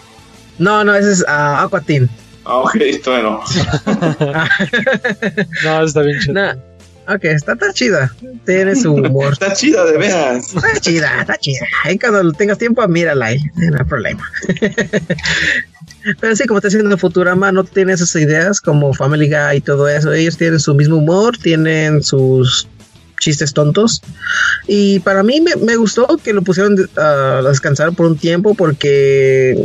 [0.61, 2.09] No, no, ese es uh, Aquatin.
[2.45, 2.77] Ah, ok,
[3.07, 3.41] bueno.
[5.65, 6.53] no, está bien chido.
[7.09, 8.15] Ok, está, está chida.
[8.45, 9.32] Tiene su humor.
[9.32, 10.55] está chida, de veras.
[10.55, 11.66] Está chida, está chida.
[11.82, 13.41] Ahí cuando tengas tiempo, mírala ahí.
[13.57, 14.23] No hay problema.
[16.20, 19.89] Pero sí, como está diciendo Futurama, no tiene esas ideas como Family Guy y todo
[19.89, 20.12] eso.
[20.12, 22.69] Ellos tienen su mismo humor, tienen sus
[23.21, 24.03] chistes tontos.
[24.67, 29.57] Y para mí me, gustó que lo pusieron a descansar por un tiempo porque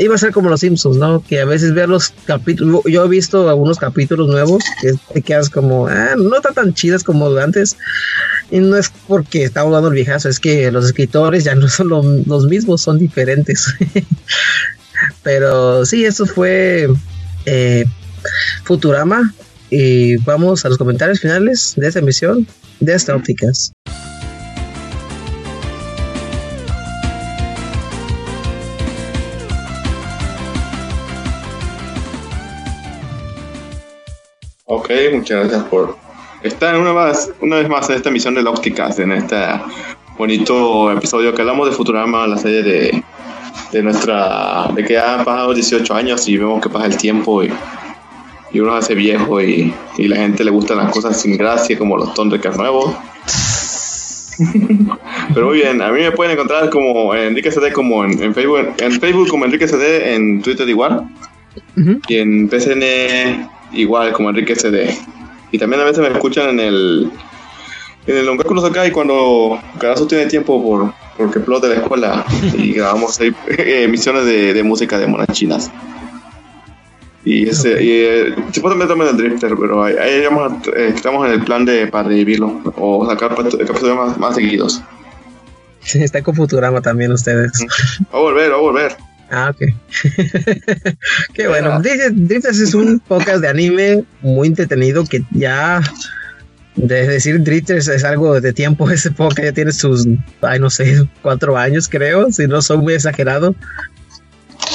[0.00, 1.22] iba a ser como los Simpsons, ¿no?
[1.22, 5.48] Que a veces ver los capítulos, yo he visto algunos capítulos nuevos que te quedas
[5.48, 7.76] como, ah, no están tan chidas como antes.
[8.50, 11.88] Y no es porque estamos dando el viejazo, es que los escritores ya no son
[11.88, 13.74] los mismos, son diferentes.
[15.22, 16.88] Pero sí, eso fue
[17.46, 17.84] eh,
[18.64, 19.34] Futurama.
[19.70, 22.46] Y vamos a los comentarios finales de esta emisión
[22.80, 23.72] de esta ópticas.
[34.66, 35.96] Ok, muchas gracias por
[36.42, 39.36] estar una vez, una vez más en esta emisión de la ópticas, en este
[40.18, 43.04] bonito episodio que hablamos de Futurama, la serie de,
[43.72, 47.52] de nuestra, de que han pasado 18 años y vemos que pasa el tiempo y
[48.54, 51.96] y uno hace viejo y, y la gente le gustan las cosas sin gracia como
[51.96, 52.94] los Thundercats nuevos.
[55.34, 58.92] Pero muy bien, a mí me pueden encontrar como Enrique CD como en, Facebook, en
[59.00, 61.08] Facebook como Enrique CD, en Twitter igual
[62.08, 64.96] y en PCN igual como Enrique CD.
[65.50, 67.10] Y también a veces me escuchan en el
[68.06, 72.24] en el Longáculos acá y cuando Carazo tiene tiempo por porque de la escuela
[72.56, 75.70] y grabamos ahí, emisiones de, de música de monas chinas.
[77.24, 80.28] Y, ese, y eh, también el Drifter, pero ahí, eh,
[80.94, 84.82] estamos en el plan de para revivirlo o sacar capítulos más, más seguidos.
[85.80, 87.52] Sí, está con Futurama también ustedes.
[88.12, 88.96] Va a volver, va a volver.
[89.30, 89.62] Ah, ok.
[91.34, 91.80] Qué bueno.
[91.80, 95.80] Drifter es un podcast de anime muy entretenido que ya
[96.76, 100.06] de decir Drifters es algo de tiempo, ese podcast ya tiene sus,
[100.42, 102.94] ay no sé, cuatro años creo, si no son muy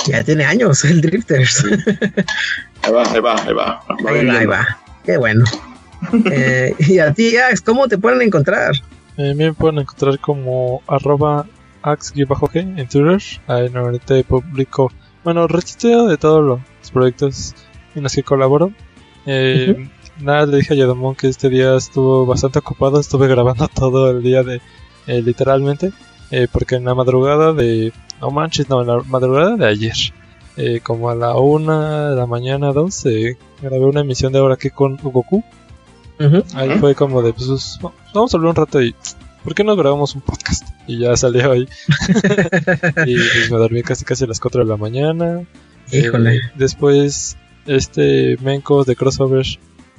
[0.09, 1.63] Ya tiene años el Drifters.
[2.81, 3.83] Ahí va, ahí va, ahí va.
[4.07, 5.45] ahí, va, Qué bueno.
[6.31, 8.71] Eh, y a ti, Ax, ¿cómo te pueden encontrar?
[9.17, 11.45] Eh, me pueden encontrar como arroba
[11.81, 13.21] ax-g en Twitter.
[13.47, 14.93] Ahí normalmente publico,
[15.25, 17.53] bueno, retuiteo de todos los proyectos
[17.95, 18.71] en los que colaboro.
[19.25, 19.89] Eh,
[20.21, 23.01] nada, le dije a Yadomon que este día estuvo bastante ocupado.
[23.01, 24.61] Estuve grabando todo el día de,
[25.05, 25.91] literalmente.
[26.53, 27.91] porque en la madrugada de
[28.21, 29.95] no manches, no, la madrugada de ayer.
[30.57, 34.57] Eh, como a la una de la mañana, dos, eh, grabé una emisión de ahora
[34.57, 35.43] que con Goku.
[36.53, 37.79] Ahí fue como de, pues,
[38.13, 38.93] vamos a hablar un rato y,
[39.43, 40.67] ¿por qué no grabamos un podcast?
[40.85, 41.65] Y ya salió ahí.
[43.05, 45.45] y pues me dormí casi casi a las 4 de la mañana.
[45.91, 46.35] Híjole.
[46.35, 49.45] Eh, después, este Menko de Crossover,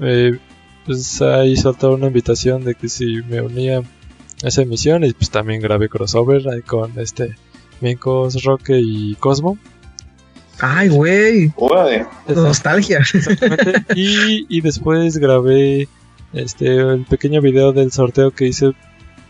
[0.01, 0.39] eh,
[0.85, 3.79] pues ahí soltó una invitación de que si me unía
[4.43, 7.35] a esa emisión y pues también grabé Crossover ahí con este
[7.81, 9.59] Mencos, Roque y Cosmo.
[10.61, 11.53] Ay, güey.
[12.29, 12.99] Nostalgia.
[12.99, 13.85] Exactamente.
[13.97, 15.89] Y, y después grabé
[16.33, 18.73] este el pequeño video del sorteo que hice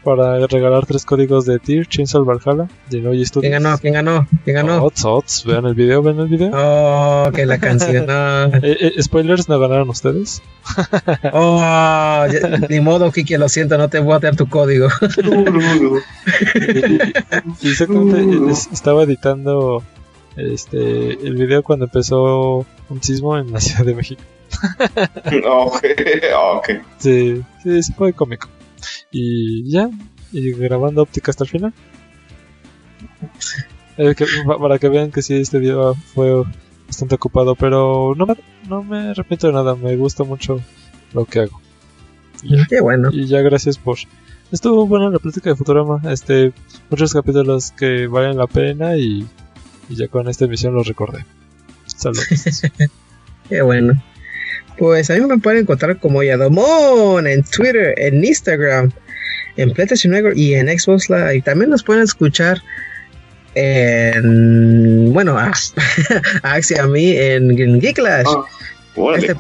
[0.03, 3.51] para regalar tres códigos de Tier, Chainsaw Valhalla, de Noy Studios.
[3.51, 3.79] ¿Quién ganó?
[3.79, 4.27] ¿Quién ganó?
[4.45, 4.83] ¿Quién ganó?
[4.85, 6.51] Ots, ots, vean el video, vean el video.
[6.55, 8.07] Oh, que la canción.
[8.63, 10.43] Eh, eh, spoilers, ¿no ganaron ustedes?
[11.33, 12.27] oh,
[12.69, 14.89] ni modo, Kiki, lo siento, no te voy a dar tu código.
[17.61, 19.83] y, exactamente, estaba editando
[20.37, 24.23] este el video cuando empezó un sismo en la Ciudad de México.
[25.47, 25.85] ok,
[26.57, 26.71] ok.
[26.99, 28.49] Sí, sí, fue cómico.
[29.11, 29.91] Y ya,
[30.33, 31.75] y grabando óptica hasta el final.
[33.97, 34.15] Eh,
[34.59, 35.75] para que vean que sí, este día
[36.15, 36.45] fue
[36.87, 38.35] bastante ocupado, pero no me,
[38.69, 40.61] no me arrepiento de nada, me gusta mucho
[41.13, 41.61] lo que hago.
[42.43, 43.11] Y, Qué bueno.
[43.13, 43.99] Y ya gracias por...
[44.51, 46.53] Estuvo buena la plática de Futurama, este,
[46.89, 49.25] muchos capítulos que valen la pena y,
[49.89, 51.25] y ya con esta emisión los recordé.
[51.87, 52.27] Saludos.
[53.49, 54.03] Qué bueno.
[54.81, 58.91] Pues a mí me pueden encontrar como Yadomon en Twitter, en Instagram,
[59.59, 61.37] en PlayStation Network y en Xbox Live.
[61.37, 62.63] Y también nos pueden escuchar
[63.55, 65.13] en.
[65.13, 65.53] Bueno, a,
[66.43, 68.27] a mí en, Geeklash.
[68.27, 69.37] Ah, este,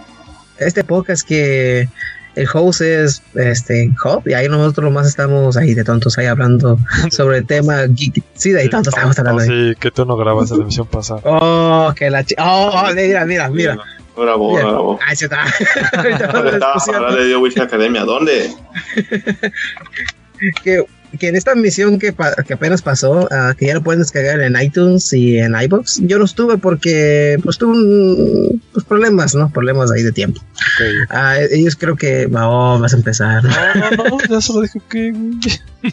[0.59, 1.89] este, podcast que
[2.35, 6.79] el host es este Hop y ahí nosotros más estamos ahí de tontos ahí hablando
[7.11, 8.23] sobre el tema geek.
[8.35, 9.43] Sí, de ahí tontos estamos hablando.
[9.43, 11.23] Oh, sí, que tú no grabas la emisión pasada.
[11.25, 12.45] Oh, que la chica.
[12.47, 13.79] Oh, mira, mira, mira.
[14.21, 14.99] Bravo, bravo.
[15.07, 15.45] Ahí se está.
[16.33, 18.05] ¿Dónde estaba hablando de Witch Academia?
[18.05, 18.51] ¿Dónde?
[20.65, 20.85] que
[21.19, 22.15] que en esta misión que,
[22.47, 26.19] que apenas pasó, uh, que ya lo pueden descargar en iTunes y en iBox, yo
[26.19, 29.51] no estuve porque pues tuve un, pues, problemas, ¿no?
[29.51, 30.41] Problemas ahí de tiempo.
[30.77, 30.95] Okay.
[31.11, 33.43] Uh, ellos creo que, oh, vas a empezar.
[33.43, 35.13] No, no, no, ya solo dijo que...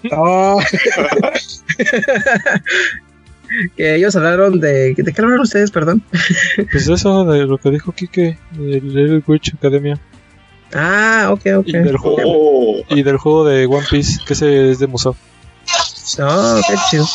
[0.12, 0.62] oh.
[3.76, 4.94] Que ellos hablaron de...
[4.94, 6.04] ¿De qué hablaron ustedes, perdón?
[6.72, 10.00] pues eso, de lo que dijo Kike, de Little Witch Academia.
[10.74, 11.68] Ah, ok, ok.
[11.68, 12.84] Y del juego, oh.
[12.90, 15.16] y del juego de One Piece, que se es de Musou.
[16.20, 17.06] Oh, qué chido.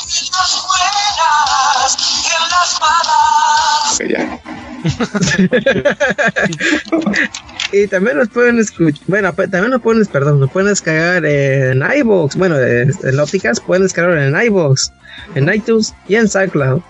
[4.09, 4.41] ya.
[7.73, 12.37] y también nos pueden escuchar, bueno, también nos pueden, perdón, nos pueden descargar en iVoox,
[12.37, 14.91] bueno, en ópticas pueden descargar en iVoox,
[15.35, 16.83] en iTunes y en SoundCloud.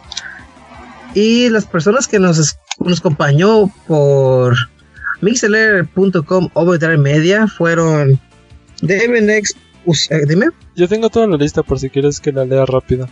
[1.15, 4.57] Y las personas que nos, nos acompañó por
[5.21, 8.19] Mixler.com Overdrive Media fueron
[8.81, 9.55] DMNX.
[10.11, 10.47] Eh, dime.
[10.75, 13.09] Yo tengo toda la lista por si quieres que la lea rápido.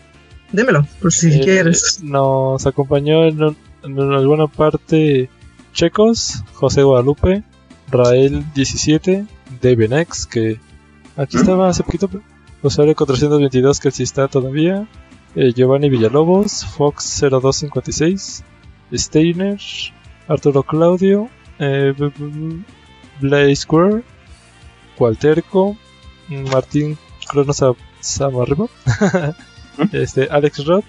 [0.53, 2.01] Démelo, por si eh, quieres.
[2.03, 5.29] Nos acompañó en, alguna parte
[5.73, 7.45] Checos, José Guadalupe,
[7.91, 9.27] Rael 17,
[9.61, 10.61] DMNX, que
[11.17, 12.09] aquí estaba hace poquito,
[12.63, 14.87] usuario 422 que está todavía,
[15.35, 18.45] eh, Giovanni Villalobos, Fox 0256,
[18.93, 19.59] Steiner,
[20.29, 21.95] Arturo Claudio, eh,
[23.55, 24.03] Square,
[24.99, 25.77] Walterco,
[26.29, 26.97] Martín
[27.29, 27.63] Cronos
[28.01, 28.67] Samarriba,
[29.93, 30.85] este, Alex Roth,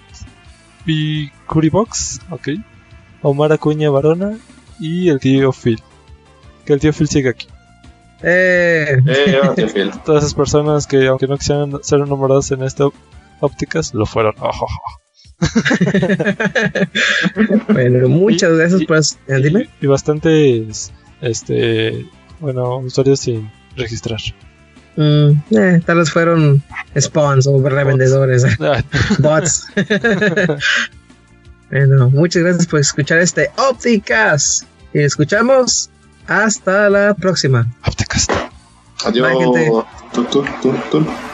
[0.86, 2.48] y Curibox, ok,
[3.22, 4.38] Omar Acuña Barona
[4.80, 5.80] y el tío Phil.
[6.64, 7.48] Que el tío Phil sigue aquí.
[8.22, 9.02] Eh.
[9.06, 9.90] Eh, tío Phil.
[10.04, 12.88] Todas esas personas que, aunque no quisieran ser nombradas en esta
[13.40, 14.34] ópticas, lo fueron.
[17.68, 19.00] bueno, muchas gracias por
[19.42, 19.68] dime.
[19.80, 22.06] Y, bastantes este
[22.38, 24.20] bueno, usuarios sin registrar.
[24.96, 26.62] Mm, eh, tal vez fueron
[26.98, 28.44] spawns o revendedores.
[29.18, 29.66] Bots.
[31.70, 34.66] bueno, muchas gracias por escuchar este Opticas.
[34.94, 35.90] Y escuchamos
[36.32, 37.66] hasta la próxima.
[39.04, 39.28] Adiós.
[39.28, 41.31] Bye, gente.